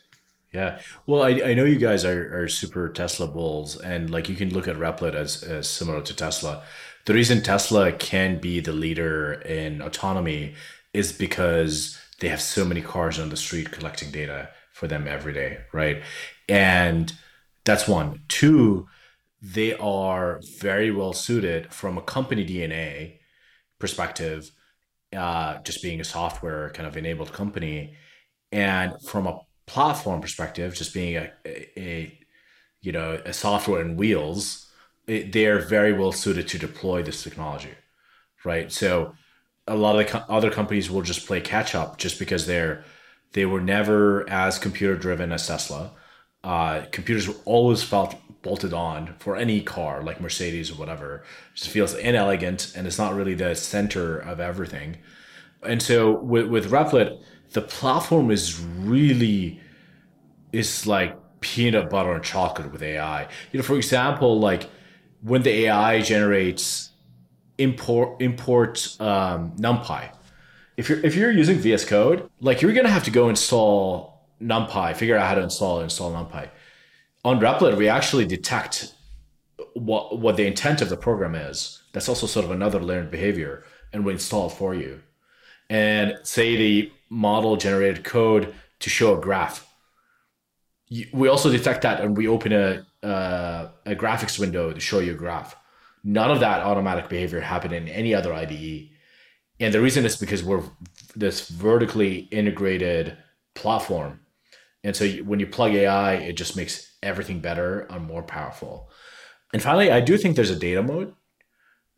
Yeah. 0.53 0.81
Well, 1.07 1.23
I, 1.23 1.51
I 1.51 1.55
know 1.55 1.65
you 1.65 1.79
guys 1.79 2.05
are, 2.05 2.43
are 2.43 2.49
super 2.49 2.89
Tesla 2.89 3.27
bulls, 3.27 3.77
and 3.77 4.09
like 4.09 4.29
you 4.29 4.37
can 4.37 4.53
look 4.53 4.67
at 4.67 4.77
Replit 4.77 5.15
as, 5.15 5.43
as 5.43 5.69
similar 5.69 6.01
to 6.03 6.15
Tesla. 6.15 6.63
The 7.05 7.15
reason 7.15 7.43
Tesla 7.43 7.93
can 7.93 8.39
be 8.41 8.61
the 8.61 8.73
leader 8.73 9.35
in 9.35 9.83
autonomy 9.83 10.55
is 10.95 11.13
because 11.13 11.99
they 12.21 12.29
have 12.29 12.41
so 12.41 12.65
many 12.65 12.81
cars 12.81 13.19
on 13.19 13.29
the 13.29 13.37
street 13.37 13.71
collecting 13.71 14.11
data 14.11 14.51
for 14.73 14.89
them 14.89 15.07
every 15.07 15.33
day, 15.33 15.59
right? 15.73 16.03
And 16.49 17.13
that's 17.69 17.87
one. 17.87 18.23
Two, 18.29 18.89
they 19.43 19.75
are 19.75 20.41
very 20.59 20.91
well 20.91 21.13
suited 21.13 21.71
from 21.71 21.99
a 21.99 22.03
company 22.03 22.43
DNA 22.43 23.19
perspective, 23.79 24.51
uh, 25.15 25.59
just 25.59 25.83
being 25.83 26.01
a 26.01 26.05
software 26.05 26.71
kind 26.71 26.89
of 26.89 26.97
enabled 26.97 27.31
company, 27.31 27.95
and 28.51 28.95
from 29.03 29.27
a 29.27 29.41
platform 29.67 30.23
perspective, 30.23 30.75
just 30.75 30.95
being 30.95 31.17
a, 31.17 31.31
a, 31.45 31.79
a 31.79 32.19
you 32.81 32.91
know 32.91 33.21
a 33.27 33.35
software 33.35 33.83
and 33.83 33.99
wheels, 33.99 34.73
it, 35.07 35.33
they 35.33 35.45
are 35.45 35.61
very 35.61 35.93
well 35.93 36.11
suited 36.11 36.49
to 36.49 36.59
deploy 36.59 37.03
this 37.03 37.23
technology, 37.23 37.75
right? 38.47 38.73
So 38.73 39.13
a 39.67 39.77
lot 39.77 40.01
of 40.01 40.07
the 40.07 40.13
co- 40.13 40.35
other 40.35 40.51
companies 40.51 40.91
will 40.91 41.03
just 41.03 41.27
play 41.27 41.43
catch 41.43 41.75
up 41.75 41.99
just 41.99 42.19
because 42.19 42.47
they're 42.47 42.83
they 43.35 43.45
were 43.45 43.61
never 43.61 44.27
as 44.31 44.59
computer 44.59 44.97
driven 44.97 45.33
as 45.33 45.47
Tesla. 45.47 45.93
Uh, 46.49 46.87
computers 46.93 47.29
were 47.29 47.35
always 47.45 47.83
felt 47.83 48.15
bolted 48.41 48.73
on 48.73 49.15
for 49.19 49.37
any 49.37 49.61
car 49.61 50.03
like 50.03 50.19
Mercedes 50.19 50.71
or 50.71 50.77
whatever. 50.77 51.17
It 51.53 51.57
just 51.57 51.69
feels 51.69 51.93
inelegant 51.95 52.73
and 52.75 52.87
it's 52.87 52.97
not 52.97 53.15
really 53.15 53.35
the 53.35 53.55
center 53.55 54.17
of 54.19 54.41
everything. 54.41 54.97
And 55.63 55.83
so 55.83 56.13
with, 56.13 56.47
with 56.47 56.71
Replit, 56.71 57.23
the 57.53 57.61
platform 57.61 58.31
is 58.31 58.59
really 58.59 59.61
is 60.51 60.87
like 60.87 61.15
peanut 61.41 61.91
butter 61.91 62.13
and 62.13 62.25
chocolate 62.25 62.73
with 62.73 62.83
AI. 62.83 63.29
You 63.53 63.59
know, 63.59 63.63
for 63.63 63.77
example, 63.77 64.41
like 64.41 64.71
when 65.21 65.43
the 65.43 65.67
AI 65.67 66.01
generates 66.01 66.93
import 67.59 68.23
import 68.23 68.97
um, 69.01 69.53
NumPy, 69.57 70.11
if 70.79 70.89
you're 70.89 71.05
if 71.05 71.15
you're 71.15 71.31
using 71.31 71.59
VS 71.59 71.85
Code, 71.85 72.31
like 72.41 72.63
you're 72.63 72.73
gonna 72.73 72.89
have 72.89 73.05
to 73.05 73.11
go 73.11 73.29
install 73.29 74.18
NumPy, 74.43 74.97
figure 74.97 75.17
out 75.17 75.27
how 75.27 75.35
to 75.35 75.43
install 75.43 75.81
install 75.81 76.13
NumPy. 76.13 76.49
On 77.25 77.41
Replit, 77.41 77.77
we 77.77 77.89
actually 77.89 78.27
detect 78.27 78.95
what 79.75 80.19
what 80.19 80.37
the 80.37 80.47
intent 80.47 80.81
of 80.81 80.89
the 80.89 80.97
program 80.97 81.35
is. 81.35 81.83
That's 81.93 82.09
also 82.09 82.27
sort 82.27 82.45
of 82.45 82.51
another 82.51 82.81
learned 82.81 83.11
behavior, 83.11 83.65
and 83.93 84.05
we 84.05 84.13
install 84.13 84.49
it 84.49 84.53
for 84.53 84.75
you. 84.75 85.01
And 85.71 86.15
say 86.23 86.57
the 86.57 86.93
model 87.11 87.57
generated 87.57 88.05
code 88.05 88.55
to 88.81 88.91
show 88.91 89.17
a 89.17 89.21
graph. 89.21 89.67
We 91.13 91.29
also 91.29 91.51
detect 91.51 91.83
that 91.83 92.01
and 92.01 92.17
we 92.17 92.29
open 92.29 92.53
a, 92.53 92.87
uh, 93.03 93.71
a 93.85 93.95
graphics 93.95 94.39
window 94.39 94.73
to 94.73 94.81
show 94.81 95.01
you 95.01 95.13
a 95.13 95.17
graph. 95.17 95.55
None 96.05 96.31
of 96.31 96.41
that 96.41 96.63
automatic 96.63 97.09
behavior 97.09 97.41
happened 97.41 97.75
in 97.75 97.89
any 97.89 98.15
other 98.15 98.33
IDE. 98.33 98.91
And 99.61 99.75
the 99.75 99.81
reason 99.81 100.07
is 100.07 100.17
because 100.17 100.43
we're 100.43 100.63
this 101.15 101.49
vertically 101.49 102.29
integrated 102.31 103.19
platform. 103.55 104.21
And 104.89 104.97
so 104.97 105.07
when 105.25 105.39
you 105.39 105.47
plug 105.47 105.75
AI, 105.75 106.15
it 106.15 106.33
just 106.33 106.57
makes 106.57 106.97
everything 107.03 107.41
better 107.41 107.81
and 107.91 108.07
more 108.07 108.23
powerful. 108.23 108.89
And 109.53 109.63
finally, 109.63 109.91
I 109.91 110.01
do 110.01 110.17
think 110.17 110.35
there's 110.35 110.49
a 110.49 110.57
data 110.57 110.83
moat. 110.83 111.15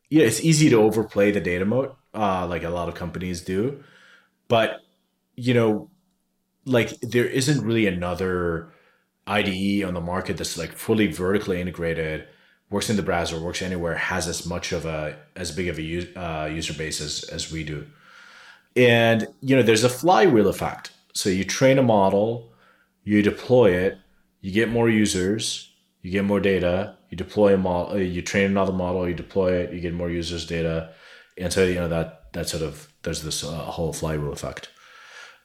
Yeah, 0.08 0.24
it's 0.24 0.40
easy 0.40 0.68
to 0.70 0.82
overplay 0.82 1.30
the 1.30 1.40
data 1.40 1.64
moat, 1.64 1.96
uh, 2.12 2.48
like 2.48 2.64
a 2.64 2.68
lot 2.68 2.88
of 2.88 2.96
companies 2.96 3.42
do. 3.42 3.84
But 4.48 4.80
you 5.36 5.54
know, 5.54 5.88
like 6.64 6.98
there 6.98 7.26
isn't 7.26 7.64
really 7.64 7.86
another 7.86 8.72
IDE 9.28 9.84
on 9.84 9.94
the 9.94 10.00
market 10.00 10.36
that's 10.36 10.58
like 10.58 10.72
fully 10.72 11.06
vertically 11.06 11.60
integrated, 11.60 12.26
works 12.70 12.90
in 12.90 12.96
the 12.96 13.04
browser, 13.04 13.38
works 13.38 13.62
anywhere, 13.62 13.94
has 13.94 14.26
as 14.26 14.44
much 14.44 14.72
of 14.72 14.84
a 14.84 15.16
as 15.36 15.52
big 15.52 15.68
of 15.68 15.78
a 15.78 16.18
uh, 16.18 16.46
user 16.46 16.74
base 16.74 17.00
as 17.00 17.22
as 17.30 17.52
we 17.52 17.62
do. 17.62 17.86
And 18.74 19.28
you 19.42 19.54
know, 19.54 19.62
there's 19.62 19.84
a 19.84 19.88
flywheel 19.88 20.48
effect. 20.48 20.90
So 21.12 21.30
you 21.30 21.44
train 21.44 21.78
a 21.78 21.84
model, 21.84 22.49
you 23.02 23.22
deploy 23.22 23.72
it, 23.72 23.98
you 24.40 24.52
get 24.52 24.70
more 24.70 24.88
users, 24.88 25.72
you 26.02 26.10
get 26.10 26.24
more 26.24 26.40
data, 26.40 26.96
you 27.10 27.16
deploy 27.16 27.54
a 27.54 27.58
model, 27.58 27.94
uh, 27.94 27.96
you 27.96 28.22
train 28.22 28.46
another 28.46 28.72
model, 28.72 29.08
you 29.08 29.14
deploy 29.14 29.52
it, 29.52 29.72
you 29.72 29.80
get 29.80 29.94
more 29.94 30.10
users' 30.10 30.46
data, 30.46 30.92
and 31.36 31.52
so 31.52 31.64
you 31.64 31.74
know 31.74 31.88
that 31.88 32.32
that 32.32 32.48
sort 32.48 32.62
of 32.62 32.92
there's 33.02 33.22
this 33.22 33.44
uh, 33.44 33.48
whole 33.48 33.92
flywheel 33.92 34.32
effect. 34.32 34.70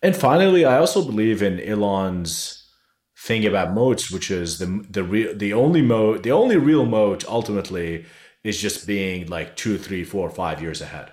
And 0.01 0.16
finally, 0.16 0.66
I 0.66 0.78
also 0.78 1.03
believe 1.03 1.41
in 1.41 1.60
Elon's 1.60 2.70
thing 3.18 3.45
about 3.45 3.74
moats, 3.74 4.12
which 4.12 4.30
is 4.30 4.60
the 4.60 4.86
the 4.89 5.03
real 5.03 5.36
the 5.36 5.53
only 5.53 5.82
moat, 5.82 6.24
the 6.24 6.32
only 6.32 6.58
real 6.58 6.86
moat 6.86 7.26
ultimately 7.28 8.06
is 8.43 8.62
just 8.62 8.86
being 8.86 9.26
like 9.28 9.56
two, 9.56 9.78
three, 9.78 10.03
four, 10.03 10.30
five 10.30 10.62
years 10.62 10.80
ahead. 10.80 11.12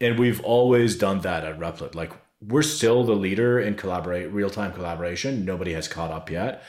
And 0.00 0.18
we've 0.18 0.40
always 0.44 0.96
done 0.96 1.20
that 1.22 1.44
at 1.44 1.58
Replit. 1.58 1.94
Like 1.94 2.12
we're 2.48 2.62
still 2.62 3.04
the 3.04 3.14
leader 3.14 3.60
in 3.60 3.74
collaborate 3.74 4.30
real 4.32 4.50
time 4.50 4.72
collaboration. 4.72 5.44
Nobody 5.44 5.72
has 5.74 5.88
caught 5.88 6.10
up 6.10 6.30
yet. 6.30 6.62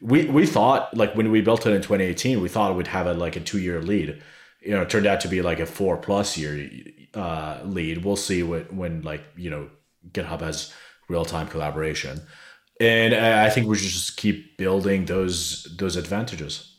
We 0.00 0.26
we 0.26 0.46
thought 0.46 0.96
like 0.96 1.14
when 1.14 1.30
we 1.30 1.40
built 1.40 1.66
it 1.66 1.72
in 1.72 1.82
2018, 1.82 2.40
we 2.40 2.48
thought 2.48 2.70
it 2.70 2.74
would 2.74 2.86
have 2.86 3.06
a 3.06 3.14
like 3.14 3.36
a 3.36 3.40
two 3.40 3.58
year 3.58 3.82
lead. 3.82 4.22
You 4.60 4.72
know, 4.72 4.82
it 4.82 4.90
turned 4.90 5.06
out 5.06 5.20
to 5.22 5.28
be 5.28 5.42
like 5.42 5.60
a 5.60 5.66
four 5.66 5.96
plus 5.96 6.36
year 6.36 6.70
uh, 7.14 7.60
lead. 7.64 8.04
We'll 8.04 8.16
see 8.16 8.42
what 8.42 8.72
when 8.72 9.02
like 9.02 9.22
you 9.36 9.50
know 9.50 9.68
GitHub 10.12 10.40
has 10.40 10.72
real 11.08 11.24
time 11.24 11.48
collaboration, 11.48 12.20
and 12.80 13.14
I 13.14 13.50
think 13.50 13.66
we 13.66 13.76
should 13.76 13.90
just 13.90 14.16
keep 14.16 14.56
building 14.56 15.04
those 15.04 15.64
those 15.76 15.96
advantages. 15.96 16.74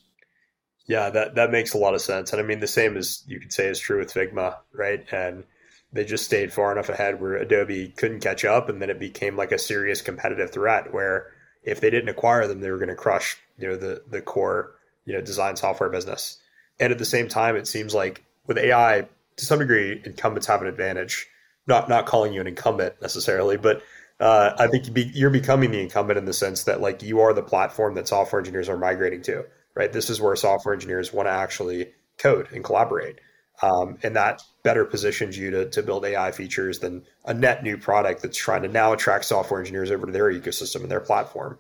Yeah, 0.87 1.09
that 1.11 1.35
that 1.35 1.51
makes 1.51 1.73
a 1.73 1.77
lot 1.77 1.93
of 1.93 2.01
sense, 2.01 2.31
and 2.31 2.41
I 2.41 2.43
mean 2.43 2.59
the 2.59 2.67
same 2.67 2.97
as 2.97 3.23
you 3.27 3.39
could 3.39 3.53
say 3.53 3.67
is 3.67 3.79
true 3.79 3.99
with 3.99 4.13
Figma, 4.13 4.57
right? 4.73 5.05
And 5.11 5.43
they 5.91 6.05
just 6.05 6.25
stayed 6.25 6.53
far 6.53 6.71
enough 6.71 6.89
ahead 6.89 7.19
where 7.19 7.35
Adobe 7.35 7.93
couldn't 7.97 8.19
catch 8.19 8.45
up, 8.45 8.69
and 8.69 8.81
then 8.81 8.89
it 8.89 8.99
became 8.99 9.35
like 9.35 9.51
a 9.51 9.57
serious 9.57 10.01
competitive 10.01 10.51
threat 10.51 10.93
where 10.93 11.31
if 11.63 11.81
they 11.81 11.89
didn't 11.89 12.09
acquire 12.09 12.47
them, 12.47 12.61
they 12.61 12.71
were 12.71 12.77
going 12.77 12.89
to 12.89 12.95
crush 12.95 13.37
you 13.57 13.67
know 13.67 13.75
the 13.75 14.01
the 14.09 14.21
core 14.21 14.75
you 15.05 15.13
know 15.13 15.21
design 15.21 15.55
software 15.55 15.89
business. 15.89 16.37
And 16.79 16.91
at 16.91 16.99
the 16.99 17.05
same 17.05 17.27
time, 17.27 17.55
it 17.55 17.67
seems 17.67 17.93
like 17.93 18.23
with 18.47 18.57
AI, 18.57 19.07
to 19.35 19.45
some 19.45 19.59
degree, 19.59 20.01
incumbents 20.05 20.47
have 20.47 20.61
an 20.61 20.67
advantage. 20.67 21.27
Not 21.67 21.89
not 21.89 22.05
calling 22.05 22.33
you 22.33 22.41
an 22.41 22.47
incumbent 22.47 23.01
necessarily, 23.01 23.57
but 23.57 23.83
uh, 24.19 24.53
I 24.57 24.67
think 24.67 24.87
you're 25.13 25.29
becoming 25.29 25.71
the 25.71 25.81
incumbent 25.81 26.17
in 26.17 26.25
the 26.25 26.33
sense 26.33 26.63
that 26.63 26.81
like 26.81 27.03
you 27.03 27.19
are 27.19 27.33
the 27.33 27.43
platform 27.43 27.95
that 27.95 28.07
software 28.07 28.39
engineers 28.39 28.69
are 28.69 28.77
migrating 28.77 29.21
to. 29.23 29.45
Right, 29.75 29.93
this 29.93 30.09
is 30.09 30.19
where 30.19 30.35
software 30.35 30.73
engineers 30.73 31.13
want 31.13 31.27
to 31.27 31.31
actually 31.31 31.91
code 32.17 32.47
and 32.51 32.63
collaborate. 32.63 33.19
Um, 33.61 33.97
and 34.03 34.15
that 34.15 34.41
better 34.63 34.85
positions 34.85 35.37
you 35.37 35.51
to, 35.51 35.69
to 35.69 35.83
build 35.83 36.05
AI 36.05 36.31
features 36.31 36.79
than 36.79 37.03
a 37.25 37.33
net 37.33 37.63
new 37.63 37.77
product 37.77 38.21
that's 38.21 38.37
trying 38.37 38.61
to 38.61 38.67
now 38.67 38.93
attract 38.93 39.25
software 39.25 39.59
engineers 39.59 39.91
over 39.91 40.05
to 40.05 40.11
their 40.11 40.31
ecosystem 40.31 40.81
and 40.81 40.91
their 40.91 41.01
platform. 41.01 41.57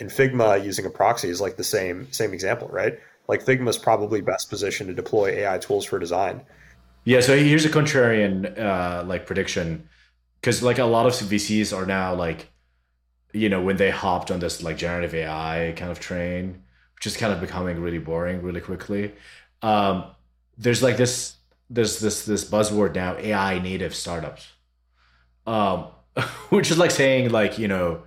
And 0.00 0.10
Figma 0.10 0.64
using 0.64 0.86
a 0.86 0.90
proxy 0.90 1.28
is 1.28 1.40
like 1.40 1.56
the 1.56 1.64
same 1.64 2.10
same 2.12 2.32
example, 2.32 2.68
right? 2.68 2.98
Like 3.28 3.44
Figma 3.44 3.68
is 3.68 3.78
probably 3.78 4.20
best 4.20 4.50
positioned 4.50 4.88
to 4.88 4.94
deploy 4.94 5.30
AI 5.30 5.58
tools 5.58 5.84
for 5.84 5.98
design. 5.98 6.42
Yeah, 7.04 7.20
so 7.20 7.36
here's 7.36 7.66
a 7.66 7.70
contrarian 7.70 8.58
uh, 8.58 9.04
like 9.04 9.26
prediction, 9.26 9.88
because 10.40 10.62
like 10.62 10.78
a 10.78 10.84
lot 10.84 11.06
of 11.06 11.12
VCs 11.12 11.76
are 11.76 11.84
now 11.84 12.14
like, 12.14 12.50
you 13.32 13.50
know, 13.50 13.62
when 13.62 13.76
they 13.76 13.90
hopped 13.90 14.30
on 14.30 14.40
this 14.40 14.62
like 14.62 14.78
generative 14.78 15.14
AI 15.14 15.74
kind 15.76 15.90
of 15.90 16.00
train, 16.00 16.62
which 16.96 17.06
is 17.06 17.16
kind 17.16 17.32
of 17.32 17.40
becoming 17.40 17.80
really 17.80 17.98
boring 17.98 18.42
really 18.42 18.62
quickly. 18.62 19.12
Um, 19.62 20.06
there's 20.58 20.82
like 20.82 20.96
this 20.96 21.36
there's 21.70 21.98
this 22.00 22.24
this 22.24 22.44
buzzword 22.48 22.94
now 22.94 23.16
AI 23.16 23.58
native 23.58 23.94
startups, 23.94 24.52
um, 25.46 25.88
which 26.50 26.70
is 26.70 26.78
like 26.78 26.90
saying 26.90 27.30
like 27.30 27.58
you 27.58 27.68
know 27.68 28.02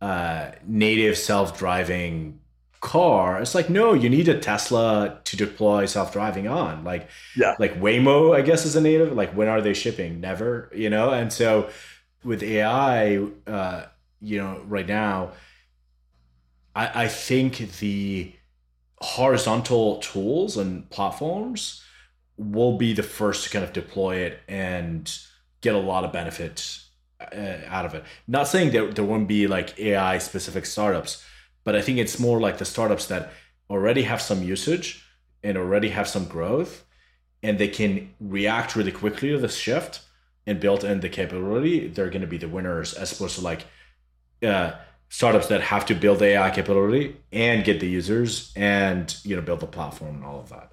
uh, 0.00 0.52
native 0.66 1.16
self 1.16 1.58
driving 1.58 2.40
car. 2.80 3.40
It's 3.40 3.54
like 3.54 3.70
no, 3.70 3.94
you 3.94 4.10
need 4.10 4.28
a 4.28 4.38
Tesla 4.38 5.20
to 5.24 5.36
deploy 5.36 5.86
self 5.86 6.12
driving 6.12 6.48
on. 6.48 6.84
Like 6.84 7.08
yeah, 7.36 7.54
like 7.58 7.80
Waymo, 7.80 8.36
I 8.36 8.42
guess 8.42 8.66
is 8.66 8.76
a 8.76 8.80
native. 8.80 9.12
Like 9.12 9.32
when 9.34 9.48
are 9.48 9.60
they 9.60 9.74
shipping? 9.74 10.20
Never, 10.20 10.70
you 10.74 10.90
know. 10.90 11.10
And 11.10 11.32
so 11.32 11.70
with 12.24 12.42
AI, 12.42 13.26
uh, 13.46 13.86
you 14.20 14.38
know, 14.38 14.62
right 14.66 14.86
now, 14.86 15.32
I 16.74 17.04
I 17.04 17.08
think 17.08 17.58
the 17.78 18.32
horizontal 19.02 19.98
tools 19.98 20.56
and 20.56 20.88
platforms 20.90 21.82
will 22.36 22.78
be 22.78 22.92
the 22.92 23.02
first 23.02 23.44
to 23.44 23.50
kind 23.50 23.64
of 23.64 23.72
deploy 23.72 24.16
it 24.16 24.40
and 24.48 25.18
get 25.60 25.74
a 25.74 25.78
lot 25.78 26.04
of 26.04 26.12
benefit 26.12 26.78
uh, 27.20 27.58
out 27.66 27.84
of 27.84 27.94
it. 27.94 28.04
Not 28.26 28.48
saying 28.48 28.72
that 28.72 28.94
there 28.94 29.04
won't 29.04 29.28
be 29.28 29.46
like 29.46 29.78
AI 29.78 30.18
specific 30.18 30.66
startups, 30.66 31.24
but 31.64 31.76
I 31.76 31.82
think 31.82 31.98
it's 31.98 32.18
more 32.18 32.40
like 32.40 32.58
the 32.58 32.64
startups 32.64 33.06
that 33.06 33.32
already 33.68 34.02
have 34.02 34.22
some 34.22 34.42
usage 34.42 35.04
and 35.42 35.56
already 35.56 35.90
have 35.90 36.08
some 36.08 36.24
growth 36.24 36.84
and 37.42 37.58
they 37.58 37.68
can 37.68 38.14
react 38.20 38.76
really 38.76 38.92
quickly 38.92 39.30
to 39.30 39.38
the 39.38 39.48
shift 39.48 40.00
and 40.46 40.60
build 40.60 40.84
in 40.84 41.00
the 41.00 41.08
capability, 41.08 41.88
they're 41.88 42.10
going 42.10 42.20
to 42.22 42.26
be 42.26 42.38
the 42.38 42.48
winners 42.48 42.94
as 42.94 43.12
opposed 43.12 43.36
to 43.36 43.40
like 43.40 43.64
uh, 44.42 44.72
startups 45.12 45.48
that 45.48 45.60
have 45.60 45.84
to 45.84 45.94
build 45.94 46.22
AI 46.22 46.48
capability 46.50 47.14
and 47.32 47.64
get 47.64 47.80
the 47.80 47.86
users 47.86 48.50
and 48.56 49.14
you 49.24 49.36
know 49.36 49.42
build 49.42 49.60
the 49.60 49.66
platform 49.66 50.16
and 50.16 50.24
all 50.24 50.40
of 50.40 50.48
that. 50.48 50.72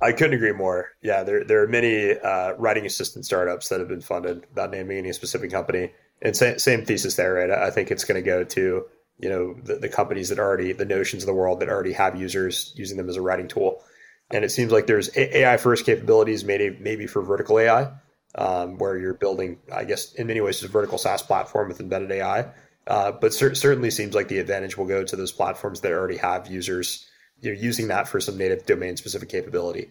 I 0.00 0.12
couldn't 0.12 0.34
agree 0.34 0.52
more. 0.52 0.90
Yeah, 1.02 1.24
there 1.24 1.42
there 1.42 1.64
are 1.64 1.66
many 1.66 2.12
uh, 2.12 2.54
writing 2.58 2.86
assistant 2.86 3.24
startups 3.26 3.68
that 3.68 3.80
have 3.80 3.88
been 3.88 4.00
funded 4.00 4.46
without 4.50 4.70
naming 4.70 4.98
any 4.98 5.12
specific 5.12 5.50
company. 5.50 5.90
And 6.22 6.36
same, 6.36 6.58
same 6.60 6.84
thesis 6.84 7.16
there, 7.16 7.34
right? 7.34 7.50
I 7.50 7.70
think 7.70 7.90
it's 7.90 8.04
going 8.04 8.22
to 8.22 8.24
go 8.24 8.44
to 8.44 8.86
you 9.18 9.28
know 9.28 9.54
the, 9.64 9.74
the 9.74 9.88
companies 9.88 10.28
that 10.28 10.38
already 10.38 10.72
the 10.72 10.84
notions 10.84 11.24
of 11.24 11.26
the 11.26 11.34
world 11.34 11.58
that 11.58 11.68
already 11.68 11.92
have 11.92 12.14
users 12.14 12.72
using 12.76 12.96
them 12.96 13.08
as 13.08 13.16
a 13.16 13.22
writing 13.22 13.48
tool. 13.48 13.82
And 14.30 14.44
it 14.44 14.50
seems 14.50 14.70
like 14.70 14.86
there's 14.86 15.10
AI 15.16 15.56
first 15.56 15.84
capabilities, 15.84 16.44
maybe 16.44 16.76
maybe 16.78 17.08
for 17.08 17.20
vertical 17.20 17.58
AI, 17.58 17.90
um, 18.36 18.78
where 18.78 18.96
you're 18.96 19.14
building, 19.14 19.58
I 19.74 19.82
guess, 19.82 20.14
in 20.14 20.28
many 20.28 20.40
ways, 20.40 20.62
a 20.62 20.68
vertical 20.68 20.98
SaaS 20.98 21.22
platform 21.22 21.66
with 21.66 21.80
embedded 21.80 22.12
AI. 22.12 22.52
Uh, 22.86 23.12
but 23.12 23.34
cer- 23.34 23.54
certainly 23.54 23.90
seems 23.90 24.14
like 24.14 24.28
the 24.28 24.38
advantage 24.38 24.76
will 24.76 24.86
go 24.86 25.02
to 25.02 25.16
those 25.16 25.32
platforms 25.32 25.80
that 25.80 25.92
already 25.92 26.16
have 26.16 26.46
users 26.46 27.06
you 27.40 27.52
know, 27.52 27.60
using 27.60 27.88
that 27.88 28.08
for 28.08 28.20
some 28.20 28.38
native 28.38 28.64
domain 28.66 28.96
specific 28.96 29.28
capability. 29.28 29.90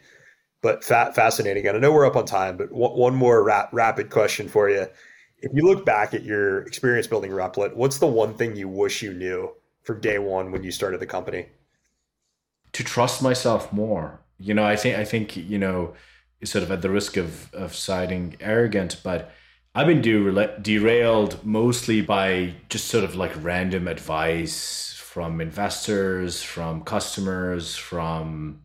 But 0.61 0.83
fa- 0.83 1.11
fascinating. 1.13 1.67
And 1.67 1.77
I 1.77 1.79
know 1.79 1.91
we're 1.91 2.05
up 2.05 2.15
on 2.15 2.25
time, 2.25 2.57
but 2.57 2.69
w- 2.69 2.97
one 2.97 3.15
more 3.15 3.43
ra- 3.43 3.69
rapid 3.71 4.09
question 4.09 4.47
for 4.47 4.69
you. 4.69 4.87
If 5.39 5.51
you 5.53 5.63
look 5.63 5.85
back 5.85 6.13
at 6.13 6.23
your 6.23 6.61
experience 6.61 7.05
building 7.05 7.31
Replit, 7.31 7.75
what's 7.75 7.99
the 7.99 8.07
one 8.07 8.33
thing 8.33 8.55
you 8.55 8.67
wish 8.67 9.03
you 9.03 9.13
knew 9.13 9.51
from 9.83 10.01
day 10.01 10.17
one 10.17 10.51
when 10.51 10.63
you 10.63 10.71
started 10.71 10.99
the 10.99 11.05
company? 11.05 11.47
To 12.73 12.83
trust 12.83 13.21
myself 13.21 13.71
more. 13.71 14.21
You 14.39 14.53
know, 14.53 14.63
I 14.63 14.75
think 14.75 14.97
I 14.97 15.05
think 15.05 15.37
you 15.37 15.59
know, 15.59 15.93
sort 16.43 16.63
of 16.63 16.71
at 16.71 16.81
the 16.81 16.89
risk 16.89 17.15
of 17.15 17.53
of 17.53 17.75
siding 17.75 18.35
arrogant, 18.39 19.01
but 19.03 19.31
I've 19.77 19.87
been 19.87 20.01
derailed 20.61 21.45
mostly 21.45 21.99
by 21.99 22.53
just 22.69 22.87
sort 22.87 23.03
of 23.03 23.15
like 23.15 23.33
random 23.43 23.89
advice 23.89 24.93
from 24.97 25.41
investors, 25.41 26.41
from 26.41 26.81
customers, 26.83 27.75
from 27.75 28.61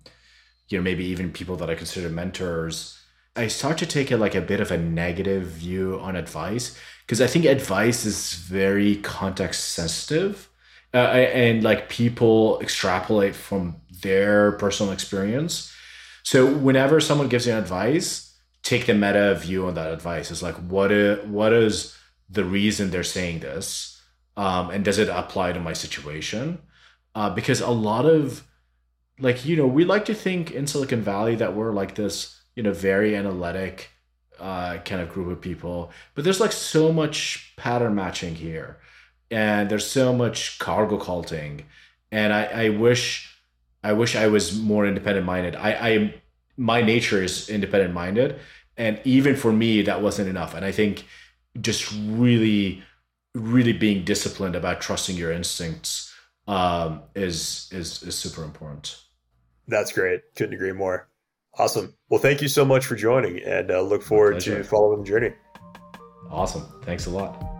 you 0.68 0.78
know 0.78 0.84
maybe 0.84 1.04
even 1.06 1.32
people 1.32 1.56
that 1.56 1.68
I 1.68 1.74
consider 1.74 2.08
mentors. 2.10 2.96
I 3.34 3.48
start 3.48 3.76
to 3.78 3.86
take 3.86 4.12
a 4.12 4.16
like 4.16 4.36
a 4.36 4.40
bit 4.40 4.60
of 4.60 4.70
a 4.70 4.78
negative 4.78 5.46
view 5.48 5.98
on 6.00 6.14
advice 6.14 6.78
because 7.04 7.20
I 7.20 7.26
think 7.26 7.44
advice 7.44 8.04
is 8.04 8.34
very 8.34 8.94
context 8.96 9.70
sensitive, 9.70 10.48
uh, 10.94 10.98
and 10.98 11.64
like 11.64 11.88
people 11.88 12.60
extrapolate 12.60 13.34
from 13.34 13.80
their 14.02 14.52
personal 14.52 14.92
experience. 14.92 15.74
So 16.22 16.46
whenever 16.46 17.00
someone 17.00 17.28
gives 17.28 17.48
you 17.48 17.54
advice, 17.54 18.29
take 18.62 18.86
the 18.86 18.94
meta 18.94 19.34
view 19.34 19.66
on 19.66 19.74
that 19.74 19.92
advice. 19.92 20.30
It's 20.30 20.42
like 20.42 20.56
what 20.56 20.92
is, 20.92 21.26
what 21.26 21.52
is 21.52 21.96
the 22.28 22.44
reason 22.44 22.90
they're 22.90 23.02
saying 23.02 23.40
this, 23.40 24.00
um, 24.36 24.70
and 24.70 24.84
does 24.84 24.98
it 24.98 25.08
apply 25.08 25.52
to 25.52 25.60
my 25.60 25.72
situation? 25.72 26.58
Uh, 27.14 27.30
because 27.30 27.60
a 27.60 27.70
lot 27.70 28.06
of 28.06 28.46
like 29.18 29.44
you 29.44 29.56
know 29.56 29.66
we 29.66 29.84
like 29.84 30.04
to 30.06 30.14
think 30.14 30.50
in 30.50 30.66
Silicon 30.66 31.02
Valley 31.02 31.34
that 31.36 31.54
we're 31.54 31.72
like 31.72 31.94
this 31.94 32.40
you 32.54 32.62
know 32.62 32.72
very 32.72 33.16
analytic 33.16 33.90
uh, 34.38 34.78
kind 34.78 35.02
of 35.02 35.10
group 35.10 35.28
of 35.28 35.40
people, 35.40 35.90
but 36.14 36.24
there's 36.24 36.40
like 36.40 36.52
so 36.52 36.92
much 36.92 37.52
pattern 37.56 37.94
matching 37.94 38.34
here, 38.34 38.78
and 39.30 39.68
there's 39.68 39.86
so 39.86 40.14
much 40.14 40.58
cargo 40.58 40.96
culting, 40.96 41.64
and 42.10 42.32
I, 42.32 42.44
I 42.44 42.68
wish 42.70 43.36
I 43.82 43.92
wish 43.92 44.16
I 44.16 44.28
was 44.28 44.58
more 44.58 44.86
independent 44.86 45.26
minded. 45.26 45.56
I, 45.56 45.70
I 45.72 46.14
my 46.60 46.82
nature 46.82 47.22
is 47.22 47.48
independent 47.48 47.94
minded 47.94 48.38
and 48.76 49.00
even 49.04 49.34
for 49.34 49.50
me 49.50 49.80
that 49.80 50.02
wasn't 50.02 50.28
enough. 50.28 50.54
And 50.54 50.64
i 50.64 50.70
think 50.72 51.06
just 51.60 51.90
really 52.06 52.82
really 53.34 53.72
being 53.72 54.04
disciplined 54.04 54.56
about 54.56 54.80
trusting 54.80 55.16
your 55.16 55.32
instincts 55.32 56.12
um, 56.46 57.02
is 57.14 57.68
is 57.72 58.02
is 58.02 58.14
super 58.14 58.44
important. 58.44 59.00
That's 59.68 59.92
great. 59.92 60.20
Couldn't 60.36 60.54
agree 60.54 60.72
more. 60.72 61.08
Awesome. 61.58 61.94
Well 62.10 62.20
thank 62.20 62.42
you 62.42 62.48
so 62.48 62.64
much 62.64 62.84
for 62.86 62.94
joining 62.94 63.42
and 63.42 63.70
uh, 63.70 63.80
look 63.80 64.02
forward 64.02 64.40
to 64.40 64.62
following 64.62 65.00
the 65.00 65.08
journey. 65.08 65.32
Awesome. 66.30 66.66
Thanks 66.84 67.06
a 67.06 67.10
lot. 67.10 67.59